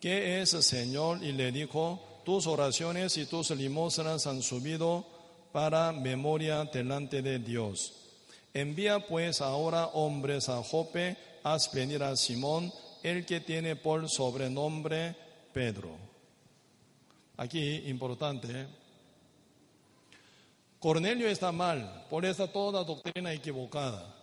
¿Qué 0.00 0.40
es, 0.40 0.48
Señor? 0.48 1.22
Y 1.22 1.32
le 1.32 1.52
dijo, 1.52 2.22
tus 2.24 2.46
oraciones 2.46 3.18
y 3.18 3.26
tus 3.26 3.50
limosnas 3.50 4.26
han 4.26 4.40
subido 4.40 5.04
para 5.52 5.92
memoria 5.92 6.64
delante 6.64 7.20
de 7.20 7.38
Dios. 7.40 7.92
Envía 8.54 9.00
pues 9.00 9.42
ahora 9.42 9.88
hombres 9.88 10.48
a 10.48 10.62
Jope, 10.62 11.14
haz 11.42 11.70
venir 11.70 12.02
a 12.02 12.16
Simón, 12.16 12.72
el 13.02 13.26
que 13.26 13.40
tiene 13.40 13.76
por 13.76 14.08
sobrenombre 14.08 15.14
Pedro. 15.52 15.90
Aquí, 17.36 17.82
importante, 17.84 18.66
Cornelio 20.78 21.28
está 21.28 21.50
mal, 21.50 22.06
por 22.08 22.24
esta 22.24 22.46
toda 22.46 22.84
doctrina 22.84 23.32
equivocada. 23.32 24.14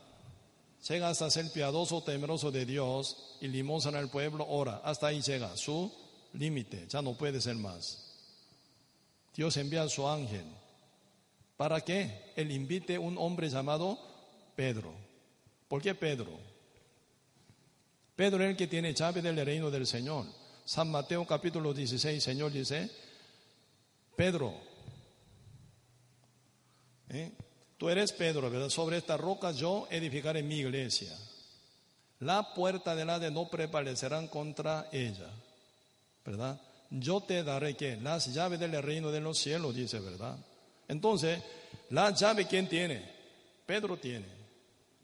Llega 0.87 1.09
hasta 1.09 1.29
ser 1.29 1.51
piadoso, 1.51 2.01
temeroso 2.01 2.51
de 2.51 2.65
Dios 2.65 3.37
y 3.41 3.47
limosna 3.47 3.99
al 3.99 4.09
pueblo, 4.09 4.45
ora, 4.47 4.81
hasta 4.83 5.07
ahí 5.07 5.21
llega 5.21 5.55
su 5.57 5.91
límite, 6.33 6.85
ya 6.87 7.01
no 7.01 7.13
puede 7.13 7.41
ser 7.41 7.55
más. 7.55 8.05
Dios 9.35 9.57
envía 9.57 9.83
a 9.83 9.89
su 9.89 10.07
ángel. 10.07 10.45
¿Para 11.57 11.81
qué? 11.81 12.31
Él 12.35 12.51
invite 12.51 12.97
un 12.97 13.17
hombre 13.17 13.49
llamado 13.49 13.97
Pedro. 14.55 14.93
¿Por 15.67 15.81
qué 15.81 15.93
Pedro? 15.95 16.39
Pedro 18.15 18.43
es 18.43 18.51
el 18.51 18.57
que 18.57 18.67
tiene 18.67 18.93
llave 18.93 19.21
del 19.21 19.43
reino 19.45 19.69
del 19.69 19.85
Señor. 19.85 20.25
San 20.63 20.89
Mateo 20.89 21.25
capítulo 21.25 21.73
16, 21.73 22.23
Señor 22.23 22.51
dice, 22.51 22.89
Pedro, 24.15 24.53
¿eh? 27.15 27.31
tú 27.77 27.89
eres 27.89 28.11
Pedro, 28.11 28.49
¿verdad? 28.49 28.69
Sobre 28.69 28.97
esta 28.97 29.17
roca 29.17 29.51
yo 29.51 29.87
edificaré 29.89 30.43
mi 30.43 30.57
iglesia. 30.57 31.17
La 32.19 32.53
puerta 32.53 32.95
de 32.95 33.05
la 33.05 33.19
de 33.19 33.31
no 33.31 33.49
prevalecerán 33.49 34.27
contra 34.27 34.87
ella. 34.91 35.29
¿verdad? 36.25 36.59
Yo 36.89 37.21
te 37.21 37.43
daré 37.43 37.75
que 37.75 37.95
las 37.97 38.33
llaves 38.33 38.59
del 38.59 38.81
reino 38.81 39.11
de 39.11 39.21
los 39.21 39.37
cielos, 39.37 39.75
dice, 39.75 39.99
¿verdad? 39.99 40.37
Entonces, 40.87 41.39
la 41.91 42.09
llave, 42.11 42.47
¿quién 42.47 42.67
tiene? 42.67 43.03
Pedro 43.65 43.97
tiene. 43.97 44.25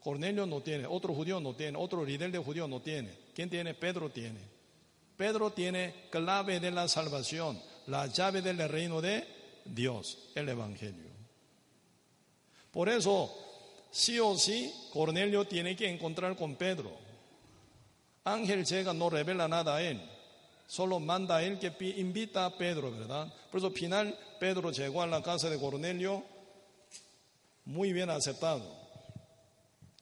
Cornelio 0.00 0.46
no 0.46 0.60
tiene, 0.60 0.84
otro 0.86 1.14
judío 1.14 1.38
no 1.38 1.54
tiene, 1.54 1.78
otro 1.78 2.04
líder 2.04 2.32
de 2.32 2.38
judío 2.38 2.66
no 2.66 2.80
tiene. 2.80 3.10
¿Quién 3.34 3.48
tiene? 3.48 3.74
Pedro 3.74 4.10
tiene. 4.10 4.40
Pedro 5.16 5.52
tiene 5.52 6.08
clave 6.10 6.58
de 6.58 6.72
la 6.72 6.88
salvación, 6.88 7.60
la 7.86 8.06
llave 8.08 8.42
del 8.42 8.68
reino 8.68 9.00
de 9.00 9.24
Dios, 9.64 10.30
el 10.34 10.48
Evangelio. 10.48 11.11
Por 12.72 12.88
eso, 12.88 13.32
sí 13.92 14.18
o 14.18 14.36
sí, 14.36 14.74
Cornelio 14.92 15.44
tiene 15.46 15.76
que 15.76 15.88
encontrar 15.88 16.34
con 16.36 16.56
Pedro. 16.56 16.90
Ángel 18.24 18.64
llega, 18.64 18.92
no 18.92 19.08
revela 19.08 19.46
nada 19.46 19.76
a 19.76 19.82
él 19.82 20.00
solo 20.72 20.98
manda 20.98 21.36
a 21.36 21.42
él 21.42 21.58
que 21.58 21.70
invita 21.98 22.46
a 22.46 22.56
Pedro, 22.56 22.90
¿verdad? 22.90 23.30
Por 23.50 23.58
eso 23.58 23.66
al 23.66 23.74
final 23.74 24.18
Pedro 24.40 24.70
llegó 24.70 25.02
a 25.02 25.06
la 25.06 25.22
casa 25.22 25.50
de 25.50 25.58
Cornelio 25.58 26.24
muy 27.66 27.92
bien 27.92 28.08
aceptado. 28.08 28.64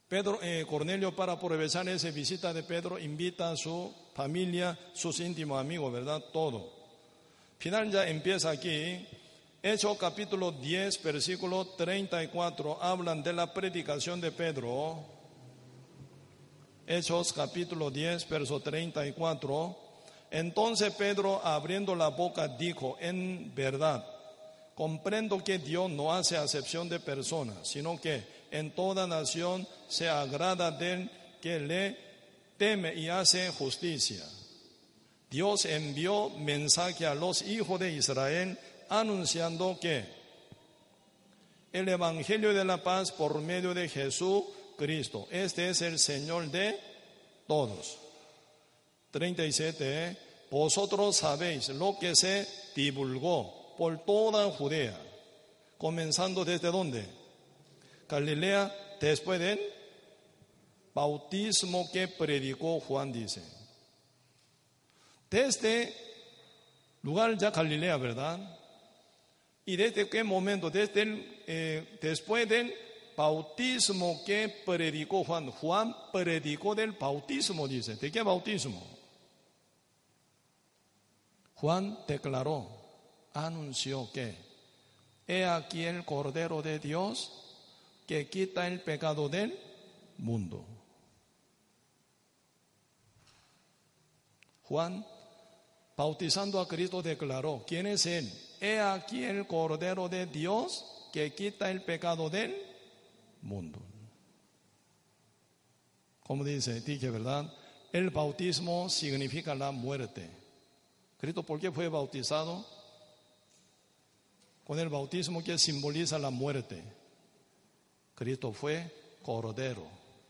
Pedro, 0.07 0.39
eh, 0.41 0.65
Cornelio 0.69 1.13
para 1.13 1.33
aprovechar 1.33 1.89
esa 1.89 2.09
visita 2.11 2.53
de 2.53 2.63
Pedro 2.63 2.97
invita 2.97 3.51
a 3.51 3.57
su 3.57 3.93
familia, 4.13 4.79
sus 4.93 5.19
íntimos 5.19 5.59
amigos, 5.59 5.91
¿verdad? 5.91 6.23
Todo. 6.31 6.71
Final 7.57 7.91
ya 7.91 8.07
empieza 8.07 8.49
aquí. 8.49 9.05
Hechos 9.63 9.95
capítulo 9.99 10.51
10, 10.53 11.03
versículo 11.03 11.67
34, 11.77 12.81
hablan 12.81 13.21
de 13.21 13.31
la 13.31 13.53
predicación 13.53 14.19
de 14.19 14.31
Pedro. 14.31 15.05
Hechos 16.87 17.31
capítulo 17.31 17.91
10, 17.91 18.27
verso 18.27 18.59
34. 18.59 19.77
Entonces 20.31 20.91
Pedro, 20.95 21.45
abriendo 21.45 21.93
la 21.93 22.07
boca, 22.07 22.47
dijo, 22.47 22.97
en 22.99 23.53
verdad, 23.53 24.03
comprendo 24.73 25.43
que 25.43 25.59
Dios 25.59 25.91
no 25.91 26.11
hace 26.11 26.37
acepción 26.37 26.89
de 26.89 26.99
personas, 26.99 27.67
sino 27.67 28.01
que 28.01 28.23
en 28.49 28.71
toda 28.71 29.05
nación 29.05 29.67
se 29.87 30.09
agrada 30.09 30.71
del 30.71 31.07
que 31.39 31.59
le 31.59 31.97
teme 32.57 32.95
y 32.95 33.09
hace 33.09 33.51
justicia. 33.51 34.25
Dios 35.29 35.65
envió 35.65 36.31
mensaje 36.31 37.05
a 37.05 37.13
los 37.13 37.43
hijos 37.43 37.79
de 37.79 37.93
Israel 37.93 38.57
anunciando 38.91 39.79
que 39.79 40.03
el 41.71 41.87
Evangelio 41.87 42.53
de 42.53 42.65
la 42.65 42.83
paz 42.83 43.11
por 43.13 43.39
medio 43.39 43.73
de 43.73 43.87
Jesús 43.87 44.43
Cristo, 44.77 45.27
este 45.31 45.69
es 45.69 45.81
el 45.81 45.97
Señor 45.97 46.51
de 46.51 46.77
todos. 47.47 47.97
37, 49.11 49.77
¿eh? 49.79 50.17
vosotros 50.49 51.15
sabéis 51.15 51.69
lo 51.69 51.97
que 51.97 52.15
se 52.17 52.45
divulgó 52.75 53.75
por 53.77 54.03
toda 54.03 54.51
Judea, 54.51 54.99
comenzando 55.77 56.43
desde 56.43 56.69
dónde? 56.69 57.05
Galilea 58.09 58.97
después 58.99 59.39
del 59.39 59.59
bautismo 60.93 61.89
que 61.93 62.09
predicó 62.09 62.81
Juan, 62.81 63.13
dice. 63.13 63.41
Desde 65.29 65.95
lugar 67.03 67.37
ya 67.37 67.51
Galilea, 67.51 67.95
¿verdad? 67.95 68.60
Y 69.65 69.75
desde 69.75 70.09
qué 70.09 70.23
momento, 70.23 70.69
desde 70.69 71.01
el, 71.03 71.43
eh, 71.47 71.97
después 72.01 72.47
del 72.49 72.73
bautismo 73.15 74.23
que 74.25 74.49
predicó 74.65 75.23
Juan. 75.23 75.51
Juan 75.51 75.95
predicó 76.11 76.73
del 76.75 76.93
bautismo, 76.93 77.67
dice. 77.67 77.95
¿De 77.95 78.11
qué 78.11 78.21
bautismo? 78.21 78.83
Juan 81.55 81.99
declaró, 82.07 82.67
anunció 83.33 84.09
que, 84.11 84.35
he 85.27 85.45
aquí 85.45 85.83
el 85.83 86.03
Cordero 86.03 86.61
de 86.63 86.79
Dios 86.79 87.31
que 88.07 88.27
quita 88.27 88.67
el 88.67 88.81
pecado 88.81 89.29
del 89.29 89.57
mundo. 90.17 90.65
Juan, 94.63 95.05
bautizando 95.95 96.59
a 96.59 96.67
Cristo, 96.67 97.03
declaró, 97.03 97.63
¿quién 97.67 97.85
es 97.85 98.05
Él? 98.07 98.31
He 98.61 98.79
aquí 98.79 99.23
el 99.23 99.47
Cordero 99.47 100.07
de 100.07 100.27
Dios 100.27 101.09
que 101.11 101.33
quita 101.33 101.71
el 101.71 101.81
pecado 101.81 102.29
del 102.29 102.55
mundo. 103.41 103.79
Como 106.23 106.43
dice, 106.43 106.79
dije, 106.81 107.09
¿verdad? 107.09 107.51
El 107.91 108.11
bautismo 108.11 108.87
significa 108.87 109.55
la 109.55 109.71
muerte. 109.71 110.29
Cristo, 111.17 111.41
¿por 111.41 111.59
qué 111.59 111.71
fue 111.71 111.87
bautizado? 111.87 112.63
Con 114.63 114.77
el 114.77 114.89
bautismo 114.89 115.43
que 115.43 115.57
simboliza 115.57 116.19
la 116.19 116.29
muerte. 116.29 116.83
Cristo 118.13 118.53
fue 118.53 118.93
cordero, 119.23 119.87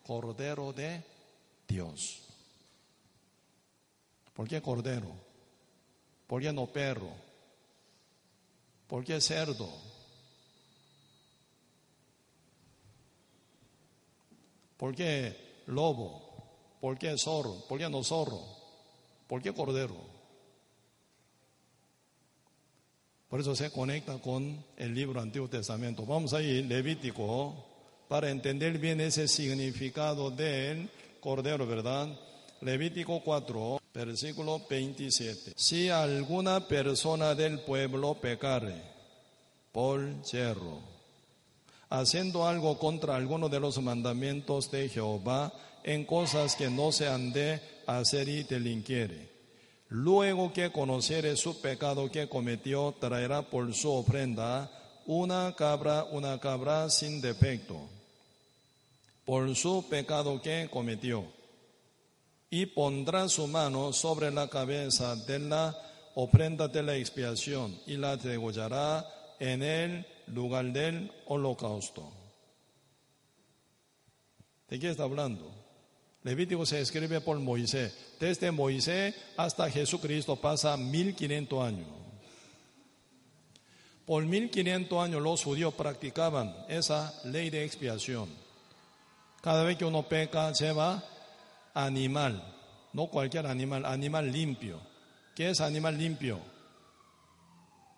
cordero 0.07 0.71
de 0.71 1.03
Dios. 1.67 2.21
¿Por 4.33 4.47
qué 4.47 4.61
cordero? 4.61 5.11
¿Por 6.27 6.41
qué 6.41 6.53
no 6.53 6.65
perro? 6.65 7.09
¿Por 8.91 9.05
qué 9.05 9.21
cerdo? 9.21 9.69
¿Por 14.75 14.93
qué 14.93 15.63
lobo? 15.67 16.21
¿Por 16.81 16.99
qué 16.99 17.17
zorro? 17.17 17.55
¿Por 17.69 17.79
qué 17.79 17.89
no 17.89 18.03
zorro? 18.03 18.41
¿Por 19.29 19.41
qué 19.41 19.53
cordero? 19.53 19.95
Por 23.29 23.39
eso 23.39 23.55
se 23.55 23.71
conecta 23.71 24.17
con 24.17 24.61
el 24.75 24.93
libro 24.93 25.21
Antiguo 25.21 25.47
Testamento. 25.47 26.05
Vamos 26.05 26.33
a 26.33 26.41
ir 26.41 26.65
Levítico 26.65 27.55
para 28.09 28.29
entender 28.29 28.77
bien 28.77 28.99
ese 28.99 29.29
significado 29.29 30.31
del 30.31 30.89
cordero, 31.21 31.65
¿verdad? 31.65 32.09
Levítico 32.59 33.21
4, 33.23 33.80
versículo 33.93 34.61
27. 34.69 35.53
Si 35.55 35.89
alguna 35.89 36.67
persona 36.67 37.35
del 37.35 37.59
pueblo 37.59 38.15
pecare 38.15 38.81
por 39.71 40.21
yerro, 40.23 40.79
haciendo 41.89 42.47
algo 42.47 42.77
contra 42.77 43.15
alguno 43.15 43.49
de 43.49 43.59
los 43.59 43.81
mandamientos 43.81 44.71
de 44.71 44.89
Jehová, 44.89 45.53
en 45.83 46.05
cosas 46.05 46.55
que 46.55 46.69
no 46.69 46.91
se 46.91 47.07
han 47.07 47.33
de 47.33 47.59
hacer 47.87 48.29
y 48.29 48.43
delinquiere. 48.43 49.29
Luego 49.89 50.53
que 50.53 50.71
conociere 50.71 51.35
su 51.35 51.59
pecado 51.59 52.09
que 52.09 52.29
cometió, 52.29 52.95
traerá 52.99 53.41
por 53.41 53.73
su 53.73 53.91
ofrenda 53.91 54.71
una 55.05 55.53
cabra, 55.57 56.05
una 56.05 56.39
cabra 56.39 56.89
sin 56.89 57.19
defecto 57.19 57.89
por 59.25 59.55
su 59.55 59.85
pecado 59.89 60.41
que 60.41 60.67
cometió. 60.71 61.25
Y 62.51 62.67
pondrá 62.67 63.27
su 63.27 63.47
mano 63.47 63.93
sobre 63.93 64.29
la 64.29 64.47
cabeza 64.47 65.15
de 65.15 65.39
la 65.39 65.75
ofrenda 66.13 66.67
de 66.67 66.83
la 66.83 66.95
expiación 66.95 67.79
y 67.87 67.97
la 67.97 68.17
degollará 68.17 69.07
en 69.39 69.63
el 69.63 70.05
lugar 70.27 70.65
del 70.65 71.11
holocausto. 71.25 72.11
¿De 74.69 74.79
qué 74.79 74.89
está 74.89 75.03
hablando? 75.03 75.51
Levítico 76.23 76.65
se 76.65 76.81
escribe 76.81 77.19
por 77.21 77.39
Moisés. 77.39 77.93
Desde 78.19 78.51
Moisés 78.51 79.15
hasta 79.37 79.69
Jesucristo 79.69 80.35
pasa 80.35 80.77
1500 80.77 81.63
años. 81.63 81.87
Por 84.05 84.25
1500 84.25 85.03
años 85.03 85.21
los 85.21 85.43
judíos 85.43 85.73
practicaban 85.73 86.55
esa 86.69 87.13
ley 87.25 87.49
de 87.49 87.63
expiación. 87.63 88.29
Cada 89.41 89.63
vez 89.63 89.77
que 89.77 89.85
uno 89.85 90.03
peca, 90.03 90.51
lleva 90.51 91.03
animal, 91.73 92.41
no 92.93 93.07
cualquier 93.07 93.47
animal, 93.47 93.85
animal 93.85 94.31
limpio. 94.31 94.79
¿Qué 95.35 95.49
es 95.49 95.61
animal 95.61 95.97
limpio? 95.97 96.39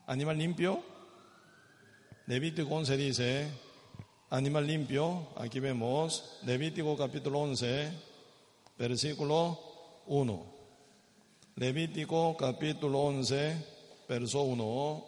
Animal 0.07 0.37
limpio. 0.37 0.83
Levítico 2.27 2.75
11 2.75 2.97
dice, 2.97 3.51
animal 4.29 4.65
limpio, 4.65 5.27
aquí 5.35 5.59
vemos, 5.59 6.39
Levítico 6.43 6.95
capítulo 6.95 7.39
11, 7.39 7.91
versículo 8.77 9.59
1. 10.07 10.45
Levítico 11.55 12.37
capítulo 12.37 13.01
11, 13.01 13.65
verso 14.07 14.41
1. 14.43 15.05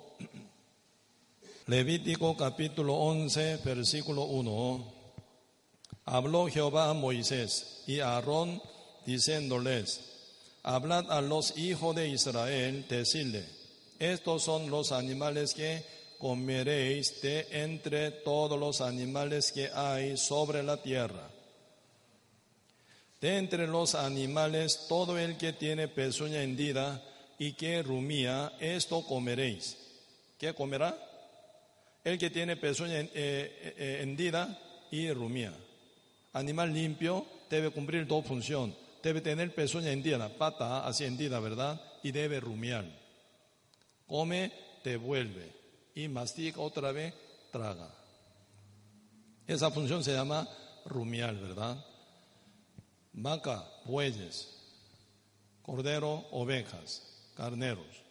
Levítico 1.68 2.36
capítulo 2.38 2.96
11, 2.96 3.58
versículo 3.64 4.26
1. 4.26 4.95
Habló 6.06 6.48
Jehová 6.48 6.92
a 6.92 6.94
Moisés 6.94 7.84
y 7.88 8.00
a 8.00 8.16
Aarón 8.16 8.62
diciéndoles, 9.06 10.02
hablad 10.62 11.12
a 11.12 11.22
los 11.22 11.58
hijos 11.58 11.96
de 11.96 12.10
Israel, 12.10 12.86
decirle, 12.88 13.44
estos 13.98 14.44
son 14.44 14.70
los 14.70 14.92
animales 14.92 15.54
que 15.56 15.84
comeréis 16.20 17.22
de 17.22 17.48
entre 17.52 18.12
todos 18.12 18.60
los 18.60 18.82
animales 18.82 19.52
que 19.52 19.70
hay 19.74 20.16
sobre 20.18 20.62
la 20.62 20.82
tierra. 20.82 21.30
De 23.20 23.38
entre 23.38 23.66
los 23.66 23.96
animales, 23.96 24.86
todo 24.88 25.18
el 25.18 25.38
que 25.38 25.54
tiene 25.54 25.88
pezuña 25.88 26.44
hendida 26.44 27.02
y 27.40 27.54
que 27.54 27.82
rumía, 27.82 28.54
esto 28.60 29.04
comeréis. 29.06 29.78
¿Qué 30.38 30.54
comerá? 30.54 30.96
El 32.04 32.20
que 32.20 32.30
tiene 32.30 32.58
pezuña 32.58 33.00
eh, 33.00 33.10
eh, 33.14 34.00
hendida 34.04 34.60
y 34.92 35.12
rumía. 35.12 35.54
Animal 36.36 36.74
limpio 36.74 37.26
debe 37.50 37.72
cumplir 37.72 38.06
dos 38.06 38.26
funciones. 38.26 38.76
Debe 39.02 39.22
tener 39.22 39.56
pezuña 39.56 39.92
hendida, 39.92 40.28
pata 40.38 40.86
así 40.86 41.06
hendida, 41.06 41.40
¿verdad? 41.40 41.82
Y 42.04 42.12
debe 42.12 42.42
rumiar. 42.42 42.86
Come, 44.06 44.52
devuelve. 44.84 45.54
Y 45.96 46.10
mastica 46.10 46.60
otra 46.60 46.92
vez, 46.92 47.14
traga. 47.54 47.90
Esa 49.48 49.72
función 49.72 50.04
se 50.04 50.12
llama 50.12 50.46
rumiar, 50.86 51.36
¿verdad? 51.36 51.78
Vaca, 53.14 53.64
bueyes, 53.86 54.50
cordero, 55.62 56.26
ovejas, 56.32 57.32
carneros, 57.34 58.04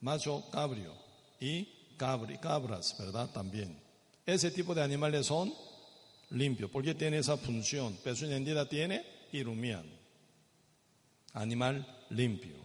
macho, 0.00 0.42
cabrio 0.50 0.92
y 1.38 1.94
cabri, 1.96 2.36
cabras, 2.38 2.96
¿verdad? 2.98 3.30
También. 3.30 3.80
Ese 4.24 4.50
tipo 4.50 4.74
de 4.74 4.82
animales 4.82 5.26
son 5.26 5.54
limpio, 6.30 6.70
porque 6.70 6.94
tiene 6.94 7.18
esa 7.18 7.36
función. 7.36 7.96
Pezuña 8.02 8.36
hendida 8.36 8.68
tiene 8.68 9.04
y 9.32 9.42
rumian. 9.42 9.84
Animal 11.32 12.04
limpio. 12.10 12.56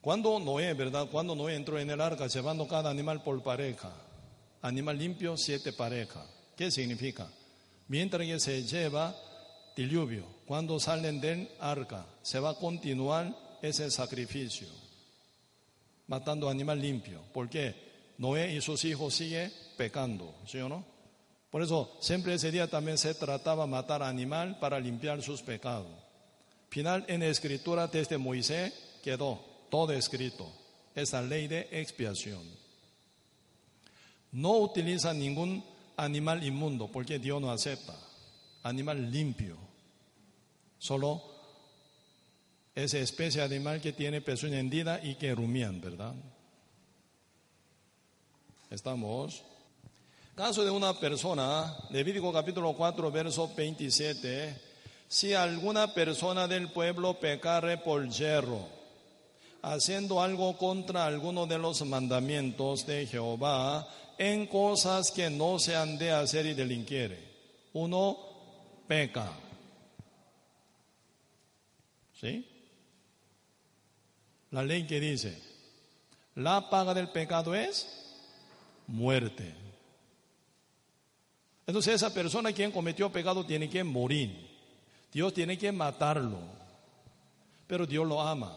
Cuando 0.00 0.38
Noé, 0.38 0.74
¿verdad? 0.74 1.08
Cuando 1.10 1.34
Noé 1.34 1.54
entró 1.54 1.78
en 1.78 1.90
el 1.90 2.00
arca 2.00 2.26
llevando 2.26 2.68
cada 2.68 2.90
animal 2.90 3.22
por 3.22 3.42
pareja. 3.42 3.92
Animal 4.60 4.98
limpio, 4.98 5.36
siete 5.36 5.72
parejas. 5.72 6.26
¿Qué 6.56 6.70
significa? 6.70 7.30
Mientras 7.88 8.26
que 8.26 8.40
se 8.40 8.62
lleva 8.64 9.14
diluvio, 9.76 10.26
cuando 10.46 10.78
salen 10.78 11.20
del 11.20 11.48
arca, 11.58 12.06
se 12.22 12.38
va 12.38 12.50
a 12.50 12.58
continuar 12.58 13.34
ese 13.62 13.90
sacrificio, 13.90 14.68
matando 16.06 16.48
animal 16.48 16.80
limpio. 16.80 17.22
¿Por 17.32 17.48
qué? 17.48 17.74
Noé 18.18 18.54
y 18.54 18.60
sus 18.60 18.84
hijos 18.84 19.14
siguen 19.14 19.52
pecando, 19.76 20.34
¿sí 20.46 20.58
o 20.58 20.68
no? 20.68 20.93
Por 21.54 21.62
eso 21.62 21.96
siempre 22.00 22.34
ese 22.34 22.50
día 22.50 22.68
también 22.68 22.98
se 22.98 23.14
trataba 23.14 23.64
matar 23.68 24.02
animal 24.02 24.58
para 24.58 24.80
limpiar 24.80 25.22
sus 25.22 25.40
pecados. 25.40 25.86
Final 26.68 27.04
en 27.06 27.20
la 27.20 27.28
escritura 27.28 27.86
desde 27.86 28.18
Moisés 28.18 28.74
quedó 29.04 29.40
todo 29.70 29.92
escrito, 29.92 30.50
esa 30.96 31.22
ley 31.22 31.46
de 31.46 31.68
expiación. 31.70 32.42
No 34.32 34.58
utiliza 34.58 35.14
ningún 35.14 35.64
animal 35.96 36.42
inmundo 36.42 36.90
porque 36.90 37.20
Dios 37.20 37.40
no 37.40 37.52
acepta. 37.52 37.94
Animal 38.64 39.12
limpio. 39.12 39.56
Solo 40.80 41.22
esa 42.74 42.98
especie 42.98 43.42
de 43.42 43.46
animal 43.46 43.80
que 43.80 43.92
tiene 43.92 44.20
pezuña 44.20 44.58
hendida 44.58 44.98
y 45.00 45.14
que 45.14 45.32
rumían, 45.32 45.80
¿verdad? 45.80 46.16
Estamos 48.70 49.44
Caso 50.34 50.64
de 50.64 50.70
una 50.72 50.98
persona, 50.98 51.76
Levítico 51.90 52.32
capítulo 52.32 52.72
4, 52.72 53.12
verso 53.12 53.54
27, 53.54 54.60
si 55.06 55.32
alguna 55.32 55.94
persona 55.94 56.48
del 56.48 56.72
pueblo 56.72 57.20
pecare 57.20 57.78
por 57.78 58.08
yerro, 58.08 58.66
haciendo 59.62 60.20
algo 60.20 60.58
contra 60.58 61.06
alguno 61.06 61.46
de 61.46 61.58
los 61.58 61.86
mandamientos 61.86 62.84
de 62.84 63.06
Jehová, 63.06 63.86
en 64.18 64.48
cosas 64.48 65.12
que 65.12 65.30
no 65.30 65.60
se 65.60 65.76
han 65.76 65.98
de 65.98 66.10
hacer 66.10 66.46
y 66.46 66.54
delinquiere, 66.54 67.22
uno 67.72 68.18
peca. 68.88 69.30
¿Sí? 72.20 72.44
La 74.50 74.64
ley 74.64 74.84
que 74.84 74.98
dice, 74.98 75.40
la 76.34 76.68
paga 76.70 76.92
del 76.92 77.08
pecado 77.10 77.54
es 77.54 77.86
muerte. 78.88 79.63
Entonces 81.66 81.94
esa 81.94 82.12
persona 82.12 82.52
quien 82.52 82.72
cometió 82.72 83.10
pecado 83.10 83.44
tiene 83.44 83.70
que 83.70 83.82
morir. 83.82 84.48
Dios 85.12 85.32
tiene 85.32 85.56
que 85.56 85.72
matarlo. 85.72 86.38
Pero 87.66 87.86
Dios 87.86 88.06
lo 88.06 88.20
ama. 88.20 88.54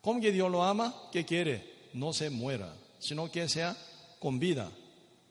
¿Cómo 0.00 0.20
que 0.20 0.30
Dios 0.30 0.50
lo 0.50 0.62
ama? 0.62 0.94
¿Qué 1.10 1.24
quiere? 1.24 1.88
No 1.92 2.12
se 2.12 2.30
muera, 2.30 2.72
sino 2.98 3.30
que 3.30 3.48
sea 3.48 3.76
con 4.18 4.38
vida, 4.38 4.70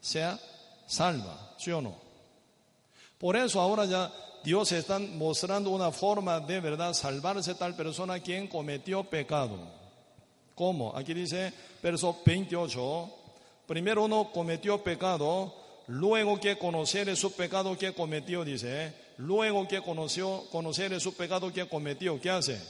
sea 0.02 0.40
salva, 0.86 1.56
¿sí 1.58 1.72
o 1.72 1.82
no? 1.82 1.96
Por 3.18 3.36
eso 3.36 3.60
ahora 3.60 3.86
ya 3.86 4.12
Dios 4.44 4.72
está 4.72 5.00
mostrando 5.00 5.72
una 5.72 5.92
forma 5.92 6.40
de 6.40 6.60
verdad 6.60 6.94
salvarse 6.94 7.56
tal 7.56 7.76
persona 7.76 8.20
quien 8.20 8.48
cometió 8.48 9.04
pecado. 9.04 9.58
¿Cómo? 10.56 10.96
Aquí 10.96 11.14
dice, 11.14 11.54
verso 11.82 12.18
28, 12.26 13.10
primero 13.68 14.06
uno 14.06 14.32
cometió 14.32 14.84
pecado, 14.84 15.54
luego 15.88 16.40
que 16.40 16.58
conocer 16.58 17.16
su 17.16 17.32
pecado 17.34 17.78
que 17.78 17.94
cometió, 17.94 18.44
dice, 18.44 18.94
luego 19.18 19.68
que 19.68 19.82
conoció, 19.82 20.46
conocer 20.52 21.00
su 21.00 21.14
pecado 21.16 21.52
que 21.52 21.68
cometió, 21.68 22.20
¿qué 22.20 22.30
hace? 22.30 22.62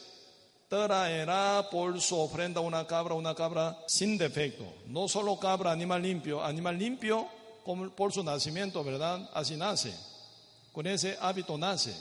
Traerá 0.70 1.68
por 1.72 1.99
su 2.01 2.18
ofrenda 2.18 2.61
una 2.61 2.86
cabra, 2.86 3.15
una 3.15 3.34
cabra 3.34 3.78
sin 3.88 4.18
defecto. 4.18 4.65
No 4.88 5.07
solo 5.07 5.39
cabra, 5.39 5.72
animal 5.72 6.01
limpio, 6.01 6.43
animal 6.43 6.78
limpio 6.78 7.28
por 7.95 8.13
su 8.13 8.24
nacimiento, 8.24 8.84
¿verdad? 8.84 9.30
Así 9.34 9.55
nace. 9.55 9.93
Con 10.72 10.86
ese 10.86 11.18
hábito 11.20 11.57
nace, 11.57 11.95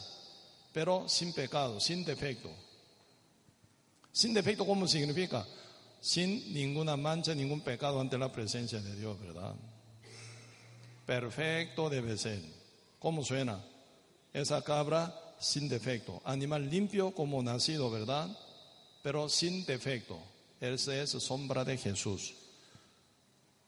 pero 0.73 1.09
sin 1.09 1.33
pecado, 1.33 1.81
sin 1.81 2.05
defecto. 2.05 2.51
Sin 4.13 4.35
defecto, 4.35 4.67
¿cómo 4.67 4.87
significa? 4.87 5.47
Sin 6.01 6.53
ninguna 6.53 6.97
mancha, 6.97 7.35
ningún 7.35 7.61
pecado 7.61 8.01
ante 8.01 8.19
la 8.19 8.31
presencia 8.31 8.81
de 8.81 8.97
Dios, 8.97 9.19
¿verdad? 9.21 9.55
Perfecto 11.07 11.89
debe 11.89 12.19
ser. 12.19 12.43
¿Cómo 12.99 13.25
suena? 13.25 13.65
Esa 14.33 14.61
cabra 14.63 15.15
sin 15.39 15.69
defecto. 15.69 16.21
Animal 16.25 16.69
limpio 16.69 17.13
como 17.13 17.43
nacido, 17.43 17.89
¿verdad? 17.91 18.29
Pero 19.03 19.29
sin 19.29 19.65
defecto. 19.65 20.19
Esa 20.61 21.01
es 21.01 21.11
sombra 21.11 21.65
de 21.65 21.79
Jesús. 21.79 22.35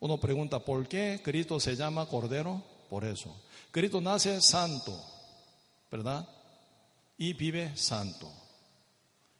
Uno 0.00 0.18
pregunta, 0.18 0.58
¿por 0.58 0.88
qué 0.88 1.20
Cristo 1.22 1.60
se 1.60 1.76
llama 1.76 2.06
Cordero? 2.06 2.62
Por 2.90 3.04
eso. 3.04 3.34
Cristo 3.70 4.00
nace 4.00 4.40
santo, 4.40 5.00
¿verdad? 5.90 6.28
Y 7.18 7.34
vive 7.34 7.76
santo. 7.76 8.32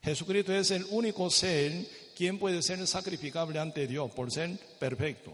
Jesucristo 0.01 0.53
es 0.53 0.71
el 0.71 0.85
único 0.91 1.29
ser 1.29 1.85
quien 2.15 2.39
puede 2.39 2.61
ser 2.61 2.85
sacrificable 2.87 3.59
ante 3.59 3.87
Dios 3.87 4.11
por 4.11 4.31
ser 4.31 4.57
perfecto. 4.79 5.33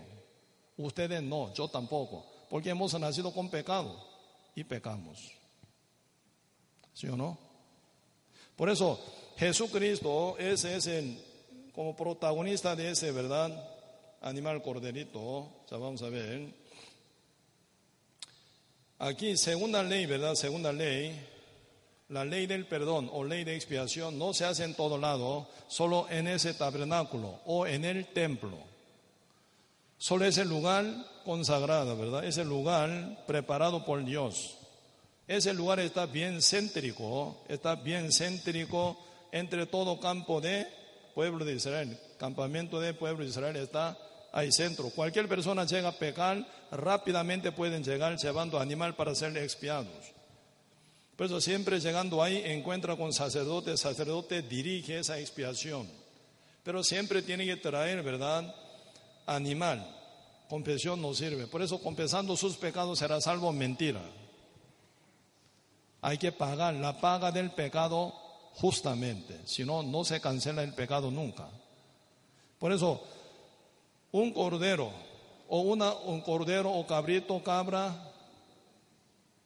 Ustedes 0.78 1.22
no, 1.22 1.53
yo 1.53 1.68
tampoco 1.68 2.34
porque 2.55 2.69
hemos 2.69 2.97
nacido 2.97 3.33
con 3.33 3.49
pecado 3.49 4.01
y 4.55 4.63
pecamos. 4.63 5.29
¿Sí 6.93 7.05
o 7.09 7.17
no? 7.17 7.37
Por 8.55 8.69
eso 8.69 8.97
Jesucristo 9.35 10.37
es 10.37 10.63
el, 10.63 11.21
como 11.73 11.97
protagonista 11.97 12.73
de 12.73 12.91
ese, 12.91 13.11
¿verdad? 13.11 13.51
Animal 14.21 14.61
corderito. 14.61 15.65
Ya 15.69 15.75
vamos 15.75 16.01
a 16.01 16.07
ver. 16.07 16.47
Aquí, 18.99 19.35
segunda 19.35 19.83
ley, 19.83 20.05
¿verdad? 20.05 20.35
Segunda 20.35 20.71
ley. 20.71 21.27
La 22.07 22.23
ley 22.23 22.47
del 22.47 22.67
perdón 22.67 23.09
o 23.11 23.25
ley 23.25 23.43
de 23.43 23.53
expiación 23.57 24.17
no 24.17 24.33
se 24.33 24.45
hace 24.45 24.63
en 24.63 24.75
todo 24.75 24.97
lado, 24.97 25.49
solo 25.67 26.07
en 26.09 26.29
ese 26.29 26.53
tabernáculo 26.53 27.41
o 27.47 27.67
en 27.67 27.83
el 27.83 28.13
templo. 28.13 28.74
Solo 29.97 30.25
ese 30.25 30.45
lugar 30.45 30.85
consagrado, 31.23 31.97
¿verdad? 31.97 32.25
Ese 32.25 32.43
lugar 32.43 33.23
preparado 33.25 33.85
por 33.85 34.03
Dios. 34.03 34.57
Ese 35.27 35.53
lugar 35.53 35.79
está 35.79 36.05
bien 36.05 36.41
céntrico, 36.41 37.43
está 37.47 37.75
bien 37.75 38.11
céntrico 38.11 38.97
entre 39.31 39.65
todo 39.65 39.99
campo 39.99 40.39
de 40.39 40.67
pueblo 41.15 41.43
de 41.43 41.53
Israel. 41.53 41.97
Campamento 42.19 42.79
de 42.79 42.93
pueblo 42.93 43.23
de 43.23 43.29
Israel 43.31 43.55
está 43.55 43.97
ahí 44.31 44.51
centro. 44.51 44.89
Cualquier 44.91 45.27
persona 45.27 45.65
llega 45.65 45.89
a 45.89 45.97
pecar, 45.97 46.45
rápidamente 46.71 47.51
pueden 47.51 47.83
llegar 47.83 48.17
llevando 48.17 48.59
animal 48.59 48.95
para 48.95 49.15
ser 49.15 49.35
expiados. 49.37 50.13
Por 51.15 51.27
eso 51.27 51.39
siempre 51.39 51.79
llegando 51.79 52.21
ahí 52.21 52.41
encuentra 52.45 52.97
con 52.97 53.13
sacerdote, 53.13 53.77
sacerdote 53.77 54.41
dirige 54.41 54.99
esa 54.99 55.17
expiación. 55.17 55.87
Pero 56.63 56.83
siempre 56.83 57.21
tiene 57.21 57.45
que 57.45 57.55
traer, 57.55 58.03
¿verdad? 58.03 58.53
Animal. 59.26 59.91
Confesión 60.49 61.01
no 61.01 61.13
sirve. 61.13 61.47
Por 61.47 61.61
eso, 61.61 61.80
confesando 61.82 62.36
sus 62.38 62.57
pecados 62.57 62.99
será 62.99 63.19
salvo 63.19 63.51
mentira. 63.51 64.01
Hay 66.01 66.17
que 66.17 66.32
pagar 66.32 66.73
la 66.76 67.01
paga 67.01 67.32
del 67.32 67.51
pecado 67.51 68.13
justamente. 68.53 69.39
Si 69.45 69.63
no, 69.63 69.84
no 69.84 70.03
se 70.03 70.21
cancela 70.21 70.63
el 70.63 70.73
pecado 70.73 71.09
nunca. 71.09 71.49
Por 72.59 72.71
eso, 72.71 73.03
un 74.11 74.32
cordero 74.32 74.91
o 75.47 75.61
una, 75.61 75.93
un 75.93 76.21
cordero 76.21 76.71
o 76.71 76.86
cabrito, 76.86 77.43
cabra, 77.43 78.11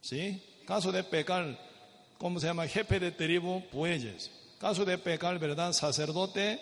¿sí? 0.00 0.42
Caso 0.66 0.92
de 0.92 1.02
pecar, 1.02 1.58
¿cómo 2.18 2.38
se 2.38 2.46
llama? 2.46 2.66
Jefe 2.66 3.00
de 3.00 3.10
tribu, 3.10 3.62
bueyes. 3.72 4.30
Caso 4.58 4.84
de 4.84 4.98
pecar, 4.98 5.38
¿verdad? 5.38 5.72
Sacerdote, 5.72 6.60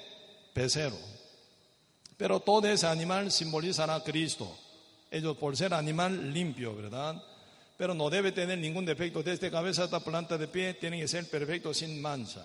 pecero. 0.54 0.96
Pero 2.18 2.40
todo 2.40 2.68
ese 2.68 2.86
animal 2.86 3.30
simbolizará 3.30 3.94
a 3.94 4.04
Cristo. 4.04 4.54
Ellos 5.10 5.36
por 5.38 5.56
ser 5.56 5.72
animal 5.72 6.34
limpio, 6.34 6.74
¿verdad? 6.74 7.22
Pero 7.78 7.94
no 7.94 8.10
debe 8.10 8.32
tener 8.32 8.58
ningún 8.58 8.84
defecto. 8.84 9.22
Desde 9.22 9.52
cabeza 9.52 9.84
hasta 9.84 10.00
planta 10.00 10.36
de 10.36 10.48
pie 10.48 10.74
tiene 10.74 11.00
que 11.00 11.06
ser 11.06 11.30
perfecto, 11.30 11.72
sin 11.72 12.02
mancha, 12.02 12.44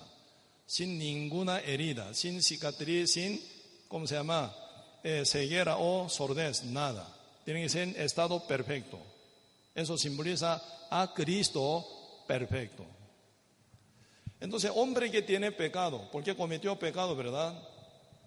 sin 0.68 1.00
ninguna 1.00 1.60
herida, 1.60 2.14
sin 2.14 2.44
cicatriz, 2.44 3.14
sin, 3.14 3.42
¿cómo 3.88 4.06
se 4.06 4.14
llama? 4.14 4.56
Eh, 5.04 5.24
ceguera 5.26 5.78
o 5.78 6.08
sordez, 6.08 6.64
nada. 6.66 7.12
Tiene 7.44 7.64
que 7.64 7.70
ser 7.70 7.90
en 7.90 8.00
estado 8.00 8.46
perfecto. 8.46 9.00
Eso 9.74 9.98
simboliza 9.98 10.62
a 10.92 11.12
Cristo 11.16 11.84
perfecto. 12.28 12.86
Entonces, 14.40 14.72
hombre 14.76 15.10
que 15.10 15.24
tiene 15.24 15.52
pecado, 15.52 16.10
porque 16.12 16.36
cometió 16.36 16.78
pecado, 16.78 17.16
¿verdad? 17.16 17.56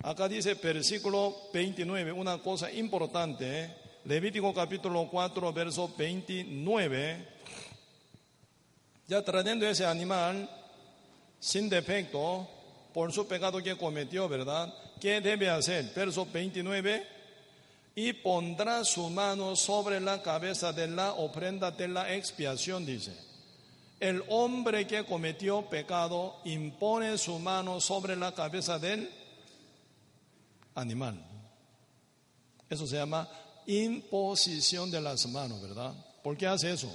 Acá 0.06 0.28
dice 0.28 0.54
versículo 0.54 1.34
29, 1.52 2.12
una 2.12 2.38
cosa 2.38 2.70
importante. 2.70 3.64
¿eh? 3.64 3.76
Levítico 4.04 4.54
capítulo 4.54 5.08
4, 5.10 5.52
verso 5.52 5.92
29. 5.98 7.28
Ya 9.08 9.20
trayendo 9.24 9.66
ese 9.66 9.84
animal 9.84 10.48
sin 11.40 11.68
defecto 11.68 12.48
por 12.94 13.12
su 13.12 13.26
pecado 13.26 13.60
que 13.60 13.76
cometió, 13.76 14.28
¿verdad? 14.28 14.72
¿Qué 15.00 15.20
debe 15.20 15.50
hacer? 15.50 15.92
Verso 15.92 16.24
29. 16.32 17.04
Y 17.96 18.12
pondrá 18.12 18.84
su 18.84 19.10
mano 19.10 19.56
sobre 19.56 19.98
la 19.98 20.22
cabeza 20.22 20.72
de 20.72 20.86
la 20.86 21.14
ofrenda 21.14 21.72
de 21.72 21.88
la 21.88 22.14
expiación, 22.14 22.86
dice. 22.86 23.12
El 23.98 24.22
hombre 24.28 24.86
que 24.86 25.04
cometió 25.04 25.62
pecado 25.62 26.36
impone 26.44 27.18
su 27.18 27.40
mano 27.40 27.80
sobre 27.80 28.14
la 28.14 28.32
cabeza 28.32 28.78
del 28.78 29.25
animal. 30.76 31.20
Eso 32.70 32.86
se 32.86 32.96
llama 32.96 33.28
imposición 33.66 34.90
de 34.90 35.00
las 35.00 35.26
manos, 35.26 35.60
¿verdad? 35.60 35.92
¿Por 36.22 36.36
qué 36.36 36.46
hace 36.46 36.72
eso? 36.72 36.90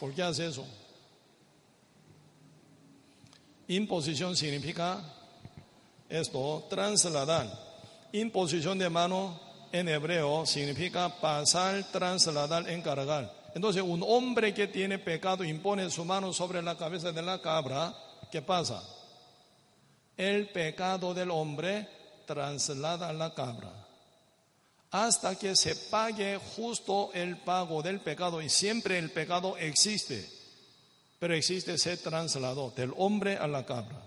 ¿Por 0.00 0.12
qué 0.12 0.22
hace 0.22 0.46
eso? 0.46 0.64
Imposición 3.68 4.36
significa 4.36 5.00
esto, 6.08 6.66
trasladar. 6.68 7.46
Imposición 8.12 8.78
de 8.78 8.88
mano 8.88 9.40
en 9.72 9.88
hebreo 9.88 10.46
significa 10.46 11.08
pasar, 11.20 11.84
trasladar, 11.90 12.68
encargar. 12.70 13.34
Entonces, 13.54 13.82
un 13.82 14.04
hombre 14.06 14.54
que 14.54 14.68
tiene 14.68 14.98
pecado 14.98 15.42
impone 15.42 15.90
su 15.90 16.04
mano 16.04 16.32
sobre 16.32 16.62
la 16.62 16.76
cabeza 16.76 17.10
de 17.10 17.22
la 17.22 17.40
cabra, 17.40 17.94
¿qué 18.30 18.42
pasa? 18.42 18.82
El 20.16 20.48
pecado 20.50 21.12
del 21.12 21.30
hombre 21.30 21.88
traslada 22.26 23.12
la 23.12 23.32
cabra. 23.34 23.86
hasta 24.90 25.36
que 25.36 25.54
se 25.56 25.74
pague 25.76 26.38
justo 26.56 27.10
el 27.12 27.36
pago 27.38 27.82
del 27.82 28.00
pecado. 28.00 28.40
Y 28.40 28.48
siempre 28.48 28.98
el 28.98 29.10
pecado 29.10 29.56
existe, 29.56 30.28
pero 31.18 31.34
existe, 31.34 31.76
se 31.78 31.96
trasladó 31.96 32.70
del 32.70 32.92
hombre 32.96 33.36
a 33.36 33.46
la 33.46 33.64
cabra. 33.66 34.00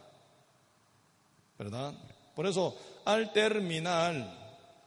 ¿Verdad? 1.58 1.94
Por 2.36 2.48
eso, 2.48 2.76
al 3.06 3.34
terminar 3.34 4.38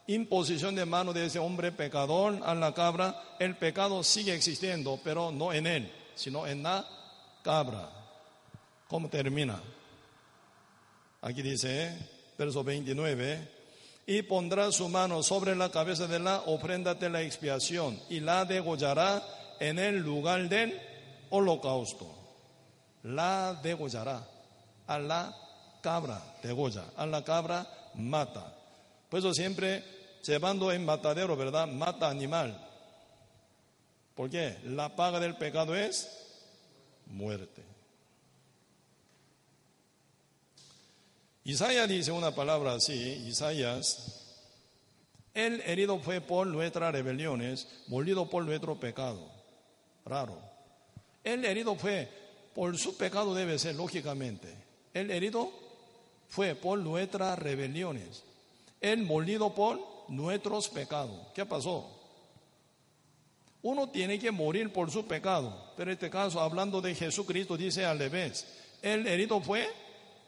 imposición 0.06 0.74
de 0.74 0.84
mano 0.84 1.12
de 1.12 1.26
ese 1.26 1.38
hombre 1.38 1.70
pecador 1.70 2.40
a 2.42 2.54
la 2.54 2.74
cabra, 2.74 3.36
el 3.38 3.56
pecado 3.56 4.02
sigue 4.02 4.34
existiendo, 4.34 4.98
pero 5.04 5.30
no 5.30 5.52
en 5.52 5.66
él, 5.66 5.92
sino 6.14 6.46
en 6.46 6.62
la 6.62 6.84
cabra. 7.42 7.90
¿Cómo 8.88 9.08
termina? 9.08 9.60
Aquí 11.20 11.42
dice, 11.42 11.96
verso 12.44 12.64
29, 12.64 13.48
y 14.04 14.22
pondrá 14.22 14.72
su 14.72 14.88
mano 14.88 15.22
sobre 15.22 15.54
la 15.54 15.70
cabeza 15.70 16.08
de 16.08 16.18
la 16.18 16.40
ofrenda 16.46 16.94
de 16.94 17.08
la 17.08 17.22
expiación 17.22 18.00
y 18.10 18.18
la 18.18 18.44
degollará 18.44 19.22
en 19.60 19.78
el 19.78 19.98
lugar 19.98 20.48
del 20.48 20.76
holocausto. 21.30 22.12
La 23.04 23.60
degollará 23.62 24.26
a 24.88 24.98
la 24.98 25.36
cabra, 25.82 26.20
degolla, 26.42 26.84
a 26.96 27.06
la 27.06 27.22
cabra 27.22 27.64
mata. 27.94 28.52
Por 29.08 29.20
eso 29.20 29.32
siempre 29.32 29.84
llevando 30.24 30.72
en 30.72 30.84
matadero, 30.84 31.36
¿verdad? 31.36 31.68
Mata 31.68 32.08
animal. 32.08 32.58
¿Por 34.16 34.30
qué? 34.30 34.58
La 34.64 34.96
paga 34.96 35.20
del 35.20 35.36
pecado 35.36 35.76
es 35.76 36.08
muerte. 37.06 37.61
Isaías 41.44 41.88
dice 41.88 42.12
una 42.12 42.34
palabra 42.34 42.74
así, 42.74 43.24
Isaías, 43.26 44.22
el 45.34 45.60
herido 45.62 45.98
fue 45.98 46.20
por 46.20 46.46
nuestras 46.46 46.92
rebeliones, 46.92 47.66
molido 47.88 48.30
por 48.30 48.44
nuestro 48.44 48.78
pecado. 48.78 49.28
Raro. 50.04 50.38
El 51.24 51.44
herido 51.44 51.74
fue 51.74 52.08
por 52.54 52.76
su 52.78 52.96
pecado 52.96 53.34
debe 53.34 53.58
ser, 53.58 53.74
lógicamente. 53.74 54.54
El 54.92 55.10
herido 55.10 55.50
fue 56.28 56.54
por 56.54 56.78
nuestras 56.78 57.38
rebeliones. 57.38 58.22
El 58.80 59.04
molido 59.04 59.54
por 59.54 59.80
nuestros 60.08 60.68
pecados. 60.68 61.28
¿Qué 61.34 61.46
pasó? 61.46 61.90
Uno 63.62 63.88
tiene 63.88 64.18
que 64.18 64.30
morir 64.30 64.72
por 64.72 64.90
su 64.90 65.06
pecado, 65.06 65.72
pero 65.76 65.90
en 65.90 65.94
este 65.94 66.10
caso, 66.10 66.40
hablando 66.40 66.80
de 66.80 66.94
Jesucristo, 66.94 67.56
dice 67.56 67.86
al 67.86 67.98
revés. 67.98 68.46
El 68.82 69.06
herido 69.06 69.40
fue 69.40 69.68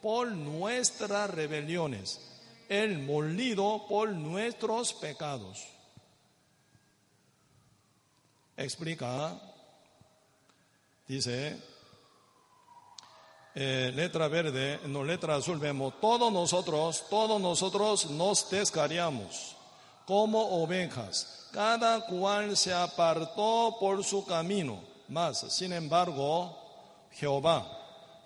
por 0.05 0.31
nuestras 0.33 1.31
rebeliones, 1.31 2.21
el 2.69 2.99
molido 2.99 3.87
por 3.89 4.11
nuestros 4.11 4.93
pecados. 4.93 5.67
Explica, 8.55 9.41
dice, 11.09 11.59
eh, 13.55 13.93
letra 13.95 14.29
verde, 14.29 14.79
no 14.89 15.03
letra 15.05 15.37
azul, 15.37 15.59
vemos, 15.59 15.99
todos 16.03 16.31
nosotros, 16.31 17.07
todos 17.09 17.41
nosotros 17.41 18.11
nos 18.11 18.51
descariamos 18.51 19.57
como 20.05 20.63
ovejas, 20.63 21.49
cada 21.51 22.05
cual 22.05 22.59
se 22.59 22.75
apartó 22.75 23.79
por 23.81 24.05
su 24.05 24.27
camino, 24.27 24.81
mas, 25.09 25.39
sin 25.49 25.73
embargo, 25.73 26.55
Jehová, 27.11 27.67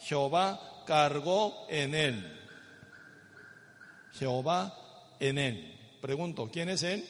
Jehová 0.01 0.61
cargó 0.89 1.67
en 1.69 1.95
él. 1.95 2.41
Jehová 4.15 4.75
en 5.21 5.37
él. 5.37 5.99
Pregunto, 6.01 6.49
¿quién 6.51 6.71
es 6.71 6.83
él? 6.83 7.07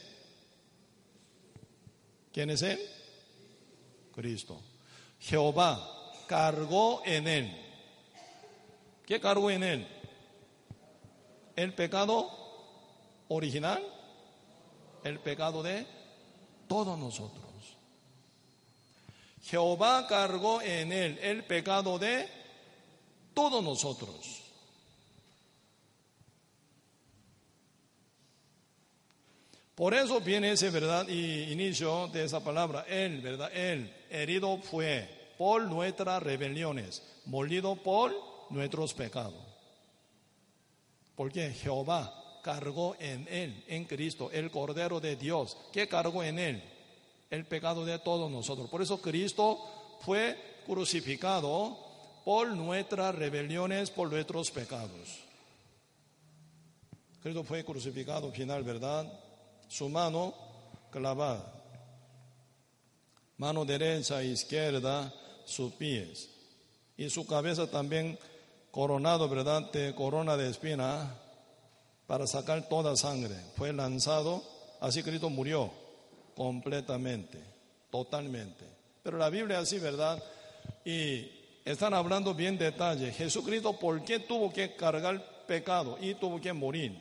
¿Quién 2.33 2.51
es 2.51 2.63
él? 2.63 2.81
Cristo. 4.13 4.61
Jehová 5.21 6.13
cargó 6.27 7.03
en 7.07 7.29
él. 7.29 7.57
¿Qué 9.07 9.21
cargó 9.21 9.49
en 9.49 9.63
él? 9.63 9.89
El 11.55 11.73
pecado 11.73 12.29
original, 13.29 13.87
el 15.05 15.21
pecado 15.21 15.63
de 15.63 15.87
todos 16.67 16.99
nosotros. 16.99 17.47
Jehová 19.41 20.09
cargó 20.09 20.61
en 20.63 20.93
él 20.93 21.17
el 21.23 21.45
pecado 21.45 22.01
de 22.01 22.38
todos 23.39 23.63
nosotros. 23.63 24.43
Por 29.77 29.95
eso 29.95 30.21
viene 30.21 30.51
ese 30.51 30.71
verdad 30.71 31.07
y 31.07 31.53
inicio 31.53 32.09
de 32.09 32.25
esa 32.25 32.43
palabra, 32.43 32.85
él, 32.89 33.21
verdad, 33.21 33.49
él, 33.55 33.95
herido 34.11 34.59
fue 34.59 35.09
por 35.39 35.63
nuestras 35.63 36.21
rebeliones, 36.21 37.01
molido 37.27 37.77
por 37.77 38.13
nuestros 38.51 38.93
pecados. 38.93 39.41
Porque 41.15 41.53
Jehová 41.53 42.41
cargó 42.43 42.97
en 42.99 43.29
él, 43.31 43.63
en 43.69 43.85
Cristo, 43.85 44.33
el 44.33 44.51
Cordero 44.51 44.99
de 44.99 45.15
Dios, 45.15 45.57
que 45.73 45.87
cargó 45.87 46.25
en 46.25 46.41
él 46.41 46.63
el 47.31 47.47
pecado 47.47 47.85
de 47.85 48.01
todos 48.01 48.29
nosotros. 48.33 48.69
Por 48.69 48.83
eso 48.83 49.01
Cristo 49.01 49.61
fue 50.01 50.37
crucificado 50.67 51.88
por 52.29 52.49
nuestras 52.49 53.15
rebeliones, 53.15 53.89
por 53.89 54.13
nuestros 54.13 54.51
pecados. 54.51 55.21
Cristo 57.23 57.43
fue 57.43 57.65
crucificado 57.65 58.31
final, 58.31 58.63
¿verdad? 58.65 59.11
Su 59.67 59.89
mano 59.89 60.35
clavada. 60.91 61.51
Mano 63.39 63.65
derecha, 63.65 64.21
e 64.21 64.27
izquierda, 64.27 65.11
sus 65.47 65.73
pies. 65.73 66.29
Y 66.99 67.09
su 67.09 67.27
cabeza 67.27 67.71
también 67.71 68.19
coronado, 68.71 69.27
¿verdad? 69.27 69.73
De 69.73 69.95
corona 69.95 70.37
de 70.37 70.51
espina 70.51 71.15
para 72.07 72.27
sacar 72.27 72.69
toda 72.69 72.95
sangre. 72.95 73.37
Fue 73.57 73.73
lanzado, 73.73 74.43
así 74.81 75.03
Cristo 75.03 75.31
murió 75.31 75.71
completamente, 76.37 77.43
totalmente. 77.91 78.67
Pero 79.03 79.17
la 79.17 79.31
Biblia 79.31 79.61
así, 79.61 79.79
¿verdad? 79.79 80.23
Y 80.85 81.38
están 81.69 81.93
hablando 81.93 82.33
bien 82.33 82.57
detalle. 82.57 83.13
Jesucristo, 83.13 83.75
¿por 83.75 84.03
qué 84.03 84.19
tuvo 84.21 84.51
que 84.51 84.75
cargar 84.75 85.23
pecado 85.47 85.99
y 86.01 86.15
tuvo 86.15 86.41
que 86.41 86.51
morir? 86.51 86.99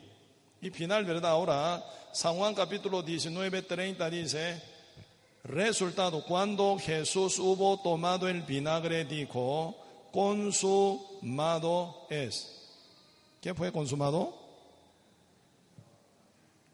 Y 0.60 0.68
final, 0.68 1.06
¿verdad? 1.06 1.30
Ahora, 1.30 1.82
San 2.12 2.36
Juan 2.36 2.54
capítulo 2.54 3.02
19, 3.02 3.62
30 3.62 4.10
dice, 4.10 4.62
resultado, 5.44 6.22
cuando 6.22 6.78
Jesús 6.78 7.38
hubo 7.38 7.80
tomado 7.80 8.28
el 8.28 8.42
vinagre, 8.42 9.06
dijo, 9.06 9.74
consumado 10.12 12.06
es. 12.10 12.68
¿Qué 13.40 13.54
fue 13.54 13.72
consumado? 13.72 14.34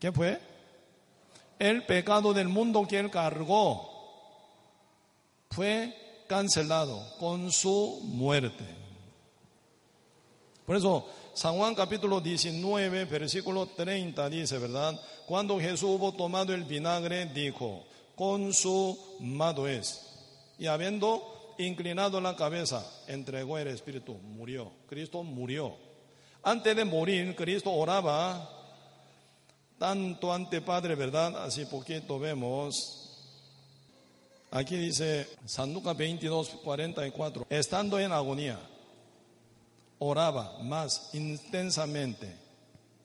¿Qué 0.00 0.10
fue? 0.10 0.40
El 1.60 1.84
pecado 1.84 2.34
del 2.34 2.48
mundo 2.48 2.84
que 2.88 2.98
él 2.98 3.08
cargó 3.08 3.88
fue 5.48 6.03
cancelado 6.26 7.02
con 7.18 7.50
su 7.52 8.00
muerte. 8.04 8.64
Por 10.66 10.76
eso, 10.76 11.06
San 11.34 11.56
Juan 11.56 11.74
capítulo 11.74 12.20
19, 12.20 13.04
versículo 13.04 13.66
30 13.66 14.30
dice, 14.30 14.58
¿verdad? 14.58 14.98
Cuando 15.26 15.58
Jesús 15.60 15.90
hubo 15.90 16.12
tomado 16.12 16.54
el 16.54 16.64
vinagre, 16.64 17.26
dijo, 17.26 17.84
consumado 18.14 19.68
es. 19.68 20.00
Y 20.58 20.66
habiendo 20.66 21.54
inclinado 21.58 22.20
la 22.20 22.34
cabeza, 22.36 22.86
entregó 23.06 23.58
el 23.58 23.68
Espíritu, 23.68 24.14
murió. 24.14 24.72
Cristo 24.88 25.22
murió. 25.22 25.76
Antes 26.42 26.76
de 26.76 26.84
morir, 26.84 27.34
Cristo 27.36 27.70
oraba 27.70 28.50
tanto 29.78 30.32
ante 30.32 30.60
Padre, 30.60 30.94
¿verdad? 30.94 31.44
Así 31.44 31.66
poquito 31.66 32.18
vemos 32.18 33.03
Aquí 34.54 34.76
dice 34.76 35.26
San 35.46 35.74
Lucas 35.74 35.96
22, 35.96 36.48
44, 36.62 37.44
estando 37.50 37.98
en 37.98 38.12
agonía, 38.12 38.56
oraba 39.98 40.58
más 40.62 41.10
intensamente, 41.12 42.32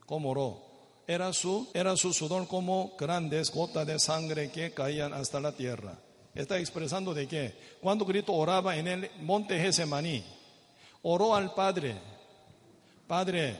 como 0.05 0.29
oró. 0.29 0.61
Era 1.07 1.33
su, 1.33 1.67
era 1.73 1.97
su 1.97 2.13
sudor 2.13 2.47
como 2.47 2.95
grandes 2.99 3.49
gotas 3.49 3.87
de 3.87 3.97
sangre 3.97 4.51
que 4.51 4.75
caían 4.75 5.11
hasta 5.11 5.39
la 5.39 5.51
tierra. 5.51 5.97
Está 6.35 6.59
expresando 6.59 7.15
de 7.15 7.27
qué? 7.27 7.55
Cuando 7.81 8.05
Cristo 8.05 8.31
oraba 8.33 8.77
en 8.77 8.87
el 8.87 9.09
monte 9.21 9.59
Gesemaní, 9.59 10.23
oró 11.01 11.33
al 11.33 11.55
Padre. 11.55 11.95
Padre, 13.07 13.59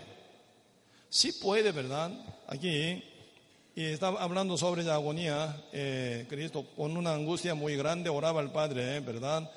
si 1.10 1.32
puede, 1.32 1.72
¿verdad? 1.72 2.12
Aquí 2.46 3.04
y 3.80 3.86
estaba 3.86 4.22
hablando 4.22 4.58
sobre 4.58 4.84
la 4.84 4.96
agonía, 4.96 5.64
eh, 5.72 6.26
Cristo 6.28 6.66
con 6.76 6.98
una 6.98 7.14
angustia 7.14 7.56
muy 7.56 7.78
grande 7.78 8.10
oraba 8.10 8.42
al 8.42 8.52
Padre, 8.52 8.98
eh, 8.98 9.00
¿verdad? 9.00 9.50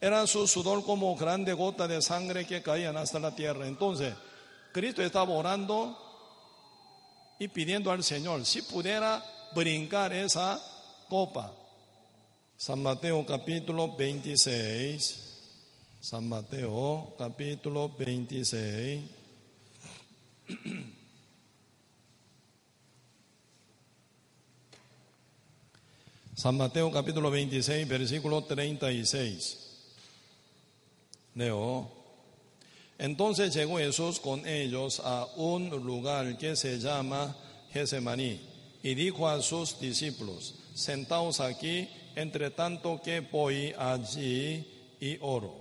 Era 0.00 0.26
su 0.26 0.48
sudor 0.48 0.82
como 0.82 1.14
grande 1.14 1.52
gota 1.52 1.86
de 1.86 2.00
sangre 2.00 2.46
que 2.46 2.62
caían 2.62 2.96
hasta 2.96 3.18
la 3.18 3.36
tierra. 3.36 3.68
Entonces, 3.68 4.14
Cristo 4.72 5.02
estaba 5.02 5.30
orando 5.30 5.94
y 7.38 7.48
pidiendo 7.48 7.90
al 7.90 8.02
Señor, 8.02 8.46
si 8.46 8.62
pudiera 8.62 9.22
brincar 9.54 10.10
esa 10.14 10.58
copa. 11.10 11.52
San 12.56 12.82
Mateo 12.82 13.26
capítulo 13.26 13.94
26. 13.94 15.98
San 16.00 16.26
Mateo 16.26 17.14
capítulo 17.18 17.90
26. 17.90 19.02
San 26.36 26.56
Mateo 26.58 26.92
capítulo 26.92 27.30
26, 27.30 27.88
versículo 27.88 28.44
36. 28.44 29.56
Leo. 31.34 31.90
Entonces 32.98 33.54
llegó 33.54 33.78
Jesús 33.78 34.20
con 34.20 34.46
ellos 34.46 35.00
a 35.02 35.26
un 35.36 35.70
lugar 35.70 36.36
que 36.36 36.54
se 36.54 36.78
llama 36.78 37.34
Gesemaní 37.72 38.38
y 38.82 38.94
dijo 38.94 39.26
a 39.26 39.40
sus 39.40 39.80
discípulos, 39.80 40.56
sentaos 40.74 41.40
aquí, 41.40 41.88
entre 42.14 42.50
tanto 42.50 43.00
que 43.02 43.20
voy 43.20 43.72
allí 43.78 44.66
y 45.00 45.16
oro. 45.22 45.54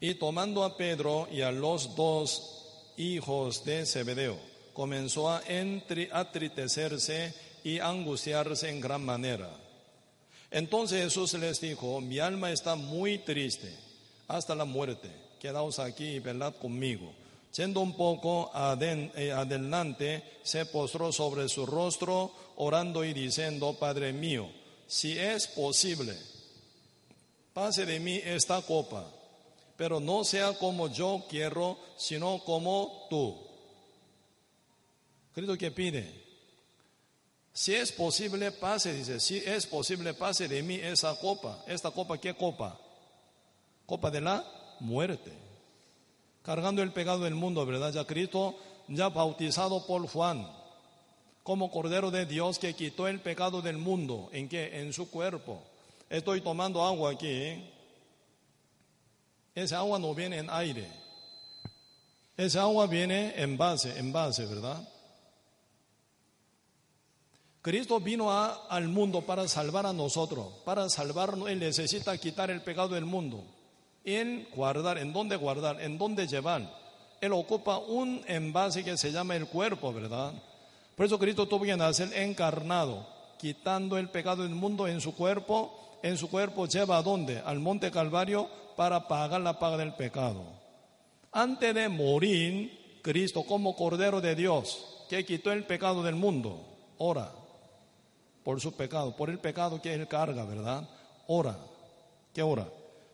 Y 0.00 0.14
tomando 0.14 0.62
a 0.62 0.76
Pedro 0.76 1.26
y 1.32 1.40
a 1.40 1.50
los 1.50 1.96
dos 1.96 2.92
hijos 2.96 3.64
de 3.64 3.84
Zebedeo, 3.84 4.38
comenzó 4.74 5.28
a 5.28 5.42
entristecerse 5.48 7.47
y 7.68 7.80
angustiarse 7.80 8.70
en 8.70 8.80
gran 8.80 9.04
manera. 9.04 9.50
Entonces 10.50 11.04
Jesús 11.04 11.34
les 11.34 11.60
dijo, 11.60 12.00
mi 12.00 12.18
alma 12.18 12.50
está 12.50 12.76
muy 12.76 13.18
triste 13.18 13.70
hasta 14.26 14.54
la 14.54 14.64
muerte, 14.64 15.10
quedaos 15.38 15.78
aquí 15.78 16.04
y 16.04 16.18
velad 16.18 16.54
conmigo. 16.54 17.12
Siendo 17.50 17.80
un 17.80 17.94
poco 17.94 18.50
eh, 18.54 19.32
adelante, 19.32 20.24
se 20.42 20.64
postró 20.64 21.12
sobre 21.12 21.46
su 21.50 21.66
rostro, 21.66 22.32
orando 22.56 23.04
y 23.04 23.12
diciendo, 23.12 23.76
Padre 23.78 24.14
mío, 24.14 24.48
si 24.86 25.18
es 25.18 25.46
posible, 25.48 26.16
pase 27.52 27.84
de 27.84 28.00
mí 28.00 28.16
esta 28.24 28.62
copa, 28.62 29.06
pero 29.76 30.00
no 30.00 30.24
sea 30.24 30.54
como 30.54 30.88
yo 30.88 31.26
quiero, 31.28 31.78
sino 31.98 32.42
como 32.44 33.06
tú. 33.10 33.36
Cristo 35.34 35.58
que 35.58 35.70
pide, 35.70 36.27
si 37.58 37.74
es 37.74 37.90
posible, 37.90 38.52
pase, 38.52 38.94
dice, 38.94 39.18
si 39.18 39.38
es 39.38 39.66
posible, 39.66 40.14
pase 40.14 40.46
de 40.46 40.62
mí 40.62 40.76
esa 40.76 41.16
copa. 41.16 41.58
¿Esta 41.66 41.90
copa 41.90 42.16
qué 42.16 42.32
copa? 42.32 42.78
Copa 43.84 44.12
de 44.12 44.20
la 44.20 44.44
muerte. 44.78 45.32
Cargando 46.44 46.84
el 46.84 46.92
pecado 46.92 47.24
del 47.24 47.34
mundo, 47.34 47.66
¿verdad? 47.66 47.92
Ya 47.92 48.04
Cristo, 48.04 48.54
ya 48.86 49.08
bautizado 49.08 49.84
por 49.88 50.06
Juan, 50.06 50.48
como 51.42 51.72
Cordero 51.72 52.12
de 52.12 52.26
Dios 52.26 52.60
que 52.60 52.74
quitó 52.74 53.08
el 53.08 53.18
pecado 53.18 53.60
del 53.60 53.76
mundo. 53.76 54.30
¿En 54.32 54.48
qué? 54.48 54.80
En 54.80 54.92
su 54.92 55.10
cuerpo. 55.10 55.60
Estoy 56.08 56.40
tomando 56.40 56.84
agua 56.84 57.10
aquí. 57.10 57.26
¿eh? 57.26 57.70
Esa 59.56 59.78
agua 59.78 59.98
no 59.98 60.14
viene 60.14 60.38
en 60.38 60.48
aire. 60.48 60.86
Esa 62.36 62.62
agua 62.62 62.86
viene 62.86 63.34
en 63.36 63.58
base, 63.58 63.98
en 63.98 64.12
base, 64.12 64.46
¿verdad? 64.46 64.80
Cristo 67.68 68.00
vino 68.00 68.32
al 68.32 68.88
mundo 68.88 69.20
para 69.20 69.46
salvar 69.46 69.84
a 69.84 69.92
nosotros, 69.92 70.46
para 70.64 70.88
salvarnos. 70.88 71.50
Él 71.50 71.58
necesita 71.58 72.16
quitar 72.16 72.50
el 72.50 72.62
pecado 72.62 72.94
del 72.94 73.04
mundo. 73.04 73.44
En 74.06 74.48
guardar, 74.56 74.96
¿en 74.96 75.12
dónde 75.12 75.36
guardar? 75.36 75.78
¿En 75.82 75.98
dónde 75.98 76.26
llevar? 76.26 76.62
Él 77.20 77.30
ocupa 77.34 77.76
un 77.76 78.22
envase 78.26 78.82
que 78.82 78.96
se 78.96 79.12
llama 79.12 79.36
el 79.36 79.48
cuerpo, 79.48 79.92
¿verdad? 79.92 80.32
Por 80.96 81.04
eso 81.04 81.18
Cristo 81.18 81.46
tuvo 81.46 81.66
que 81.66 81.76
nacer 81.76 82.10
encarnado, 82.14 83.06
quitando 83.36 83.98
el 83.98 84.08
pecado 84.08 84.44
del 84.44 84.54
mundo 84.54 84.88
en 84.88 85.02
su 85.02 85.14
cuerpo. 85.14 85.98
En 86.02 86.16
su 86.16 86.30
cuerpo 86.30 86.66
lleva 86.66 86.96
a 86.96 87.02
dónde? 87.02 87.42
Al 87.44 87.58
monte 87.58 87.90
Calvario 87.90 88.48
para 88.78 89.06
pagar 89.06 89.42
la 89.42 89.58
paga 89.58 89.76
del 89.76 89.92
pecado. 89.92 90.42
Antes 91.32 91.74
de 91.74 91.90
morir, 91.90 93.00
Cristo 93.02 93.42
como 93.42 93.76
Cordero 93.76 94.22
de 94.22 94.34
Dios, 94.34 95.04
que 95.10 95.26
quitó 95.26 95.52
el 95.52 95.64
pecado 95.64 96.02
del 96.02 96.14
mundo, 96.14 96.64
ora, 96.96 97.30
por 98.48 98.62
su 98.62 98.72
pecado, 98.72 99.14
por 99.14 99.28
el 99.28 99.38
pecado 99.38 99.82
que 99.82 99.92
él 99.92 100.08
carga, 100.08 100.42
¿verdad? 100.42 100.88
Ora. 101.26 101.54
¿Qué 102.32 102.40
ora? 102.40 102.66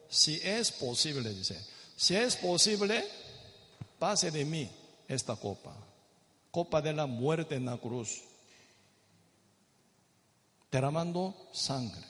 Si 0.09 0.37
es 0.37 0.71
posible, 0.71 1.35
dice, 1.35 1.61
si 1.97 2.15
es 2.15 2.37
posible, 2.37 3.05
pase 3.99 4.31
de 4.31 4.45
mí 4.45 4.71
esta 5.09 5.35
copa, 5.35 5.75
copa 6.53 6.81
de 6.81 6.93
la 6.93 7.07
muerte 7.07 7.57
en 7.57 7.65
la 7.65 7.77
cruz, 7.77 8.23
derramando 10.71 11.35
sangre. 11.53 12.07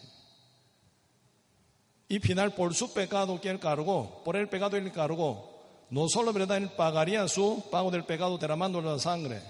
Y 2.09 2.21
final, 2.21 2.53
por 2.53 2.75
su 2.75 2.93
pecado 2.93 3.41
que 3.41 3.49
él 3.49 3.59
cargó, 3.59 4.23
por 4.23 4.37
el 4.37 4.51
pecado 4.51 4.77
él 4.77 4.93
cargó, 4.93 5.63
no 5.89 6.11
solo, 6.11 6.31
¿verdad? 6.35 6.59
Él 6.59 6.69
pagaría 6.69 7.27
su 7.27 7.65
pago 7.71 7.91
del 7.91 8.05
pecado 8.05 8.37
derramando 8.37 8.83
la 8.83 8.99
sangre, 8.99 9.41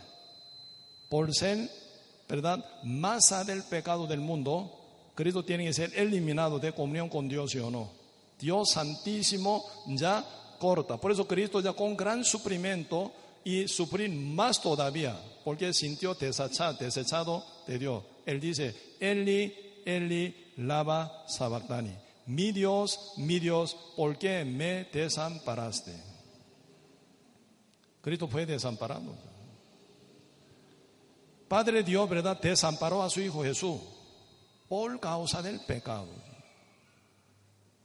por 1.09 1.35
ser 1.35 1.84
¿verdad? 2.35 2.65
Masa 2.83 3.45
del 3.45 3.63
pecado 3.63 4.07
del 4.07 4.21
mundo, 4.21 4.71
Cristo 5.15 5.45
tiene 5.45 5.65
que 5.67 5.73
ser 5.73 5.93
eliminado 5.95 6.59
de 6.59 6.73
comunión 6.73 7.09
con 7.09 7.29
Dios, 7.29 7.53
¿sí 7.53 7.59
o 7.59 7.71
no? 7.71 7.91
Dios 8.41 8.71
Santísimo 8.71 9.65
ya 9.87 10.25
corta. 10.59 10.97
Por 10.97 11.13
eso 11.13 11.29
Cristo 11.29 11.61
ya 11.61 11.73
con 11.73 11.97
gran 11.97 12.25
sufrimiento 12.25 13.13
y 13.45 13.69
sufrir 13.69 14.11
más 14.11 14.61
todavía, 14.61 15.17
porque 15.45 15.73
sintió 15.73 16.15
desechado, 16.15 16.77
desechado 16.79 17.45
de 17.69 17.79
Dios. 17.79 18.03
Él 18.27 18.41
dice, 18.41 18.75
Eli, 18.99 19.55
Eli, 19.85 20.53
lava 20.57 21.25
sabactani. 21.29 21.95
Mi 22.27 22.51
Dios, 22.51 23.13
mi 23.19 23.39
Dios, 23.39 23.77
¿por 23.97 24.19
qué 24.19 24.45
me 24.45 24.85
desamparaste? 24.93 25.93
Cristo 28.01 28.27
fue 28.27 28.47
desamparado. 28.47 29.34
Padre 31.55 31.85
Dios, 31.85 32.09
¿verdad? 32.09 32.41
Desamparó 32.41 33.01
a 33.01 33.09
su 33.09 33.21
Hijo 33.21 33.45
Jesús 33.45 33.81
por 34.69 34.99
causa 34.99 35.41
del 35.41 35.61
pecado. 35.61 36.09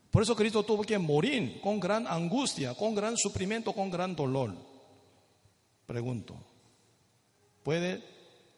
Por 0.09 0.23
eso 0.23 0.35
Cristo 0.35 0.63
tuvo 0.63 0.81
que 0.81 0.97
morir 0.97 1.61
con 1.61 1.79
gran 1.79 2.07
angustia, 2.07 2.73
con 2.73 2.95
gran 2.95 3.15
sufrimiento, 3.15 3.71
con 3.73 3.91
gran 3.91 4.15
dolor. 4.15 4.55
Pregunto, 5.85 6.35
¿puede 7.61 8.03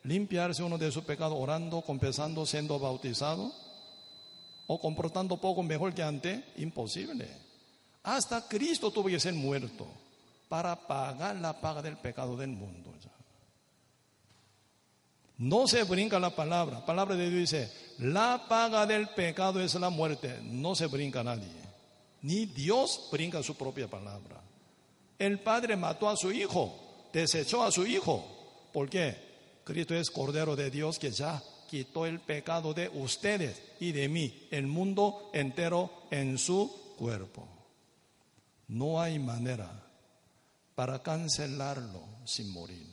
limpiarse 0.04 0.64
uno 0.64 0.78
de 0.78 0.90
su 0.94 1.04
pecado 1.04 1.36
orando, 1.36 1.82
confesando, 1.82 2.46
siendo 2.46 2.80
bautizado? 2.80 3.52
¿O 4.66 4.80
comportando 4.80 5.36
poco 5.42 5.62
mejor 5.62 5.94
que 5.94 6.04
antes? 6.04 6.42
Imposible. 6.56 7.28
Hasta 8.04 8.48
Cristo 8.48 8.92
tuvo 8.92 9.10
que 9.10 9.20
ser 9.20 9.34
muerto 9.34 9.88
para 10.48 10.74
pagar 10.88 11.36
la 11.36 11.60
paga 11.60 11.82
del 11.82 11.98
pecado 11.98 12.38
del 12.38 12.52
mundo. 12.52 12.94
No 15.42 15.68
se 15.68 15.84
brinca 15.86 16.20
la 16.20 16.36
palabra. 16.36 16.82
La 16.82 16.86
palabra 16.86 17.16
de 17.16 17.28
Dios 17.28 17.52
dice, 17.52 17.72
la 17.98 18.46
paga 18.48 18.86
del 18.86 19.10
pecado 19.10 19.60
es 19.60 19.74
la 19.74 19.90
muerte. 19.90 20.40
No 20.44 20.76
se 20.76 20.86
brinca 20.86 21.24
nadie. 21.24 21.50
Ni 22.22 22.46
Dios 22.46 23.10
brinca 23.12 23.42
su 23.42 23.56
propia 23.56 23.90
palabra. 23.90 24.40
El 25.18 25.40
Padre 25.40 25.76
mató 25.76 26.08
a 26.08 26.16
su 26.16 26.32
Hijo, 26.32 27.08
desechó 27.12 27.64
a 27.64 27.72
su 27.72 27.88
Hijo. 27.88 28.70
¿Por 28.72 28.88
qué? 28.88 29.18
Cristo 29.64 29.96
es 29.96 30.12
Cordero 30.12 30.56
de 30.56 30.70
Dios 30.70 31.00
que 31.00 31.10
ya 31.10 31.42
quitó 31.68 32.06
el 32.06 32.20
pecado 32.20 32.76
de 32.76 32.90
ustedes 32.90 33.64
y 33.80 33.94
de 33.94 34.10
mí, 34.10 34.48
el 34.52 34.68
mundo 34.68 35.32
entero 35.34 36.04
en 36.12 36.38
su 36.38 36.94
cuerpo. 37.00 37.48
No 38.68 39.02
hay 39.02 39.18
manera 39.18 39.72
para 40.76 41.02
cancelarlo 41.02 42.04
sin 42.26 42.52
morir. 42.52 42.86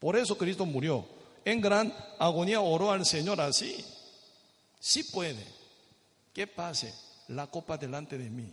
Por 0.00 0.16
eso 0.16 0.36
Cristo 0.36 0.66
murió 0.66 1.15
en 1.46 1.60
gran 1.60 1.94
agonía 2.18 2.60
oró 2.60 2.90
al 2.90 3.06
Señor 3.06 3.40
así. 3.40 3.82
Sí 4.80 5.04
puede. 5.04 5.46
Que 6.34 6.48
pase 6.48 6.92
la 7.28 7.46
copa 7.46 7.78
delante 7.78 8.18
de 8.18 8.28
mí. 8.28 8.52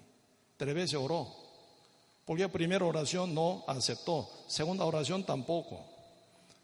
Tres 0.56 0.76
veces 0.76 0.94
oró. 0.94 1.28
Porque 2.24 2.48
primera 2.50 2.86
oración 2.86 3.34
no 3.34 3.64
aceptó. 3.66 4.30
Segunda 4.48 4.86
oración 4.86 5.24
tampoco. 5.24 5.84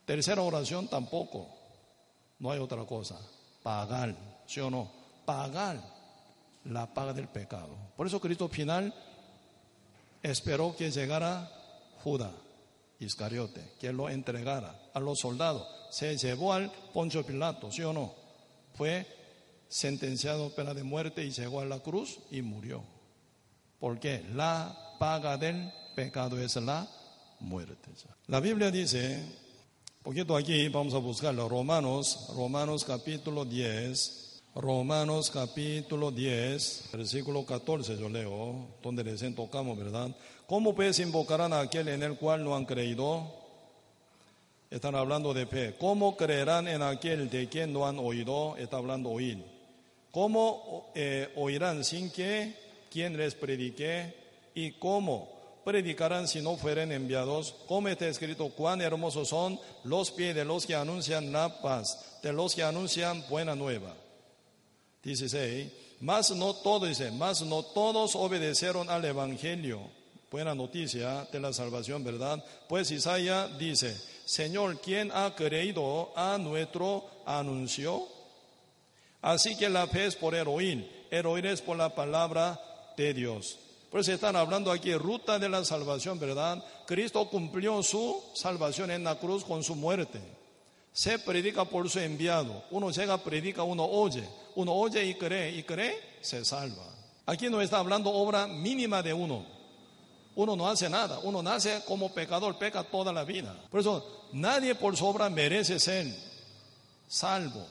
Tercera 0.06 0.44
oración 0.44 0.88
tampoco. 0.88 1.48
No 2.38 2.52
hay 2.52 2.60
otra 2.60 2.86
cosa. 2.86 3.20
Pagar. 3.64 4.16
¿Sí 4.46 4.60
o 4.60 4.70
no? 4.70 4.88
Pagar 5.26 5.82
la 6.66 6.94
paga 6.94 7.12
del 7.12 7.28
pecado. 7.28 7.76
Por 7.98 8.06
eso 8.06 8.22
Cristo 8.22 8.48
final 8.50 8.94
esperó 10.22 10.76
que 10.76 10.92
llegara 10.92 11.52
Judas 12.04 12.34
Iscariote, 13.00 13.74
que 13.80 13.92
lo 13.92 14.10
entregara 14.10 14.80
a 14.94 15.00
los 15.00 15.18
soldados 15.18 15.79
se 15.90 16.18
llevó 16.18 16.54
al 16.54 16.72
Poncho 16.94 17.26
Pilato, 17.26 17.72
¿sí 17.72 17.82
o 17.84 17.94
no? 17.94 18.14
Fue 18.74 19.06
sentenciado 19.68 20.50
pena 20.50 20.74
de 20.74 20.84
muerte 20.84 21.24
y 21.24 21.32
llegó 21.32 21.62
a 21.62 21.66
la 21.66 21.80
cruz 21.80 22.20
y 22.32 22.42
murió. 22.42 22.84
Porque 23.80 24.26
la 24.34 24.96
paga 25.00 25.38
del 25.38 25.72
pecado 25.96 26.40
es 26.40 26.56
la 26.58 26.88
muerte. 27.40 27.92
La 28.28 28.40
Biblia 28.40 28.72
dice 28.72 29.24
Poquito 30.02 30.38
aquí 30.38 30.70
vamos 30.70 30.94
a 30.94 30.98
buscarlo. 30.98 31.50
Romanos, 31.50 32.30
Romanos 32.34 32.86
capítulo 32.86 33.44
10. 33.44 34.42
Romanos 34.56 35.30
capítulo 35.30 36.10
10, 36.10 36.90
versículo 36.92 37.46
14 37.46 37.98
yo 37.98 38.10
leo, 38.10 38.78
donde 38.82 39.04
recién 39.04 39.36
tocamos, 39.36 39.78
¿verdad? 39.78 40.10
¿Cómo 40.48 40.74
pues 40.74 41.00
invocarán 41.00 41.54
a 41.54 41.60
aquel 41.60 41.90
en 41.90 42.02
el 42.02 42.18
cual 42.18 42.44
no 42.44 42.56
han 42.56 42.66
creído? 42.66 43.39
Están 44.70 44.96
hablando 44.96 45.34
de 45.34 45.48
fe. 45.48 45.76
¿Cómo 45.80 46.16
creerán 46.16 46.68
en 46.68 46.84
aquel 46.84 47.28
de 47.30 47.50
quien 47.50 47.74
no 47.74 47.88
han 47.88 47.98
oído? 47.98 48.56
Está 48.56 48.78
hablando 48.78 49.10
oír. 49.10 49.44
¿Cómo 50.12 50.92
eh, 50.94 51.32
oirán 51.36 51.84
sin 51.84 52.12
que 52.12 52.54
quien 52.92 53.18
les 53.18 53.34
predique? 53.34 54.14
¿Y 54.54 54.74
cómo 54.74 55.62
predicarán 55.66 56.28
si 56.28 56.42
no 56.42 56.56
fueren 56.56 56.92
enviados? 56.92 57.56
Como 57.68 57.88
está 57.88 58.08
escrito, 58.08 58.50
cuán 58.50 58.82
hermosos 58.82 59.30
son 59.30 59.60
los 59.86 60.12
pies 60.12 60.36
de 60.36 60.46
los 60.46 60.68
que 60.68 60.76
anuncian 60.76 61.32
la 61.32 61.62
paz, 61.62 62.20
de 62.22 62.32
los 62.32 62.54
que 62.54 62.62
anuncian 62.64 63.24
buena 63.28 63.56
nueva. 63.56 63.96
16. 65.02 65.72
Más 66.02 66.30
no 66.32 66.54
todos, 66.54 66.88
dice, 66.90 67.12
más 67.12 67.42
no 67.42 67.64
todos 67.64 68.16
obedecieron 68.16 68.90
al 68.90 69.04
Evangelio. 69.04 69.82
Buena 70.32 70.54
noticia 70.54 71.28
de 71.32 71.40
la 71.40 71.52
salvación, 71.54 72.04
¿verdad? 72.04 72.44
Pues 72.68 72.92
Isaías 72.92 73.58
dice, 73.58 73.98
Señor, 74.30 74.80
¿quién 74.80 75.12
ha 75.12 75.34
creído 75.34 76.12
a 76.16 76.38
nuestro 76.38 77.04
anuncio? 77.26 78.08
Así 79.24 79.58
que 79.58 79.68
la 79.70 79.88
fe 79.88 80.06
es 80.06 80.16
por 80.16 80.36
el 80.36 80.48
oír, 80.48 81.08
el 81.10 81.26
oír 81.26 81.48
es 81.48 81.64
por 81.64 81.76
la 81.76 81.96
palabra 81.96 82.62
de 82.96 83.16
Dios. 83.16 83.58
Por 83.90 84.02
eso 84.02 84.14
están 84.14 84.36
hablando 84.36 84.72
aquí 84.72 84.94
ruta 84.94 85.40
de 85.40 85.50
la 85.50 85.66
salvación, 85.66 86.20
¿verdad? 86.20 86.64
Cristo 86.86 87.28
cumplió 87.28 87.82
su 87.82 88.22
salvación 88.36 88.92
en 88.92 89.04
la 89.04 89.18
cruz 89.18 89.44
con 89.44 89.64
su 89.64 89.74
muerte. 89.74 90.22
Se 90.94 91.18
predica 91.18 91.66
por 91.66 91.90
su 91.90 91.98
enviado. 91.98 92.66
Uno 92.70 92.92
llega, 92.92 93.18
predica, 93.18 93.64
uno 93.64 93.84
oye. 93.84 94.30
Uno 94.54 94.74
oye 94.74 95.04
y 95.06 95.16
cree, 95.16 95.58
y 95.58 95.64
cree, 95.64 96.00
se 96.22 96.46
salva. 96.46 96.86
Aquí 97.26 97.50
no 97.50 97.62
está 97.62 97.80
hablando 97.80 98.12
obra 98.12 98.46
mínima 98.46 99.02
de 99.02 99.12
uno. 99.12 99.44
Uno 100.36 100.56
no 100.56 100.70
hace 100.70 100.88
nada. 100.88 101.18
Uno 101.24 101.42
nace 101.42 101.82
como 101.88 102.14
pecador, 102.14 102.60
peca 102.60 102.84
toda 102.84 103.12
la 103.12 103.24
vida. 103.24 103.60
Por 103.72 103.80
eso 103.80 104.19
nadie 104.34 104.76
por 104.76 104.96
su 104.96 105.06
obra 105.06 105.30
merece 105.30 105.80
ser 105.80 106.08
salvo. 107.08 107.66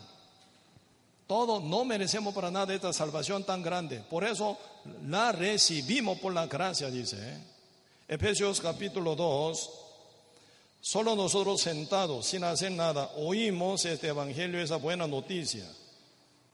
Todos 1.26 1.62
no 1.62 1.84
merecemos 1.84 2.34
para 2.34 2.50
nada 2.50 2.74
esta 2.74 2.92
salvación 2.92 3.44
tan 3.44 3.62
grande. 3.62 4.00
Por 4.08 4.24
eso 4.24 4.58
la 5.06 5.30
recibimos 5.32 6.18
por 6.18 6.32
la 6.32 6.46
gracia, 6.46 6.90
dice. 6.90 7.16
¿eh? 7.18 7.38
Efesios 8.08 8.60
capítulo 8.60 9.14
2. 9.14 9.70
Solo 10.80 11.14
nosotros 11.14 11.60
sentados, 11.60 12.26
sin 12.26 12.44
hacer 12.44 12.72
nada, 12.72 13.10
oímos 13.16 13.84
este 13.84 14.08
evangelio, 14.08 14.60
esa 14.60 14.76
buena 14.76 15.06
noticia. 15.06 15.64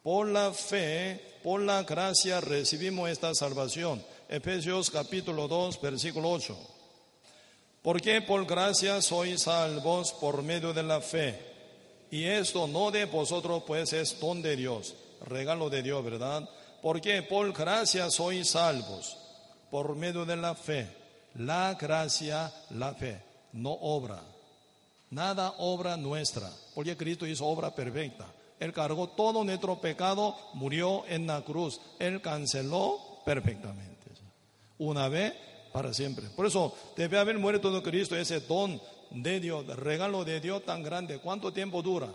Por 0.02 0.28
la 0.28 0.52
fe, 0.52 1.38
por 1.42 1.60
la 1.60 1.82
gracia 1.84 2.40
recibimos 2.40 3.08
esta 3.10 3.32
salvación. 3.34 4.04
Efesios 4.28 4.90
capítulo 4.90 5.46
2, 5.46 5.80
versículo 5.80 6.30
8. 6.30 6.73
Porque 7.84 8.22
por 8.22 8.46
gracia 8.46 9.02
sois 9.02 9.42
salvos 9.42 10.14
por 10.14 10.42
medio 10.42 10.72
de 10.72 10.82
la 10.82 11.02
fe. 11.02 11.38
Y 12.10 12.24
esto 12.24 12.66
no 12.66 12.90
de 12.90 13.04
vosotros, 13.04 13.62
pues 13.66 13.92
es 13.92 14.18
don 14.18 14.40
de 14.40 14.56
Dios, 14.56 14.94
regalo 15.26 15.68
de 15.68 15.82
Dios, 15.82 16.02
¿verdad? 16.02 16.48
Porque 16.80 17.20
por 17.20 17.52
gracia 17.52 18.10
sois 18.10 18.48
salvos 18.48 19.18
por 19.70 19.96
medio 19.96 20.24
de 20.24 20.34
la 20.34 20.54
fe. 20.54 20.88
La 21.34 21.74
gracia, 21.74 22.50
la 22.70 22.94
fe, 22.94 23.20
no 23.52 23.72
obra. 23.72 24.22
Nada 25.10 25.52
obra 25.58 25.98
nuestra, 25.98 26.50
porque 26.74 26.96
Cristo 26.96 27.26
hizo 27.26 27.44
obra 27.44 27.74
perfecta. 27.74 28.24
Él 28.60 28.72
cargó 28.72 29.10
todo 29.10 29.44
nuestro 29.44 29.78
pecado, 29.78 30.34
murió 30.54 31.04
en 31.06 31.26
la 31.26 31.42
cruz. 31.42 31.78
Él 31.98 32.22
canceló 32.22 33.20
perfectamente. 33.26 33.92
Una 34.78 35.08
vez 35.08 35.34
para 35.74 35.92
siempre. 35.92 36.26
Por 36.36 36.46
eso 36.46 36.72
debe 36.96 37.18
haber 37.18 37.36
muerto 37.36 37.76
en 37.76 37.82
Cristo 37.82 38.14
ese 38.14 38.38
don 38.38 38.80
de 39.10 39.40
Dios, 39.40 39.66
regalo 39.66 40.24
de 40.24 40.38
Dios 40.40 40.64
tan 40.64 40.84
grande. 40.84 41.18
¿Cuánto 41.18 41.52
tiempo 41.52 41.82
dura? 41.82 42.14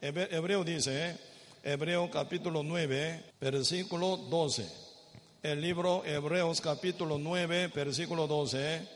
Hebreo 0.00 0.62
dice, 0.62 1.10
¿eh? 1.10 1.16
Hebreo 1.64 2.08
capítulo 2.08 2.62
9, 2.62 3.32
versículo 3.40 4.16
12. 4.16 4.64
El 5.42 5.60
libro 5.60 6.04
Hebreos 6.06 6.60
capítulo 6.60 7.18
9, 7.18 7.72
versículo 7.74 8.28
12. 8.28 8.86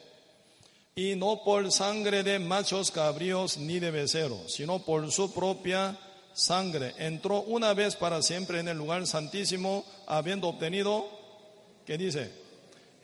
Y 0.94 1.16
no 1.16 1.42
por 1.42 1.72
sangre 1.72 2.22
de 2.22 2.38
machos 2.38 2.92
cabríos 2.92 3.56
ni 3.56 3.80
de 3.80 3.90
becerros, 3.90 4.52
sino 4.52 4.78
por 4.78 5.10
su 5.10 5.34
propia 5.34 5.98
sangre. 6.32 6.94
Entró 6.98 7.40
una 7.40 7.74
vez 7.74 7.96
para 7.96 8.22
siempre 8.22 8.60
en 8.60 8.68
el 8.68 8.78
lugar 8.78 9.08
santísimo, 9.08 9.84
habiendo 10.06 10.46
obtenido, 10.46 11.04
¿qué 11.84 11.98
dice? 11.98 12.43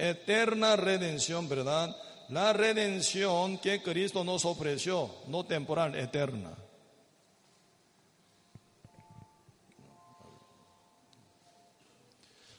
Eterna 0.00 0.76
redención, 0.76 1.48
¿verdad? 1.48 1.94
La 2.30 2.52
redención 2.52 3.58
que 3.58 3.82
Cristo 3.82 4.24
nos 4.24 4.44
ofreció, 4.44 5.10
no 5.26 5.44
temporal, 5.44 5.94
eterna. 5.94 6.56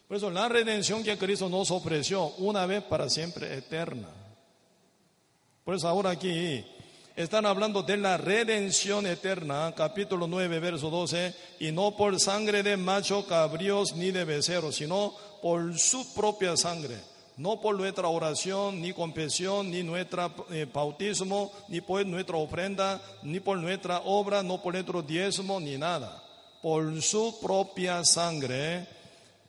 Por 0.07 0.17
eso 0.17 0.29
la 0.29 0.49
redención 0.49 1.03
que 1.03 1.17
Cristo 1.17 1.47
nos 1.47 1.71
ofreció 1.71 2.27
una 2.37 2.65
vez 2.65 2.83
para 2.83 3.09
siempre, 3.09 3.57
eterna. 3.57 4.09
Por 5.63 5.75
eso 5.75 5.87
ahora 5.87 6.09
aquí 6.09 6.65
están 7.15 7.45
hablando 7.45 7.81
de 7.81 7.95
la 7.95 8.17
redención 8.17 9.07
eterna, 9.07 9.73
capítulo 9.75 10.27
9, 10.27 10.59
verso 10.59 10.89
12, 10.89 11.33
y 11.61 11.71
no 11.71 11.95
por 11.95 12.19
sangre 12.19 12.61
de 12.61 12.75
macho 12.75 13.25
cabríos 13.25 13.95
ni 13.95 14.11
de 14.11 14.25
becerros, 14.25 14.75
sino 14.75 15.15
por 15.41 15.79
su 15.79 16.13
propia 16.13 16.57
sangre 16.57 17.10
no 17.37 17.61
por 17.61 17.77
nuestra 17.77 18.07
oración, 18.07 18.81
ni 18.81 18.93
confesión, 18.93 19.71
ni 19.71 19.83
nuestro 19.83 20.47
eh, 20.51 20.67
bautismo, 20.71 21.51
ni 21.69 21.81
por 21.81 22.05
nuestra 22.05 22.37
ofrenda, 22.37 23.01
ni 23.23 23.39
por 23.39 23.57
nuestra 23.57 23.99
obra, 23.99 24.43
no 24.43 24.61
por 24.61 24.73
nuestro 24.73 25.01
diezmo, 25.01 25.59
ni 25.59 25.77
nada. 25.77 26.23
Por 26.61 27.01
su 27.01 27.39
propia 27.41 28.03
sangre 28.03 28.87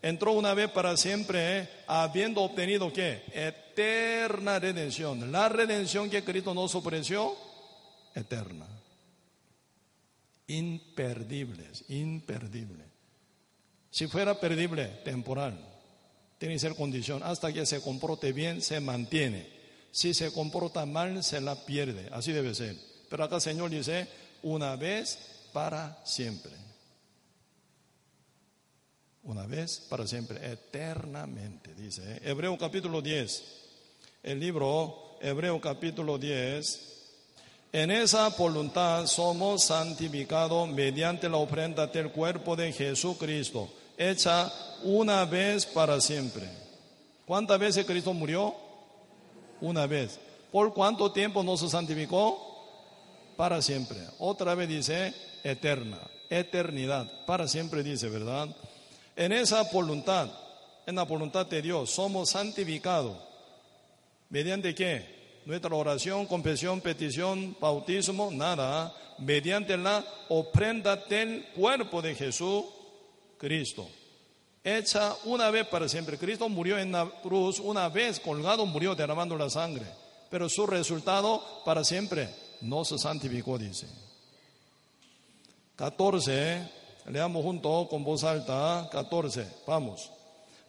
entró 0.01 0.33
una 0.33 0.55
vez 0.55 0.71
para 0.71 0.97
siempre, 0.97 1.69
habiendo 1.87 2.43
obtenido 2.43 2.93
qué? 2.93 3.23
Eterna 3.33 4.59
redención. 4.59 5.31
La 5.31 5.49
redención 5.49 6.09
que 6.09 6.25
Cristo 6.25 6.55
nos 6.55 6.75
ofreció, 6.75 7.37
eterna. 8.15 8.67
Imperdibles, 10.47 11.85
imperdible. 11.89 12.85
Si 13.91 14.07
fuera 14.07 14.39
perdible, 14.41 14.87
temporal 15.05 15.72
tiene 16.43 16.56
que 16.56 16.59
ser 16.59 16.74
condición. 16.74 17.23
Hasta 17.23 17.52
que 17.52 17.64
se 17.64 17.81
comporte 17.81 18.32
bien, 18.32 18.62
se 18.62 18.81
mantiene. 18.81 19.47
Si 19.93 20.12
se 20.12 20.32
comporta 20.32 20.85
mal, 20.86 21.23
se 21.23 21.40
la 21.40 21.55
pierde. 21.55 22.09
Así 22.10 22.32
debe 22.32 22.52
ser. 22.52 22.77
Pero 23.09 23.23
acá 23.23 23.36
el 23.36 23.43
Señor 23.43 23.70
dice, 23.70 24.09
una 24.43 24.74
vez 24.74 25.20
para 25.52 26.01
siempre. 26.05 26.51
Una 29.23 29.47
vez 29.47 29.86
para 29.89 30.05
siempre, 30.05 30.40
eternamente, 30.51 31.77
dice. 31.77 32.02
¿eh? 32.05 32.20
Hebreo 32.24 32.59
capítulo 32.59 33.01
10. 33.01 33.44
El 34.24 34.40
libro 34.40 35.19
Hebreo 35.20 35.60
capítulo 35.60 36.19
10. 36.19 36.89
En 37.73 37.93
esa 37.93 38.28
voluntad 38.31 39.06
somos 39.06 39.62
santificados 39.62 40.69
mediante 40.69 41.28
la 41.28 41.36
ofrenda 41.36 41.86
del 41.86 42.10
cuerpo 42.10 42.56
de 42.56 42.73
Jesucristo 42.73 43.73
hecha 43.97 44.52
una 44.82 45.24
vez 45.24 45.66
para 45.66 46.01
siempre. 46.01 46.48
¿Cuántas 47.27 47.59
veces 47.59 47.86
Cristo 47.86 48.12
murió? 48.12 48.55
Una 49.60 49.86
vez. 49.86 50.19
¿Por 50.51 50.74
cuánto 50.74 51.12
tiempo 51.12 51.43
no 51.43 51.56
se 51.56 51.69
santificó? 51.69 52.48
Para 53.36 53.62
siempre. 53.62 53.98
Otra 54.19 54.55
vez 54.55 54.69
dice 54.69 55.14
eterna, 55.43 55.98
eternidad, 56.28 57.10
para 57.27 57.48
siempre 57.48 57.82
dice, 57.82 58.09
¿verdad? 58.09 58.48
En 59.16 59.32
esa 59.32 59.62
voluntad, 59.73 60.28
en 60.86 60.97
la 60.97 61.05
voluntad 61.05 61.47
de 61.47 61.62
Dios, 61.62 61.90
somos 61.90 62.31
santificados. 62.31 63.16
¿Mediante 64.28 64.74
qué? 64.74 65.40
Nuestra 65.47 65.74
oración, 65.74 66.27
confesión, 66.27 66.81
petición, 66.81 67.56
bautismo, 67.60 68.31
nada. 68.31 68.94
Mediante 69.19 69.77
la 69.77 70.05
ofrenda 70.28 70.97
del 70.97 71.47
cuerpo 71.55 72.01
de 72.02 72.14
Jesús 72.14 72.64
Cristo. 73.43 73.89
Hecha 74.62 75.16
una 75.24 75.51
vez 75.51 75.66
para 75.66 75.89
siempre. 75.89 76.16
Cristo 76.16 76.48
murió 76.48 76.78
en 76.78 76.93
la 76.93 77.10
cruz, 77.23 77.59
una 77.59 77.89
vez 77.89 78.20
colgado 78.20 78.64
murió 78.66 78.94
derramando 78.94 79.36
la 79.36 79.51
sangre. 79.51 79.85
Pero 80.31 80.48
su 80.48 80.64
resultado 80.64 81.43
para 81.64 81.82
siempre 81.82 82.28
no 82.60 82.85
se 82.85 82.98
santificó, 82.98 83.59
dice. 83.59 83.89
14, 85.74 86.70
leamos 87.09 87.43
junto 87.43 87.89
con 87.90 88.05
voz 88.05 88.23
alta. 88.23 88.89
14, 88.93 89.44
vamos. 89.66 90.09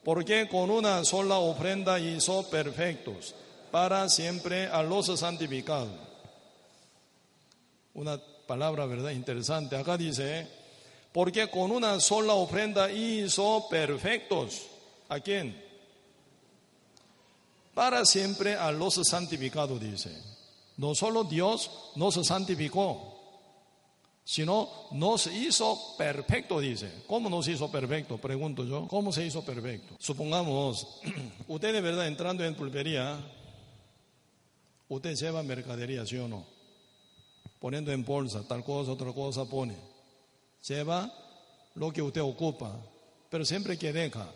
Porque 0.03 0.47
con 0.49 0.71
una 0.71 1.05
sola 1.05 1.37
ofrenda 1.37 1.99
hizo 1.99 2.49
perfectos 2.49 3.35
para 3.69 4.09
siempre 4.09 4.65
a 4.65 4.81
los 4.81 5.05
santificados. 5.19 5.93
una 7.93 8.19
palabra, 8.47 8.87
¿verdad? 8.87 9.11
Interesante. 9.11 9.75
Acá 9.75 9.95
dice, 9.95 10.62
porque 11.13 11.47
con 11.49 11.71
una 11.71 11.99
sola 11.99 12.33
ofrenda 12.33 12.91
hizo 12.91 13.67
perfectos. 13.69 14.63
¿A 15.07 15.19
quién? 15.19 15.61
Para 17.73 18.03
siempre 18.03 18.55
a 18.55 18.71
los 18.71 18.95
santificados, 18.95 19.79
dice. 19.79 20.11
No 20.77 20.95
solo 20.95 21.23
Dios 21.23 21.69
nos 21.95 22.15
santificó, 22.25 23.13
sino 24.23 24.67
nos 24.91 25.27
hizo 25.27 25.95
perfecto, 25.97 26.59
dice. 26.59 27.03
¿Cómo 27.05 27.29
nos 27.29 27.47
hizo 27.47 27.71
perfecto? 27.71 28.17
Pregunto 28.17 28.65
yo. 28.65 28.87
¿Cómo 28.87 29.11
se 29.11 29.23
hizo 29.23 29.45
perfecto? 29.45 29.95
Supongamos, 29.99 30.99
usted 31.47 31.73
de 31.73 31.81
verdad 31.81 32.07
entrando 32.07 32.43
en 32.43 32.55
pulpería, 32.55 33.19
usted 34.89 35.15
lleva 35.15 35.43
mercadería, 35.43 36.07
¿sí 36.07 36.17
o 36.17 36.27
no? 36.27 36.43
Poniendo 37.59 37.91
en 37.91 38.03
bolsa, 38.03 38.47
tal 38.47 38.63
cosa, 38.63 38.91
otra 38.91 39.13
cosa 39.13 39.45
pone. 39.45 39.92
Lleva 40.67 41.11
lo 41.75 41.91
que 41.91 42.01
usted 42.01 42.21
ocupa, 42.21 42.79
pero 43.29 43.43
siempre 43.43 43.77
que 43.77 43.91
deja, 43.91 44.29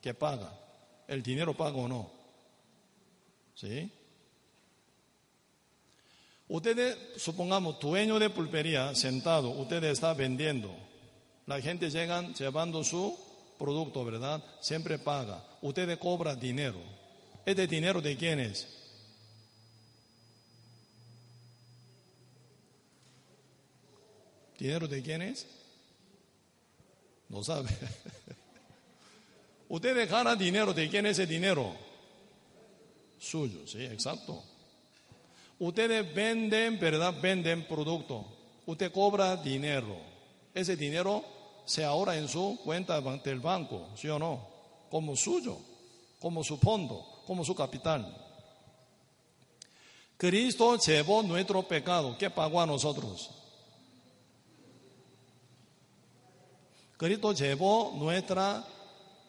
que 0.00 0.14
paga. 0.14 0.52
El 1.06 1.22
dinero 1.22 1.56
paga 1.56 1.76
o 1.76 1.88
no. 1.88 2.10
¿Sí? 3.54 3.90
Ustedes, 6.48 6.96
supongamos, 7.16 7.78
dueño 7.78 8.18
de 8.18 8.30
pulpería, 8.30 8.94
sentado, 8.94 9.50
usted 9.50 9.84
está 9.84 10.14
vendiendo. 10.14 10.74
La 11.46 11.60
gente 11.60 11.90
llega 11.90 12.22
llevando 12.32 12.82
su 12.84 13.18
producto, 13.58 14.04
¿verdad? 14.04 14.42
Siempre 14.60 14.98
paga. 14.98 15.44
Usted 15.60 15.98
cobra 15.98 16.34
dinero. 16.34 16.78
¿Este 17.44 17.66
dinero 17.66 18.00
de 18.00 18.16
quién 18.16 18.40
es? 18.40 18.77
¿Dinero 24.58 24.88
de 24.88 25.02
quién 25.02 25.22
es? 25.22 25.46
No 27.28 27.44
sabe. 27.44 27.70
Usted 29.68 30.10
gana 30.10 30.34
dinero, 30.34 30.74
¿de 30.74 30.88
quién 30.88 31.06
es 31.06 31.18
ese 31.18 31.26
dinero? 31.26 31.74
Suyo, 33.18 33.66
sí, 33.66 33.84
exacto. 33.84 34.42
Ustedes 35.58 36.14
venden, 36.14 36.78
¿verdad? 36.78 37.14
Venden 37.20 37.66
producto. 37.66 38.24
Usted 38.66 38.90
cobra 38.90 39.36
dinero. 39.36 39.96
Ese 40.54 40.76
dinero 40.76 41.24
se 41.64 41.84
ahorra 41.84 42.16
en 42.16 42.28
su 42.28 42.58
cuenta 42.64 43.00
del 43.00 43.40
banco, 43.40 43.88
¿sí 43.94 44.08
o 44.08 44.18
no? 44.18 44.48
Como 44.90 45.14
suyo, 45.16 45.58
como 46.18 46.42
su 46.42 46.56
fondo, 46.56 47.22
como 47.26 47.44
su 47.44 47.54
capital. 47.54 48.16
Cristo 50.16 50.76
llevó 50.78 51.22
nuestro 51.22 51.62
pecado. 51.62 52.16
¿Qué 52.18 52.30
pagó 52.30 52.60
a 52.60 52.66
nosotros? 52.66 53.30
Cristo 56.98 57.32
llevó 57.32 57.92
nuestra 57.94 58.66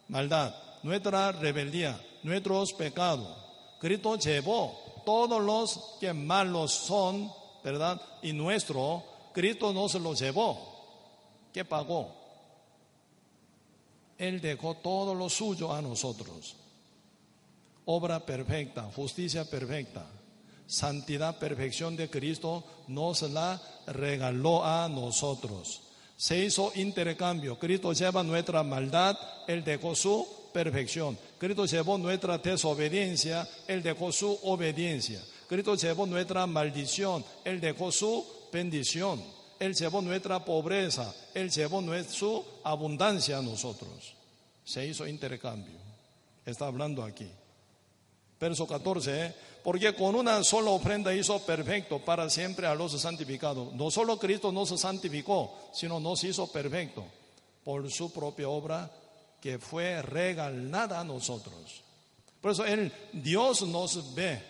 maldad, 0.07 0.55
nuestra 0.81 1.31
rebeldía, 1.31 2.03
nuestros 2.23 2.73
pecados. 2.73 3.29
Cristo 3.79 4.17
llevó 4.17 5.03
todos 5.05 5.39
los 5.39 5.97
que 5.99 6.11
malos 6.11 6.71
son, 6.71 7.31
¿verdad? 7.63 8.01
Y 8.23 8.33
nuestro, 8.33 9.03
Cristo 9.33 9.71
no 9.71 9.87
se 9.87 9.99
los 9.99 10.19
llevó. 10.19 10.59
¿Qué 11.53 11.63
pagó? 11.63 12.11
Él 14.17 14.41
dejó 14.41 14.73
todo 14.77 15.13
lo 15.13 15.29
suyo 15.29 15.71
a 15.71 15.79
nosotros. 15.79 16.55
Obra 17.85 18.25
perfecta, 18.25 18.89
justicia 18.95 19.45
perfecta, 19.45 20.07
santidad, 20.65 21.37
perfección 21.37 21.95
de 21.95 22.09
Cristo 22.09 22.63
nos 22.87 23.21
la 23.21 23.61
regaló 23.85 24.65
a 24.65 24.89
nosotros. 24.89 25.83
Se 26.19 26.37
hizo 26.37 26.73
intercambio. 26.75 27.57
Cristo 27.57 27.93
lleva 27.93 28.23
nuestra 28.23 28.61
maldad, 28.61 29.17
Él 29.47 29.63
dejó 29.63 29.95
su 29.95 30.27
perfección. 30.51 31.17
Cristo 31.37 31.65
llevó 31.65 31.97
nuestra 31.97 32.37
desobediencia, 32.37 33.47
Él 33.65 33.81
dejó 33.81 34.11
su 34.11 34.37
obediencia. 34.43 35.23
Cristo 35.47 35.75
llevó 35.75 36.05
nuestra 36.05 36.45
maldición, 36.45 37.23
Él 37.45 37.61
dejó 37.61 37.89
su 37.89 38.25
bendición. 38.51 39.23
Él 39.61 39.73
llevó 39.73 40.01
nuestra 40.01 40.43
pobreza, 40.43 41.15
Él 41.33 41.49
llevó 41.49 41.81
su 42.03 42.43
abundancia 42.65 43.37
a 43.37 43.41
nosotros. 43.41 44.13
Se 44.65 44.85
hizo 44.85 45.07
intercambio. 45.07 45.79
Está 46.45 46.67
hablando 46.67 47.01
aquí. 47.01 47.31
Verso 48.37 48.67
14, 48.67 49.25
¿eh? 49.25 49.35
Porque 49.63 49.93
con 49.93 50.15
una 50.15 50.43
sola 50.43 50.71
ofrenda 50.71 51.13
hizo 51.13 51.39
perfecto 51.39 51.99
para 51.99 52.29
siempre 52.29 52.65
a 52.67 52.75
los 52.75 52.99
santificados. 52.99 53.73
No 53.73 53.91
solo 53.91 54.17
Cristo 54.17 54.51
nos 54.51 54.69
santificó, 54.79 55.53
sino 55.73 55.99
nos 55.99 56.23
hizo 56.23 56.47
perfecto 56.51 57.05
por 57.63 57.91
su 57.91 58.11
propia 58.11 58.49
obra 58.49 58.89
que 59.41 59.59
fue 59.59 60.01
regalada 60.01 60.99
a 60.99 61.03
nosotros. 61.03 61.83
Por 62.41 62.51
eso 62.51 62.65
el 62.65 62.91
Dios 63.13 63.61
nos 63.63 64.13
ve 64.15 64.41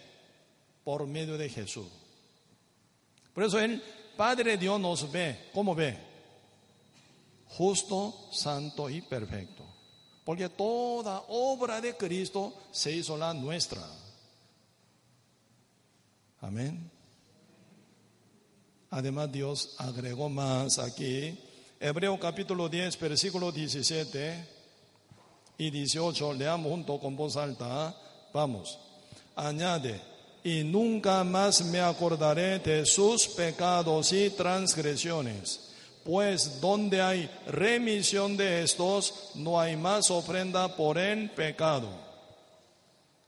por 0.83 1.07
medio 1.07 1.37
de 1.37 1.49
Jesús. 1.49 1.87
Por 3.33 3.43
eso 3.43 3.59
el 3.59 3.81
Padre 4.15 4.57
Dios 4.57 4.79
nos 4.79 5.11
ve. 5.11 5.49
¿Cómo 5.53 5.73
ve? 5.73 5.97
Justo, 7.47 8.27
santo 8.31 8.89
y 8.89 9.01
perfecto. 9.01 9.63
Porque 10.23 10.49
toda 10.49 11.23
obra 11.29 11.81
de 11.81 11.97
Cristo 11.97 12.53
se 12.71 12.91
hizo 12.91 13.17
la 13.17 13.33
nuestra. 13.33 13.81
Amén. 16.41 16.89
Además 18.91 19.31
Dios 19.31 19.75
agregó 19.77 20.29
más 20.29 20.79
aquí. 20.79 21.37
Hebreo 21.79 22.19
capítulo 22.19 22.67
10, 22.67 22.99
versículo 22.99 23.51
17 23.51 24.47
y 25.57 25.69
18, 25.69 26.33
leamos 26.33 26.71
junto 26.71 26.99
con 26.99 27.15
voz 27.15 27.35
alta. 27.35 27.95
Vamos. 28.33 28.79
Añade, 29.35 29.99
y 30.43 30.63
nunca 30.63 31.23
más 31.23 31.63
me 31.65 31.81
acordaré 31.81 32.59
de 32.59 32.85
sus 32.85 33.27
pecados 33.27 34.11
y 34.13 34.29
transgresiones, 34.29 35.71
pues 36.03 36.59
donde 36.61 37.01
hay 37.01 37.29
remisión 37.47 38.37
de 38.37 38.63
estos, 38.63 39.31
no 39.35 39.59
hay 39.59 39.75
más 39.75 40.09
ofrenda 40.09 40.75
por 40.75 40.97
el 40.97 41.29
pecado. 41.31 42.08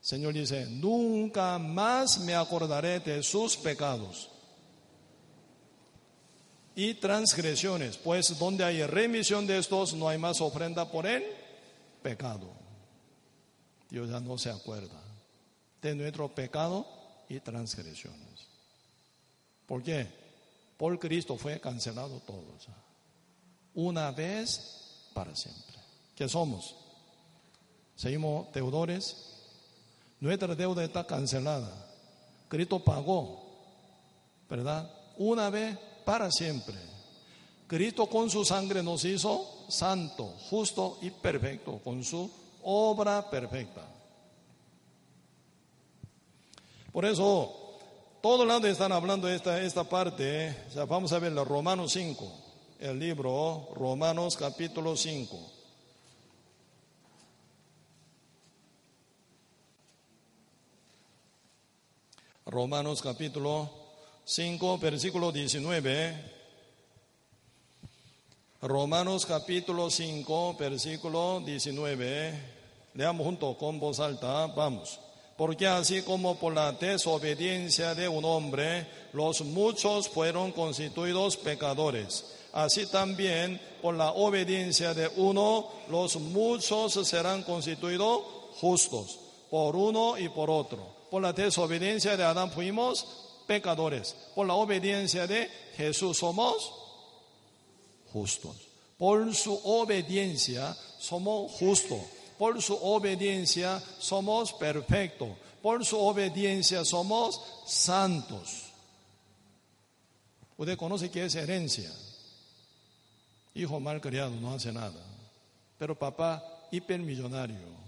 Señor 0.01 0.33
dice, 0.33 0.65
nunca 0.65 1.59
más 1.59 2.19
me 2.19 2.33
acordaré 2.33 2.99
de 2.99 3.21
sus 3.21 3.55
pecados 3.55 4.29
y 6.75 6.95
transgresiones, 6.95 7.97
pues 7.97 8.37
donde 8.39 8.63
hay 8.63 8.83
remisión 8.83 9.45
de 9.45 9.59
estos, 9.59 9.93
no 9.93 10.09
hay 10.09 10.17
más 10.17 10.41
ofrenda 10.41 10.89
por 10.89 11.05
él 11.05 11.23
pecado. 12.01 12.51
Dios 13.89 14.09
ya 14.09 14.19
no 14.19 14.37
se 14.37 14.49
acuerda 14.49 14.99
de 15.81 15.95
nuestro 15.95 16.33
pecado 16.33 16.87
y 17.29 17.39
transgresiones. 17.39 18.47
¿Por 19.67 19.83
qué? 19.83 20.07
Por 20.77 20.97
Cristo 20.97 21.37
fue 21.37 21.59
cancelado 21.59 22.19
todo. 22.21 22.57
Una 23.75 24.11
vez 24.11 25.09
para 25.13 25.35
siempre. 25.35 25.75
¿Qué 26.15 26.27
somos? 26.27 26.75
Seguimos 27.95 28.51
deudores. 28.53 29.40
Nuestra 30.21 30.53
deuda 30.53 30.83
está 30.83 31.03
cancelada. 31.03 31.69
Cristo 32.47 32.79
pagó, 32.79 33.43
¿verdad? 34.47 34.89
Una 35.17 35.49
vez 35.49 35.77
para 36.05 36.31
siempre. 36.31 36.75
Cristo 37.65 38.05
con 38.05 38.29
su 38.29 38.45
sangre 38.45 38.83
nos 38.83 39.03
hizo 39.03 39.65
santo, 39.67 40.25
justo 40.49 40.99
y 41.01 41.09
perfecto, 41.09 41.79
con 41.83 42.03
su 42.03 42.29
obra 42.61 43.29
perfecta. 43.31 43.81
Por 46.91 47.05
eso, 47.05 47.79
todos 48.21 48.45
lados 48.45 48.65
están 48.65 48.91
hablando 48.91 49.27
esta, 49.27 49.59
esta 49.59 49.83
parte. 49.85 50.55
vamos 50.87 51.13
a 51.13 51.19
ver 51.19 51.33
Romanos 51.33 51.93
5, 51.93 52.31
el 52.79 52.99
libro 52.99 53.69
Romanos 53.75 54.37
capítulo 54.37 54.95
5. 54.95 55.60
Romanos 62.51 63.01
capítulo 63.01 63.69
5, 64.25 64.77
versículo 64.77 65.31
19. 65.31 66.31
Romanos 68.61 69.25
capítulo 69.25 69.89
5, 69.89 70.57
versículo 70.59 71.41
19. 71.45 72.33
Leamos 72.95 73.25
junto 73.25 73.57
con 73.57 73.79
voz 73.79 74.01
alta. 74.01 74.47
Vamos. 74.47 74.99
Porque 75.37 75.65
así 75.65 76.01
como 76.01 76.35
por 76.35 76.53
la 76.53 76.73
desobediencia 76.73 77.95
de 77.95 78.09
un 78.09 78.25
hombre 78.25 78.85
los 79.13 79.39
muchos 79.43 80.09
fueron 80.09 80.51
constituidos 80.51 81.37
pecadores, 81.37 82.35
así 82.51 82.85
también 82.85 83.61
por 83.81 83.95
la 83.95 84.11
obediencia 84.11 84.93
de 84.93 85.07
uno 85.15 85.69
los 85.87 86.17
muchos 86.17 86.95
serán 87.07 87.43
constituidos 87.43 88.23
justos, 88.59 89.19
por 89.49 89.77
uno 89.77 90.17
y 90.17 90.27
por 90.27 90.49
otro. 90.49 90.90
Por 91.11 91.21
la 91.21 91.33
desobediencia 91.33 92.15
de 92.15 92.23
Adán 92.23 92.49
fuimos 92.51 93.05
pecadores. 93.45 94.15
Por 94.33 94.47
la 94.47 94.53
obediencia 94.53 95.27
de 95.27 95.49
Jesús 95.75 96.19
somos 96.19 96.71
justos. 98.13 98.55
Por 98.97 99.35
su 99.35 99.53
obediencia 99.65 100.73
somos 100.99 101.51
justos. 101.51 101.99
Por 102.37 102.61
su 102.61 102.75
obediencia 102.75 103.83
somos 103.99 104.53
perfectos. 104.53 105.27
Por 105.61 105.83
su 105.83 105.99
obediencia 105.99 106.85
somos 106.85 107.41
santos. 107.65 108.71
Usted 110.55 110.77
conoce 110.77 111.11
que 111.11 111.25
es 111.25 111.35
herencia. 111.35 111.91
Hijo 113.53 113.81
mal 113.81 113.99
criado 113.99 114.31
no 114.31 114.53
hace 114.53 114.71
nada. 114.71 115.03
Pero 115.77 115.99
papá 115.99 116.41
hipermillonario. 116.71 117.81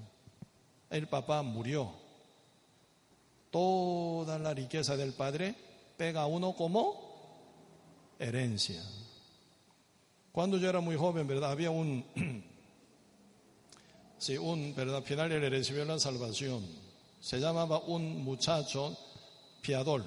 El 0.90 1.08
papá 1.08 1.42
murió 1.42 2.03
toda 3.54 4.40
la 4.40 4.52
riqueza 4.52 4.98
del 4.98 5.14
padre 5.14 5.54
pega 5.96 6.24
a 6.24 6.26
uno 6.26 6.54
como 6.54 8.16
herencia. 8.18 8.82
Cuando 10.32 10.58
yo 10.58 10.68
era 10.68 10.82
muy 10.82 10.96
joven, 10.96 11.28
¿verdad? 11.28 11.52
Había 11.52 11.70
un, 11.70 12.04
sí, 14.18 14.38
un, 14.40 14.74
¿verdad? 14.74 15.04
Final 15.04 15.30
le 15.30 15.50
recibió 15.52 15.86
la 15.86 16.00
salvación. 16.00 16.66
Se 17.22 17.40
llamaba 17.40 17.78
un 17.78 18.24
muchacho 18.24 18.98
piador. 19.62 20.04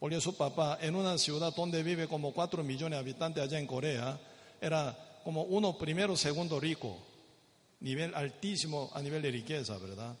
Porque 0.00 0.20
su 0.20 0.36
papá, 0.36 0.78
en 0.82 0.96
una 0.96 1.18
ciudad 1.18 1.54
donde 1.54 1.84
vive 1.84 2.08
como 2.08 2.32
cuatro 2.32 2.64
millones 2.64 2.96
de 2.96 3.00
habitantes 3.00 3.44
allá 3.44 3.60
en 3.60 3.68
Corea, 3.68 4.18
era 4.60 5.20
como 5.22 5.44
uno 5.44 5.78
primero, 5.78 6.16
segundo 6.16 6.58
rico, 6.58 6.98
nivel 7.78 8.12
altísimo 8.16 8.90
a 8.94 9.00
nivel 9.00 9.22
de 9.22 9.30
riqueza, 9.30 9.78
¿verdad? 9.78 10.16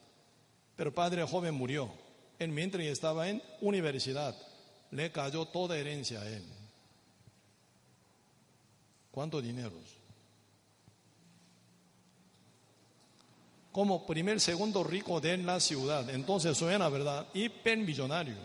Pero 0.76 0.94
padre 0.94 1.26
joven 1.26 1.54
murió 1.54 2.01
mientras 2.50 2.84
estaba 2.84 3.28
en 3.28 3.42
universidad, 3.60 4.34
le 4.90 5.10
cayó 5.12 5.46
toda 5.46 5.76
herencia 5.76 6.20
a 6.20 6.28
él. 6.28 6.44
¿Cuántos 9.10 9.42
dineros? 9.42 9.72
Como 13.70 14.06
primer, 14.06 14.40
segundo 14.40 14.84
rico 14.84 15.20
de 15.20 15.38
la 15.38 15.60
ciudad. 15.60 16.08
Entonces 16.10 16.56
suena, 16.56 16.88
¿verdad? 16.88 17.26
Hipermillonario. 17.32 18.36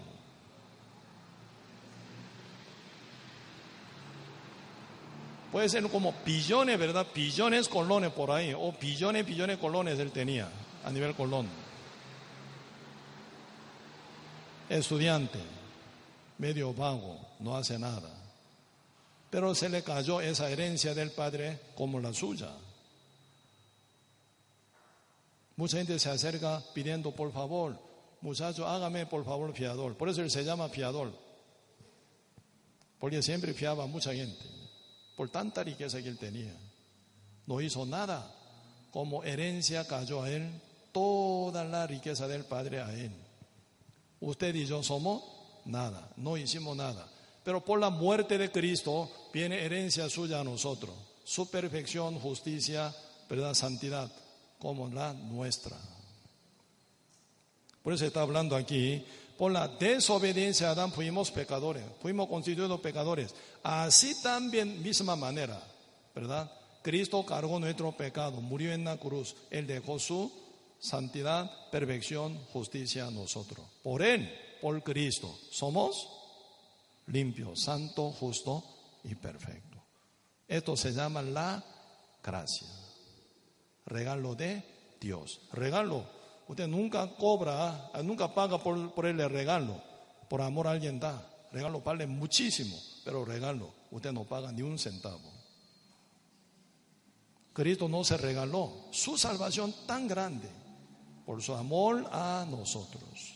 Puede 5.52 5.70
ser 5.70 5.90
como 5.90 6.14
billones, 6.26 6.78
¿verdad? 6.78 7.08
Billones 7.14 7.68
colones 7.68 8.12
por 8.12 8.32
ahí. 8.32 8.54
O 8.54 8.74
billones, 8.74 9.26
billones 9.26 9.58
colones 9.58 10.00
él 10.00 10.12
tenía 10.12 10.50
a 10.84 10.92
nivel 10.92 11.14
colón 11.16 11.67
estudiante, 14.70 15.40
medio 16.38 16.74
vago, 16.74 17.18
no 17.40 17.56
hace 17.56 17.78
nada. 17.80 18.10
Pero 19.30 19.54
se 19.56 19.70
le 19.70 19.84
cayó 19.84 20.22
esa 20.22 20.50
herencia 20.50 20.94
del 20.94 21.12
padre 21.12 21.60
como 21.76 22.00
la 22.00 22.14
suya. 22.14 22.52
Mucha 25.56 25.78
gente 25.78 25.98
se 26.00 26.10
acerca 26.10 26.64
pidiendo, 26.74 27.12
por 27.12 27.32
favor, 27.34 27.80
muchacho, 28.22 28.68
hágame 28.68 29.06
por 29.06 29.26
favor 29.26 29.54
fiador. 29.54 29.98
Por 29.98 30.10
eso 30.10 30.22
él 30.22 30.30
se 30.30 30.44
llama 30.44 30.70
fiador. 30.70 31.12
Porque 33.00 33.22
siempre 33.22 33.54
fiaba 33.54 33.84
a 33.84 33.88
mucha 33.88 34.14
gente. 34.14 34.46
Por 35.16 35.30
tanta 35.30 35.64
riqueza 35.64 36.02
que 36.02 36.10
él 36.10 36.18
tenía. 36.18 36.56
No 37.46 37.60
hizo 37.60 37.86
nada. 37.86 38.34
Como 38.92 39.24
herencia 39.24 39.88
cayó 39.88 40.24
a 40.24 40.30
él 40.30 40.50
toda 40.92 41.64
la 41.64 41.86
riqueza 41.88 42.28
del 42.28 42.46
padre 42.46 42.82
a 42.82 42.94
él. 42.94 43.12
Usted 44.20 44.56
y 44.56 44.66
yo 44.66 44.82
somos 44.84 45.24
nada, 45.66 46.10
no 46.18 46.38
hicimos 46.38 46.76
nada. 46.76 47.08
Pero 47.44 47.64
por 47.64 47.80
la 47.80 47.90
muerte 47.90 48.38
de 48.38 48.52
Cristo 48.52 49.10
viene 49.34 49.64
herencia 49.64 50.10
suya 50.10 50.42
a 50.42 50.44
nosotros. 50.44 50.94
Su 51.24 51.50
perfección, 51.50 52.20
justicia, 52.20 52.94
verdad, 53.30 53.54
santidad, 53.54 54.12
como 54.60 54.90
la 54.90 55.14
nuestra. 55.14 55.78
Por 57.84 57.94
eso 57.94 58.06
está 58.06 58.22
hablando 58.22 58.56
aquí, 58.56 59.04
por 59.38 59.52
la 59.52 59.68
desobediencia 59.68 60.68
de 60.68 60.72
Adán 60.74 60.92
fuimos 60.92 61.32
pecadores, 61.32 61.84
fuimos 62.02 62.28
constituidos 62.28 62.82
pecadores. 62.82 63.34
Así 63.64 64.22
también, 64.22 64.82
misma 64.82 65.16
manera, 65.16 65.62
¿verdad? 66.14 66.52
Cristo 66.82 67.26
cargó 67.26 67.60
nuestro 67.60 67.92
pecado, 67.92 68.42
murió 68.42 68.74
en 68.74 68.84
la 68.84 68.98
cruz, 68.98 69.36
Él 69.52 69.68
dejó 69.68 70.00
su 70.00 70.32
santidad, 70.80 71.70
perfección, 71.70 72.38
justicia 72.54 73.08
a 73.08 73.12
nosotros. 73.12 73.66
Por 73.84 74.02
Él, 74.02 74.32
por 74.62 74.82
Cristo, 74.84 75.38
somos 75.52 76.08
limpios, 77.08 77.62
santo, 77.62 78.12
justo 78.12 78.64
y 79.04 79.16
perfecto. 79.16 79.78
Esto 80.48 80.76
se 80.76 80.94
llama 80.94 81.22
la 81.22 81.64
gracia. 82.24 82.68
Regalo 83.86 84.36
de 84.36 84.64
Dios. 85.00 85.42
Regalo. 85.54 86.18
Usted 86.48 86.68
nunca 86.68 87.16
cobra, 87.16 87.92
nunca 88.04 88.34
paga 88.34 88.58
por, 88.58 88.94
por 88.94 89.06
el 89.06 89.18
regalo. 89.30 89.82
Por 90.30 90.42
amor 90.42 90.68
alguien 90.68 91.00
da. 91.00 91.34
Regalo 91.52 91.82
vale 91.82 92.08
muchísimo, 92.08 92.78
pero 93.04 93.26
regalo, 93.26 93.74
usted 93.92 94.12
no 94.12 94.26
paga 94.26 94.52
ni 94.52 94.62
un 94.62 94.78
centavo. 94.78 95.32
Cristo 97.54 97.90
no 97.90 98.04
se 98.04 98.18
regaló 98.18 98.88
su 98.92 99.18
salvación 99.18 99.74
tan 99.88 100.08
grande 100.08 100.67
por 101.28 101.44
su 101.44 101.54
amor 101.54 102.08
a 102.10 102.46
nosotros. 102.50 103.36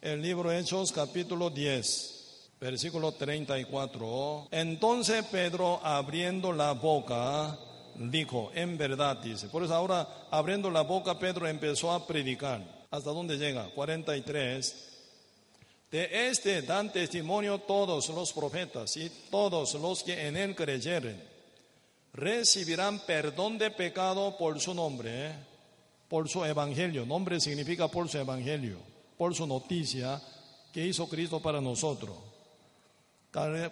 El 0.00 0.22
libro 0.22 0.50
Hechos 0.50 0.90
capítulo 0.90 1.50
10, 1.50 2.50
versículo 2.58 3.12
34. 3.12 4.48
Entonces 4.50 5.22
Pedro 5.26 5.78
abriendo 5.84 6.54
la 6.54 6.72
boca 6.72 7.58
dijo, 7.96 8.50
en 8.54 8.78
verdad 8.78 9.18
dice. 9.18 9.48
Por 9.48 9.64
eso 9.64 9.74
ahora 9.74 10.28
abriendo 10.30 10.70
la 10.70 10.80
boca 10.80 11.18
Pedro 11.18 11.46
empezó 11.46 11.92
a 11.92 12.06
predicar. 12.06 12.86
¿Hasta 12.90 13.10
dónde 13.10 13.36
llega? 13.36 13.68
43. 13.74 14.92
De 15.90 16.28
este 16.30 16.62
dan 16.62 16.90
testimonio 16.90 17.58
todos 17.58 18.08
los 18.08 18.32
profetas 18.32 18.96
y 18.96 19.10
todos 19.30 19.74
los 19.74 20.02
que 20.02 20.26
en 20.26 20.38
él 20.38 20.54
creyeren. 20.54 21.22
Recibirán 22.14 23.00
perdón 23.00 23.58
de 23.58 23.70
pecado 23.70 24.38
por 24.38 24.58
su 24.58 24.72
nombre. 24.72 25.55
Por 26.08 26.28
su 26.28 26.44
evangelio. 26.44 27.04
Nombre 27.04 27.40
significa 27.40 27.88
por 27.88 28.08
su 28.08 28.18
evangelio, 28.18 28.78
por 29.16 29.34
su 29.34 29.46
noticia 29.46 30.20
que 30.72 30.86
hizo 30.86 31.08
Cristo 31.08 31.40
para 31.40 31.60
nosotros. 31.60 32.16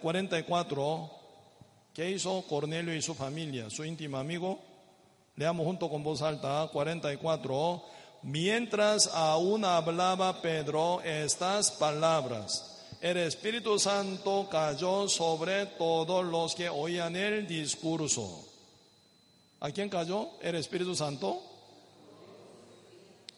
44, 0.01 1.11
¿qué 1.93 2.11
hizo 2.11 2.43
Cornelio 2.47 2.95
y 2.95 3.01
su 3.01 3.15
familia, 3.15 3.69
su 3.69 3.83
íntimo 3.83 4.17
amigo? 4.17 4.59
Leamos 5.35 5.65
junto 5.65 5.89
con 5.89 6.03
voz 6.03 6.21
alta, 6.21 6.69
44. 6.71 7.83
Mientras 8.23 9.07
aún 9.07 9.65
hablaba 9.65 10.41
Pedro 10.41 11.01
estas 11.01 11.71
palabras, 11.71 12.83
el 13.01 13.17
Espíritu 13.17 13.77
Santo 13.77 14.47
cayó 14.49 15.07
sobre 15.07 15.65
todos 15.65 16.25
los 16.25 16.55
que 16.55 16.69
oían 16.69 17.15
el 17.15 17.47
discurso. 17.47 18.47
¿A 19.59 19.71
quién 19.71 19.89
cayó 19.89 20.29
el 20.41 20.55
Espíritu 20.55 20.95
Santo? 20.95 21.41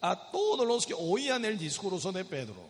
A 0.00 0.30
todos 0.30 0.66
los 0.66 0.86
que 0.86 0.94
oían 0.94 1.44
el 1.44 1.58
discurso 1.58 2.12
de 2.12 2.24
Pedro. 2.24 2.66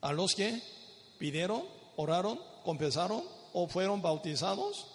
A 0.00 0.12
los 0.12 0.34
que 0.34 0.62
pidieron, 1.18 1.64
oraron, 1.96 2.40
confesaron 2.64 3.22
o 3.52 3.68
fueron 3.68 4.00
bautizados. 4.02 4.86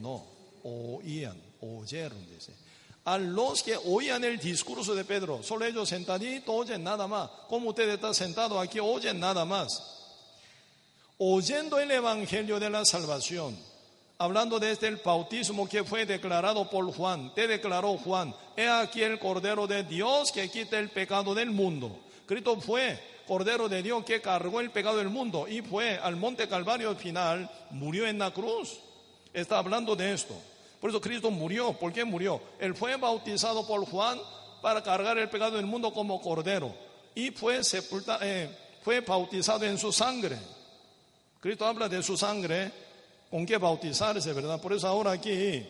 No, 0.00 0.24
oían, 0.62 1.40
oyeron, 1.60 2.26
dice. 2.28 2.52
A 3.04 3.18
los 3.18 3.62
que 3.62 3.76
oían 3.76 4.24
el 4.24 4.38
discurso 4.38 4.94
de 4.94 5.04
Pedro, 5.04 5.42
solo 5.42 5.66
ellos 5.66 5.88
sentaditos 5.88 6.54
oyen 6.54 6.82
nada 6.82 7.06
más. 7.06 7.30
Como 7.48 7.70
usted 7.70 7.88
está 7.88 8.14
sentado 8.14 8.58
aquí, 8.58 8.80
oyen 8.80 9.20
nada 9.20 9.44
más. 9.44 9.90
Oyendo 11.18 11.78
el 11.78 11.90
Evangelio 11.90 12.58
de 12.58 12.70
la 12.70 12.84
salvación 12.84 13.56
hablando 14.18 14.58
desde 14.58 14.72
este, 14.72 14.88
el 14.88 14.96
bautismo 14.96 15.68
que 15.68 15.84
fue 15.84 16.06
declarado 16.06 16.68
por 16.68 16.92
Juan, 16.92 17.34
te 17.34 17.46
declaró 17.46 17.96
Juan, 17.98 18.34
he 18.56 18.68
aquí 18.68 19.02
el 19.02 19.18
Cordero 19.18 19.66
de 19.66 19.82
Dios 19.84 20.32
que 20.32 20.50
quita 20.50 20.78
el 20.78 20.90
pecado 20.90 21.34
del 21.34 21.50
mundo. 21.50 21.98
Cristo 22.26 22.60
fue 22.60 22.98
Cordero 23.26 23.68
de 23.68 23.82
Dios 23.82 24.04
que 24.04 24.20
cargó 24.20 24.60
el 24.60 24.70
pecado 24.70 24.98
del 24.98 25.10
mundo 25.10 25.46
y 25.48 25.62
fue 25.62 25.98
al 25.98 26.16
monte 26.16 26.48
Calvario 26.48 26.90
al 26.90 26.96
final, 26.96 27.50
murió 27.70 28.06
en 28.06 28.18
la 28.18 28.30
cruz. 28.30 28.78
Está 29.32 29.58
hablando 29.58 29.96
de 29.96 30.12
esto. 30.12 30.34
Por 30.80 30.90
eso 30.90 31.00
Cristo 31.00 31.30
murió. 31.30 31.72
¿Por 31.72 31.92
qué 31.92 32.04
murió? 32.04 32.40
Él 32.58 32.74
fue 32.74 32.96
bautizado 32.96 33.66
por 33.66 33.84
Juan 33.86 34.20
para 34.60 34.82
cargar 34.82 35.18
el 35.18 35.28
pecado 35.28 35.56
del 35.56 35.66
mundo 35.66 35.92
como 35.92 36.20
Cordero 36.20 36.74
y 37.14 37.30
fue, 37.30 37.64
sepultado, 37.64 38.20
eh, 38.22 38.50
fue 38.82 39.00
bautizado 39.00 39.64
en 39.64 39.78
su 39.78 39.92
sangre. 39.92 40.38
Cristo 41.40 41.66
habla 41.66 41.88
de 41.88 42.02
su 42.02 42.16
sangre 42.16 42.70
con 43.34 43.44
qué 43.46 43.58
bautizarse, 43.58 44.32
¿verdad? 44.32 44.60
Por 44.60 44.74
eso 44.74 44.86
ahora 44.86 45.10
aquí 45.10 45.66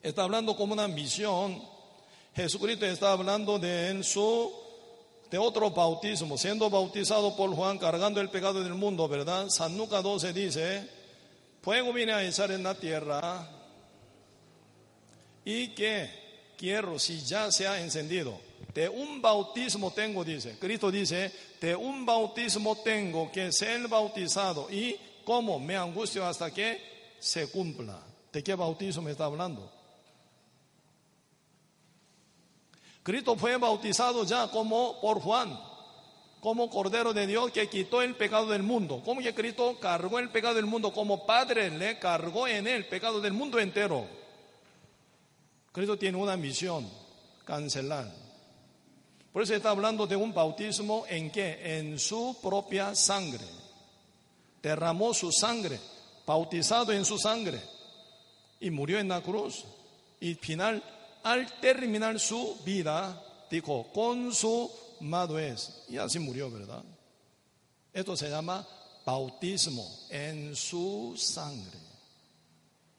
está 0.00 0.22
hablando 0.22 0.56
como 0.56 0.72
una 0.72 0.88
misión. 0.88 1.62
Jesucristo 2.34 2.86
está 2.86 3.12
hablando 3.12 3.58
de 3.58 4.02
su 4.02 4.50
de 5.30 5.36
otro 5.36 5.70
bautismo, 5.70 6.38
siendo 6.38 6.70
bautizado 6.70 7.36
por 7.36 7.54
Juan, 7.54 7.76
cargando 7.76 8.22
el 8.22 8.30
pecado 8.30 8.64
del 8.64 8.72
mundo, 8.72 9.06
¿verdad? 9.06 9.50
San 9.50 9.76
Lucas 9.76 10.02
12 10.02 10.32
dice, 10.32 10.88
fuego 11.60 11.92
viene 11.92 12.14
a 12.14 12.24
echar 12.24 12.50
en 12.50 12.62
la 12.62 12.74
tierra 12.74 13.46
y 15.44 15.74
que 15.74 16.08
quiero, 16.56 16.98
si 16.98 17.20
ya 17.20 17.52
se 17.52 17.68
ha 17.68 17.82
encendido, 17.82 18.40
de 18.72 18.88
un 18.88 19.20
bautismo 19.20 19.92
tengo, 19.92 20.24
dice, 20.24 20.56
Cristo 20.58 20.90
dice, 20.90 21.30
de 21.60 21.76
un 21.76 22.06
bautismo 22.06 22.78
tengo 22.78 23.30
que 23.30 23.52
ser 23.52 23.86
bautizado 23.88 24.70
y 24.70 24.96
como 25.26 25.58
me 25.58 25.76
angustio 25.76 26.24
hasta 26.24 26.54
que 26.54 27.16
se 27.18 27.50
cumpla. 27.50 28.00
¿De 28.32 28.44
qué 28.44 28.54
bautismo 28.54 29.02
me 29.02 29.10
está 29.10 29.24
hablando? 29.24 29.68
Cristo 33.02 33.34
fue 33.34 33.56
bautizado 33.56 34.22
ya 34.22 34.48
como 34.52 35.00
por 35.00 35.20
Juan, 35.20 35.58
como 36.40 36.70
Cordero 36.70 37.12
de 37.12 37.26
Dios 37.26 37.50
que 37.50 37.68
quitó 37.68 38.02
el 38.02 38.14
pecado 38.14 38.46
del 38.46 38.62
mundo. 38.62 39.02
Como 39.04 39.20
que 39.20 39.34
Cristo 39.34 39.76
cargó 39.80 40.20
el 40.20 40.30
pecado 40.30 40.54
del 40.54 40.66
mundo, 40.66 40.92
como 40.92 41.26
Padre 41.26 41.70
le 41.70 41.98
cargó 41.98 42.46
en 42.46 42.68
él 42.68 42.76
el 42.76 42.86
pecado 42.86 43.20
del 43.20 43.32
mundo 43.32 43.58
entero. 43.58 44.06
Cristo 45.72 45.98
tiene 45.98 46.18
una 46.18 46.36
misión, 46.36 46.88
cancelar. 47.44 48.12
Por 49.32 49.42
eso 49.42 49.56
está 49.56 49.70
hablando 49.70 50.06
de 50.06 50.14
un 50.14 50.32
bautismo 50.32 51.04
en 51.08 51.32
que 51.32 51.78
en 51.78 51.98
su 51.98 52.38
propia 52.40 52.94
sangre. 52.94 53.65
Derramó 54.66 55.14
su 55.14 55.30
sangre, 55.30 55.78
bautizado 56.26 56.92
en 56.92 57.04
su 57.04 57.20
sangre 57.20 57.60
y 58.58 58.68
murió 58.68 58.98
en 58.98 59.06
la 59.06 59.20
cruz. 59.20 59.62
Y 60.18 60.34
final 60.34 60.82
al 61.22 61.60
terminar 61.60 62.18
su 62.18 62.56
vida, 62.64 63.22
dijo, 63.48 63.86
con 63.94 64.34
su 64.34 64.68
es. 65.38 65.84
Y 65.88 65.98
así 65.98 66.18
murió, 66.18 66.50
¿verdad? 66.50 66.82
Esto 67.92 68.16
se 68.16 68.28
llama 68.28 68.66
bautismo 69.04 69.88
en 70.10 70.56
su 70.56 71.14
sangre. 71.16 71.78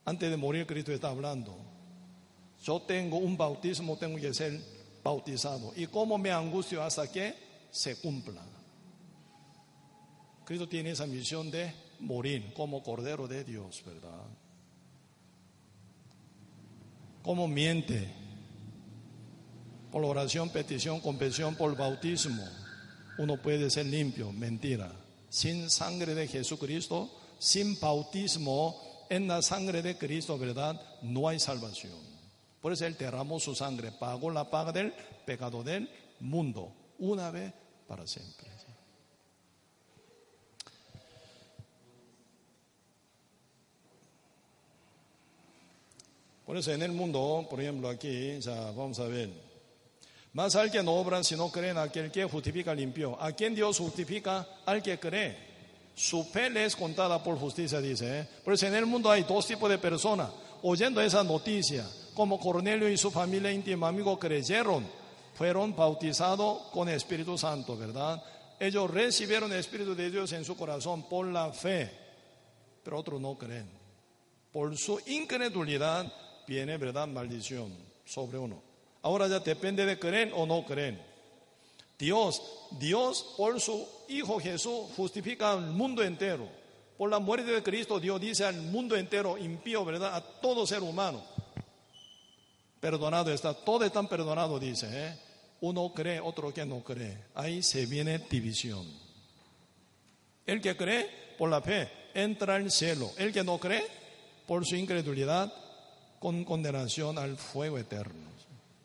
Antes 0.06 0.30
de 0.30 0.38
morir, 0.38 0.66
Cristo 0.66 0.90
está 0.90 1.10
hablando. 1.10 1.54
Yo 2.64 2.80
tengo 2.80 3.18
un 3.18 3.36
bautismo, 3.36 3.98
tengo 3.98 4.18
que 4.18 4.32
ser 4.32 4.58
bautizado. 5.04 5.74
¿Y 5.76 5.86
cómo 5.86 6.16
me 6.16 6.30
angustio 6.30 6.82
hasta 6.82 7.12
que 7.12 7.34
se 7.70 7.96
cumpla? 7.96 8.57
Cristo 10.48 10.66
tiene 10.66 10.92
esa 10.92 11.06
misión 11.06 11.50
de 11.50 11.74
morir 12.00 12.54
como 12.54 12.82
Cordero 12.82 13.28
de 13.28 13.44
Dios, 13.44 13.82
¿verdad? 13.84 14.24
cómo 17.28 17.46
miente 17.46 18.08
por 19.92 20.02
oración, 20.02 20.48
petición, 20.48 20.98
confesión, 21.00 21.56
por 21.56 21.76
bautismo, 21.76 22.42
uno 23.18 23.36
puede 23.42 23.68
ser 23.68 23.84
limpio. 23.84 24.32
Mentira. 24.32 24.90
Sin 25.28 25.68
sangre 25.68 26.14
de 26.14 26.26
Jesucristo, 26.26 27.10
sin 27.38 27.78
bautismo 27.78 29.04
en 29.10 29.28
la 29.28 29.42
sangre 29.42 29.82
de 29.82 29.98
Cristo, 29.98 30.38
¿verdad? 30.38 30.80
No 31.02 31.28
hay 31.28 31.38
salvación. 31.38 31.98
Por 32.62 32.72
eso 32.72 32.86
Él 32.86 32.96
derramó 32.98 33.38
su 33.38 33.54
sangre, 33.54 33.92
pagó 33.92 34.30
la 34.30 34.48
paga 34.48 34.72
del 34.72 34.94
pecado 35.26 35.62
del 35.62 35.86
mundo, 36.20 36.72
una 36.98 37.30
vez 37.30 37.52
para 37.86 38.06
siempre. 38.06 38.57
Por 46.48 46.56
eso 46.56 46.72
en 46.72 46.80
el 46.80 46.92
mundo, 46.92 47.46
por 47.50 47.60
ejemplo 47.60 47.90
aquí, 47.90 48.38
vamos 48.74 48.98
a 49.00 49.04
ver. 49.04 49.28
Más 50.32 50.56
al 50.56 50.70
que 50.70 50.82
no 50.82 50.94
obran 50.94 51.22
si 51.22 51.36
no 51.36 51.52
creen, 51.52 51.76
aquel 51.76 52.10
que 52.10 52.24
justifica 52.24 52.74
limpio. 52.74 53.20
¿A 53.20 53.32
quién 53.32 53.54
Dios 53.54 53.76
justifica? 53.76 54.48
Al 54.64 54.82
que 54.82 54.98
cree. 54.98 55.36
Su 55.94 56.24
fe 56.24 56.48
le 56.48 56.64
es 56.64 56.74
contada 56.74 57.22
por 57.22 57.38
justicia, 57.38 57.82
dice. 57.82 58.20
¿eh? 58.20 58.28
Por 58.42 58.54
eso 58.54 58.66
en 58.66 58.76
el 58.76 58.86
mundo 58.86 59.10
hay 59.10 59.24
dos 59.24 59.46
tipos 59.46 59.68
de 59.68 59.76
personas. 59.76 60.30
Oyendo 60.62 61.02
esa 61.02 61.22
noticia, 61.22 61.86
como 62.14 62.40
Cornelio 62.40 62.88
y 62.88 62.96
su 62.96 63.10
familia 63.10 63.52
íntima 63.52 63.88
amigo 63.88 64.18
creyeron, 64.18 64.86
fueron 65.34 65.76
bautizados 65.76 66.68
con 66.72 66.88
Espíritu 66.88 67.36
Santo, 67.36 67.76
¿verdad? 67.76 68.22
Ellos 68.58 68.90
recibieron 68.90 69.52
el 69.52 69.58
Espíritu 69.58 69.94
de 69.94 70.10
Dios 70.10 70.32
en 70.32 70.46
su 70.46 70.56
corazón 70.56 71.10
por 71.10 71.26
la 71.26 71.52
fe, 71.52 71.90
pero 72.82 73.00
otros 73.00 73.20
no 73.20 73.36
creen. 73.36 73.68
Por 74.50 74.78
su 74.78 74.98
incredulidad 75.08 76.10
viene, 76.48 76.78
¿verdad? 76.78 77.06
Maldición 77.06 77.72
sobre 78.04 78.38
uno. 78.38 78.62
Ahora 79.02 79.28
ya 79.28 79.38
depende 79.38 79.86
de 79.86 79.98
creer 79.98 80.32
o 80.34 80.46
no 80.46 80.64
creen. 80.64 81.00
Dios, 81.98 82.42
Dios 82.78 83.34
por 83.36 83.60
su 83.60 83.86
Hijo 84.08 84.40
Jesús 84.40 84.88
justifica 84.96 85.52
al 85.52 85.70
mundo 85.70 86.02
entero. 86.02 86.48
Por 86.96 87.10
la 87.10 87.18
muerte 87.18 87.50
de 87.52 87.62
Cristo, 87.62 88.00
Dios 88.00 88.20
dice 88.20 88.44
al 88.44 88.56
mundo 88.56 88.96
entero, 88.96 89.36
impío, 89.38 89.84
¿verdad? 89.84 90.16
A 90.16 90.20
todo 90.20 90.66
ser 90.66 90.82
humano. 90.82 91.22
Perdonado 92.80 93.32
está, 93.32 93.54
todo 93.54 93.84
está 93.84 94.02
perdonado, 94.04 94.58
dice. 94.58 94.88
¿eh? 94.90 95.18
Uno 95.60 95.92
cree, 95.92 96.18
otro 96.20 96.52
que 96.52 96.64
no 96.64 96.82
cree. 96.82 97.26
Ahí 97.34 97.62
se 97.62 97.86
viene 97.86 98.18
división. 98.18 98.86
El 100.46 100.60
que 100.60 100.76
cree 100.76 101.08
por 101.36 101.50
la 101.50 101.60
fe 101.60 101.88
entra 102.14 102.56
al 102.56 102.70
cielo. 102.70 103.12
El 103.16 103.32
que 103.32 103.44
no 103.44 103.58
cree 103.58 103.84
por 104.46 104.64
su 104.64 104.76
incredulidad 104.76 105.52
con 106.18 106.44
condenación 106.44 107.18
al 107.18 107.36
fuego 107.36 107.78
eterno. 107.78 108.28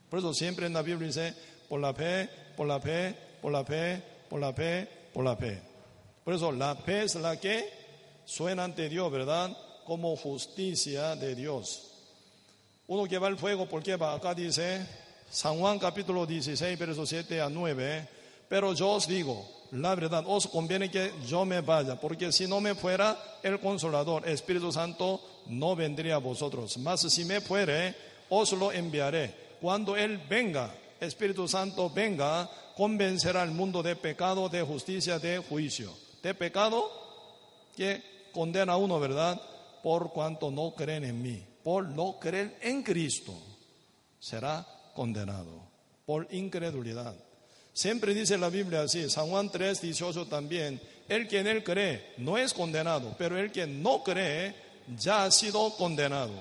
Por 0.09 0.19
eso 0.19 0.33
siempre 0.33 0.67
en 0.67 0.73
la 0.73 0.81
Biblia 0.81 1.07
dice, 1.07 1.33
por 1.67 1.79
la 1.79 1.93
fe, 1.93 2.29
por 2.55 2.67
la 2.67 2.79
fe, 2.79 3.15
por 3.41 3.51
la 3.51 3.63
fe, 3.63 4.01
por 4.29 4.39
la 4.39 4.53
fe, 4.53 4.87
por 5.13 5.23
la 5.25 5.35
fe. 5.35 5.61
Por 6.23 6.33
eso 6.33 6.51
la 6.51 6.75
fe 6.75 7.03
es 7.03 7.15
la 7.15 7.39
que 7.39 7.69
suena 8.25 8.63
ante 8.63 8.89
Dios, 8.89 9.11
¿verdad? 9.11 9.55
Como 9.85 10.15
justicia 10.15 11.15
de 11.15 11.35
Dios. 11.35 11.89
Uno 12.87 13.05
que 13.05 13.17
va 13.17 13.27
al 13.27 13.37
fuego, 13.37 13.67
¿por 13.67 13.81
qué 13.81 13.95
va? 13.95 14.13
Acá 14.13 14.33
dice, 14.33 14.85
San 15.29 15.57
Juan 15.59 15.79
capítulo 15.79 16.25
16, 16.25 16.77
versos 16.77 17.09
7 17.09 17.41
a 17.41 17.49
9. 17.49 18.07
Pero 18.47 18.73
yo 18.73 18.91
os 18.91 19.07
digo, 19.07 19.62
la 19.73 19.95
verdad, 19.95 20.23
os 20.27 20.47
conviene 20.47 20.91
que 20.91 21.11
yo 21.25 21.45
me 21.45 21.61
vaya, 21.61 21.99
porque 21.99 22.31
si 22.31 22.45
no 22.45 22.61
me 22.61 22.75
fuera, 22.75 23.17
el 23.41 23.59
consolador, 23.59 24.27
Espíritu 24.29 24.71
Santo, 24.71 25.19
no 25.47 25.75
vendría 25.75 26.15
a 26.15 26.19
vosotros. 26.19 26.77
Mas 26.77 27.01
si 27.01 27.25
me 27.25 27.41
fuere, 27.41 27.95
os 28.29 28.51
lo 28.53 28.71
enviaré. 28.71 29.33
Cuando 29.59 29.97
Él 29.97 30.19
venga, 30.29 30.71
Espíritu 30.99 31.47
Santo 31.47 31.89
venga, 31.89 32.47
convencerá 32.75 33.41
al 33.41 33.51
mundo 33.51 33.81
de 33.81 33.95
pecado, 33.95 34.47
de 34.47 34.61
justicia, 34.61 35.17
de 35.17 35.39
juicio. 35.39 35.91
De 36.21 36.35
pecado 36.35 36.89
que 37.75 38.29
condena 38.31 38.73
a 38.73 38.77
uno, 38.77 38.99
¿verdad? 38.99 39.41
Por 39.81 40.11
cuanto 40.11 40.51
no 40.51 40.75
creen 40.75 41.03
en 41.03 41.21
mí. 41.21 41.43
Por 41.63 41.87
no 41.87 42.19
creer 42.19 42.59
en 42.61 42.83
Cristo, 42.83 43.33
será 44.19 44.67
condenado. 44.93 45.63
Por 46.05 46.27
incredulidad. 46.31 47.15
Siempre 47.73 48.13
dice 48.13 48.37
la 48.37 48.49
Biblia 48.49 48.81
así, 48.81 49.09
San 49.09 49.29
Juan 49.29 49.49
3, 49.49 49.81
18 49.81 50.27
también, 50.27 50.79
el 51.09 51.27
que 51.27 51.39
en 51.39 51.47
él 51.47 51.63
cree 51.63 52.13
no 52.17 52.37
es 52.37 52.53
condenado, 52.53 53.15
pero 53.17 53.37
el 53.37 53.51
que 53.51 53.65
no 53.65 54.03
cree 54.03 54.55
ya 54.97 55.25
ha 55.25 55.31
sido 55.31 55.75
condenado. 55.75 56.33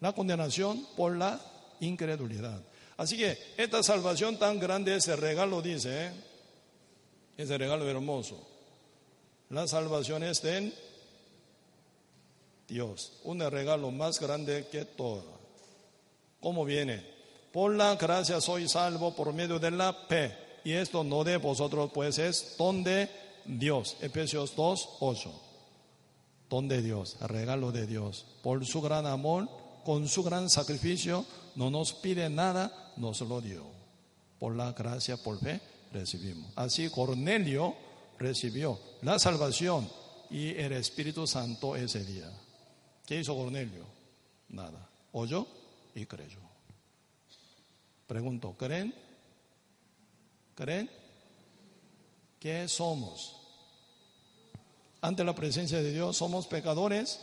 La 0.00 0.12
condenación 0.12 0.86
por 0.96 1.16
la 1.16 1.40
incredulidad. 1.80 2.60
Así 2.96 3.16
que 3.16 3.38
esta 3.56 3.82
salvación 3.82 4.38
tan 4.38 4.58
grande, 4.58 4.96
ese 4.96 5.14
regalo 5.14 5.62
dice, 5.62 6.06
¿eh? 6.06 6.12
ese 7.36 7.56
regalo 7.56 7.88
hermoso. 7.88 8.44
La 9.50 9.68
salvación 9.68 10.24
es 10.24 10.42
de 10.42 10.72
Dios, 12.66 13.20
un 13.22 13.38
regalo 13.38 13.92
más 13.92 14.18
grande 14.18 14.66
que 14.70 14.84
todo. 14.84 15.38
¿Cómo 16.40 16.64
viene? 16.64 17.15
Por 17.56 17.74
la 17.74 17.96
gracia 17.96 18.38
soy 18.42 18.68
salvo 18.68 19.14
por 19.14 19.32
medio 19.32 19.58
de 19.58 19.70
la 19.70 19.94
fe. 19.94 20.36
Y 20.62 20.72
esto 20.72 21.02
no 21.02 21.24
de 21.24 21.38
vosotros, 21.38 21.90
pues 21.90 22.18
es 22.18 22.54
don 22.58 22.84
de 22.84 23.08
Dios. 23.46 23.96
Efesios 24.02 24.54
2, 24.54 24.88
8. 25.00 25.42
Don 26.50 26.68
de 26.68 26.82
Dios, 26.82 27.16
regalo 27.22 27.72
de 27.72 27.86
Dios. 27.86 28.26
Por 28.42 28.66
su 28.66 28.82
gran 28.82 29.06
amor, 29.06 29.48
con 29.86 30.06
su 30.06 30.22
gran 30.22 30.50
sacrificio, 30.50 31.24
no 31.54 31.70
nos 31.70 31.94
pide 31.94 32.28
nada, 32.28 32.92
nos 32.98 33.22
lo 33.22 33.40
dio. 33.40 33.64
Por 34.38 34.54
la 34.54 34.72
gracia, 34.72 35.16
por 35.16 35.40
fe, 35.40 35.58
recibimos. 35.94 36.52
Así 36.56 36.90
Cornelio 36.90 37.74
recibió 38.18 38.78
la 39.00 39.18
salvación 39.18 39.88
y 40.28 40.50
el 40.50 40.72
Espíritu 40.72 41.26
Santo 41.26 41.74
ese 41.74 42.04
día. 42.04 42.30
¿Qué 43.06 43.18
hizo 43.18 43.34
Cornelio? 43.34 43.86
Nada. 44.50 44.90
Oyó 45.12 45.46
y 45.94 46.04
creyó. 46.04 46.45
Pregunto, 48.06 48.54
¿creen? 48.56 48.94
¿Creen? 50.54 50.90
¿Qué 52.38 52.68
somos? 52.68 53.36
Ante 55.00 55.24
la 55.24 55.34
presencia 55.34 55.82
de 55.82 55.92
Dios, 55.92 56.16
¿somos 56.16 56.46
pecadores? 56.46 57.20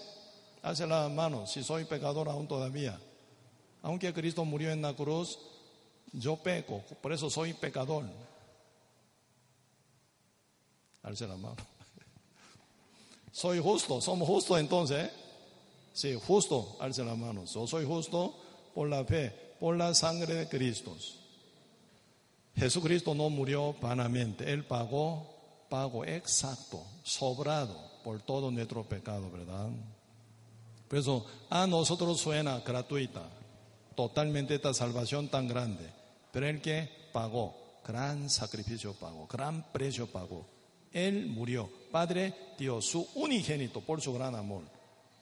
Hace 0.61 0.87
la 0.87 1.09
mano, 1.09 1.47
si 1.47 1.63
soy 1.63 1.85
pecador 1.85 2.29
aún 2.29 2.47
todavía. 2.47 2.99
Aunque 3.81 4.13
Cristo 4.13 4.45
murió 4.45 4.71
en 4.71 4.81
la 4.81 4.93
cruz, 4.93 5.39
Yo 6.13 6.35
peco, 6.35 6.83
por 7.01 7.11
eso 7.11 7.29
soy 7.29 7.53
pecador. 7.53 8.05
Alce 11.01 11.27
la 11.27 11.35
mano. 11.35 11.57
Soy 13.31 13.59
justo, 13.59 13.99
somos 13.99 14.27
justos 14.27 14.59
entonces. 14.59 15.05
¿eh? 15.05 15.11
Sí, 15.91 16.19
justo, 16.27 16.77
alce 16.79 17.03
la 17.03 17.15
mano. 17.15 17.45
Yo 17.45 17.67
soy 17.67 17.83
justo 17.83 18.35
por 18.73 18.87
la 18.87 19.03
fe, 19.03 19.42
por 19.63 19.77
la 19.77 19.93
sangre 19.93 20.33
de 20.33 20.49
Cristo. 20.49 20.93
Jesucristo 22.53 23.15
no 23.15 23.29
murió 23.29 23.73
vanamente, 23.81 24.51
Él 24.51 24.65
pagó 24.65 25.65
pago 25.69 26.03
exacto, 26.03 26.83
sobrado 27.01 27.73
por 28.03 28.21
todo 28.21 28.51
nuestro 28.51 28.83
pecado, 28.83 29.31
¿verdad? 29.31 29.69
Por 30.89 30.99
eso 30.99 31.25
a 31.49 31.65
nosotros 31.65 32.19
suena 32.19 32.59
gratuita, 32.59 33.21
totalmente 33.95 34.55
esta 34.55 34.73
salvación 34.73 35.29
tan 35.29 35.47
grande, 35.47 35.89
pero 36.33 36.45
el 36.45 36.59
que 36.59 36.89
pagó, 37.13 37.55
gran 37.87 38.29
sacrificio 38.29 38.91
pagó, 38.91 39.27
gran 39.27 39.71
precio 39.71 40.07
pagó. 40.07 40.45
Él 40.91 41.27
murió. 41.27 41.71
Padre 41.89 42.35
dio 42.59 42.81
su 42.81 43.07
unigénito 43.15 43.79
por 43.79 44.01
su 44.01 44.11
gran 44.11 44.35
amor. 44.35 44.63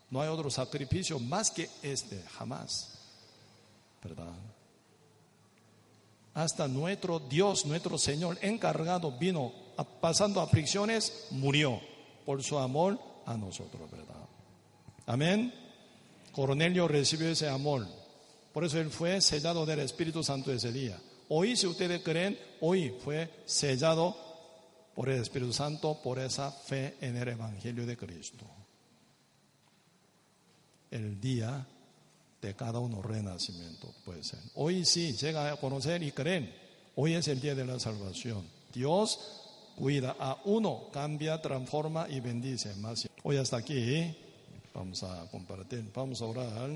No 0.10 0.20
hay 0.20 0.30
otro 0.30 0.50
sacrificio 0.50 1.20
más 1.20 1.52
que 1.52 1.70
este, 1.84 2.24
jamás. 2.24 3.01
¿Verdad? 4.03 4.34
Hasta 6.34 6.68
nuestro 6.68 7.19
Dios, 7.19 7.65
nuestro 7.65 7.98
Señor 7.98 8.38
encargado 8.41 9.11
vino 9.11 9.52
pasando 9.99 10.41
aflicciones, 10.41 11.28
murió 11.32 11.80
por 12.26 12.41
su 12.44 12.57
amor 12.57 12.99
a 13.26 13.36
nosotros, 13.36 13.90
¿verdad? 13.91 14.26
Amén. 15.06 15.53
Cornelio 16.32 16.88
recibió 16.88 17.30
ese 17.30 17.49
amor. 17.49 17.86
Por 18.53 18.64
eso 18.64 18.80
él 18.80 18.90
fue 18.90 19.19
sellado 19.22 19.65
del 19.65 19.80
Espíritu 19.80 20.23
Santo 20.23 20.52
ese 20.52 20.72
día. 20.72 20.99
Hoy, 21.30 21.56
si 21.56 21.68
ustedes 21.68 22.02
creen, 22.02 22.38
hoy 22.61 22.94
fue 23.03 23.30
sellado 23.45 24.15
por 24.94 25.10
el 25.10 25.22
Espíritu 25.22 25.53
Santo 25.53 26.02
por 26.02 26.19
esa 26.19 26.52
fe 26.52 26.95
en 27.02 27.18
el 27.18 27.28
Evangelio 27.28 27.86
de 27.86 27.98
Cristo. 27.98 28.45
El 30.90 31.19
día 31.19 31.65
de 32.42 32.56
cada 32.56 32.80
uno 32.80 33.02
renacimiento 33.02 33.94
puede 34.04 34.24
ser. 34.24 34.40
Hoy 34.56 34.84
sí 34.86 35.14
llega 35.14 35.52
a 35.52 35.58
conocer 35.58 36.02
y 36.02 36.12
creen. 36.12 36.52
Hoy 36.96 37.14
es 37.14 37.28
el 37.28 37.40
día 37.40 37.56
de 37.56 37.66
la 37.66 37.80
salvación. 37.80 38.44
Dios 38.74 39.20
cuida 39.76 40.16
a 40.20 40.42
uno, 40.46 40.90
cambia, 40.92 41.42
transforma 41.42 42.08
y 42.10 42.20
bendice 42.20 42.74
más. 42.76 43.08
Hoy 43.24 43.38
hasta 43.38 43.58
aquí 43.58 44.16
vamos 44.74 45.04
a 45.04 45.28
compartir, 45.30 45.86
vamos 45.94 46.22
a 46.22 46.26
orar. 46.26 46.70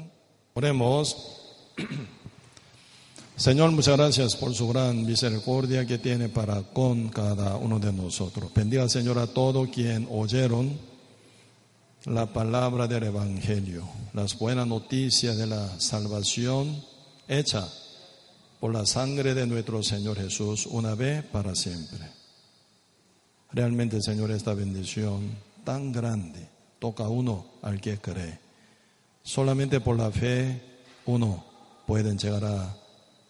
Oremos. 0.54 1.42
Señor, 3.36 3.72
muchas 3.72 3.98
gracias 3.98 4.36
por 4.36 4.54
su 4.54 4.68
gran 4.70 5.06
misericordia 5.06 5.86
que 5.86 5.98
tiene 5.98 6.30
para 6.30 6.64
con 6.64 7.10
cada 7.10 7.58
uno 7.58 7.80
de 7.80 7.92
nosotros. 7.92 8.54
Bendiga, 8.54 8.88
Señor, 8.88 9.20
a 9.20 9.28
todos 9.28 9.68
quien 9.70 10.08
oyeron 10.10 10.95
la 12.06 12.32
palabra 12.32 12.88
del 12.88 13.04
Evangelio, 13.04 13.84
las 14.14 14.38
buenas 14.38 14.68
noticias 14.68 15.38
de 15.38 15.48
la 15.48 15.80
salvación 15.80 16.84
hecha 17.28 17.68
por 18.60 18.72
la 18.74 18.86
sangre 18.86 19.34
de 19.34 19.48
nuestro 19.48 19.82
Señor 19.82 20.18
Jesús 20.18 20.68
una 20.68 20.94
vez 20.94 21.24
para 21.24 21.56
siempre. 21.56 22.00
Realmente, 23.52 24.02
Señor, 24.02 24.30
esta 24.30 24.54
bendición 24.54 25.32
tan 25.64 25.92
grande 25.92 26.48
toca 26.78 27.06
a 27.06 27.10
uno 27.10 27.46
al 27.64 27.82
que 27.82 27.98
cree. 27.98 28.40
Solamente 29.24 29.80
por 29.80 29.98
la 29.98 30.12
fe 30.12 30.62
uno 31.06 31.44
puede 31.88 32.16
llegar 32.16 32.46
a 32.46 32.78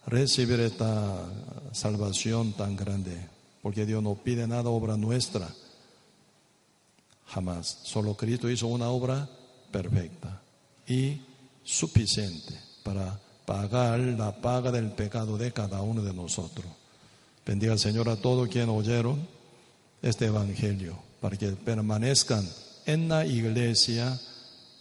recibir 0.06 0.60
esta 0.60 1.24
salvación 1.72 2.52
tan 2.52 2.76
grande, 2.76 3.16
porque 3.62 3.86
Dios 3.86 4.02
no 4.02 4.16
pide 4.16 4.46
nada 4.46 4.68
obra 4.68 4.98
nuestra, 4.98 5.48
jamás. 7.28 7.78
Solo 7.82 8.16
Cristo 8.16 8.50
hizo 8.50 8.66
una 8.66 8.88
obra 8.88 9.28
perfecta 9.70 10.40
y 10.86 11.20
suficiente 11.64 12.54
para 12.82 13.18
pagar 13.44 13.98
la 14.00 14.40
paga 14.40 14.70
del 14.70 14.92
pecado 14.92 15.36
de 15.36 15.52
cada 15.52 15.82
uno 15.82 16.02
de 16.02 16.12
nosotros. 16.12 16.66
Bendiga 17.44 17.72
al 17.72 17.78
Señor 17.78 18.08
a 18.08 18.16
todos 18.16 18.48
quienes 18.48 18.70
oyeron 18.70 19.26
este 20.02 20.26
Evangelio, 20.26 20.98
para 21.20 21.36
que 21.36 21.48
permanezcan 21.52 22.46
en 22.86 23.08
la 23.08 23.24
iglesia, 23.24 24.20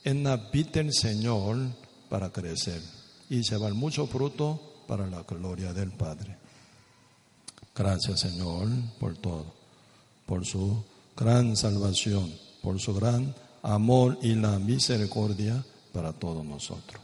en 0.04 0.24
la 0.24 0.38
vida 0.38 0.72
del 0.74 0.94
Señor, 0.94 1.58
para 2.10 2.32
crecer 2.32 2.82
y 3.30 3.42
llevar 3.42 3.74
mucho 3.74 4.08
fruto 4.08 4.84
para 4.88 5.08
la 5.08 5.24
gloria 5.24 5.74
del 5.74 5.92
Padre. 5.92 6.38
Gracias 7.76 8.20
Señor 8.20 8.68
por 9.00 9.18
todo, 9.18 9.54
por 10.26 10.46
su 10.46 10.84
gran 11.16 11.56
salvación, 11.56 12.34
por 12.62 12.80
su 12.80 12.94
gran 12.94 13.34
amor 13.62 14.18
y 14.22 14.36
la 14.36 14.60
misericordia 14.60 15.64
para 15.94 16.14
todos 16.14 16.46
nosotros. 16.46 17.02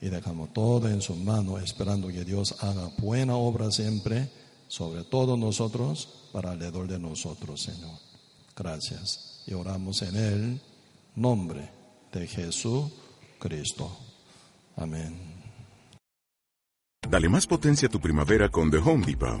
Y 0.00 0.08
dejamos 0.08 0.52
todo 0.52 0.88
en 0.88 1.02
su 1.02 1.14
mano, 1.14 1.58
esperando 1.58 2.08
que 2.08 2.24
Dios 2.24 2.56
haga 2.60 2.90
buena 2.98 3.36
obra 3.36 3.70
siempre, 3.70 4.30
sobre 4.68 5.04
todos 5.04 5.38
nosotros, 5.38 6.08
para 6.32 6.52
alrededor 6.52 6.88
de 6.88 6.98
nosotros, 6.98 7.60
Señor. 7.62 7.98
Gracias. 8.56 9.42
Y 9.46 9.52
oramos 9.52 10.00
en 10.02 10.16
el 10.16 10.60
nombre 11.16 11.68
de 12.12 12.26
Jesús 12.26 12.90
Cristo. 13.38 13.90
Amén. 14.76 15.18
Dale 17.08 17.28
más 17.28 17.46
potencia 17.46 17.88
a 17.88 17.90
tu 17.90 18.00
primavera 18.00 18.48
con 18.48 18.70
The 18.70 18.78
Home 18.78 19.04
Depot. 19.04 19.40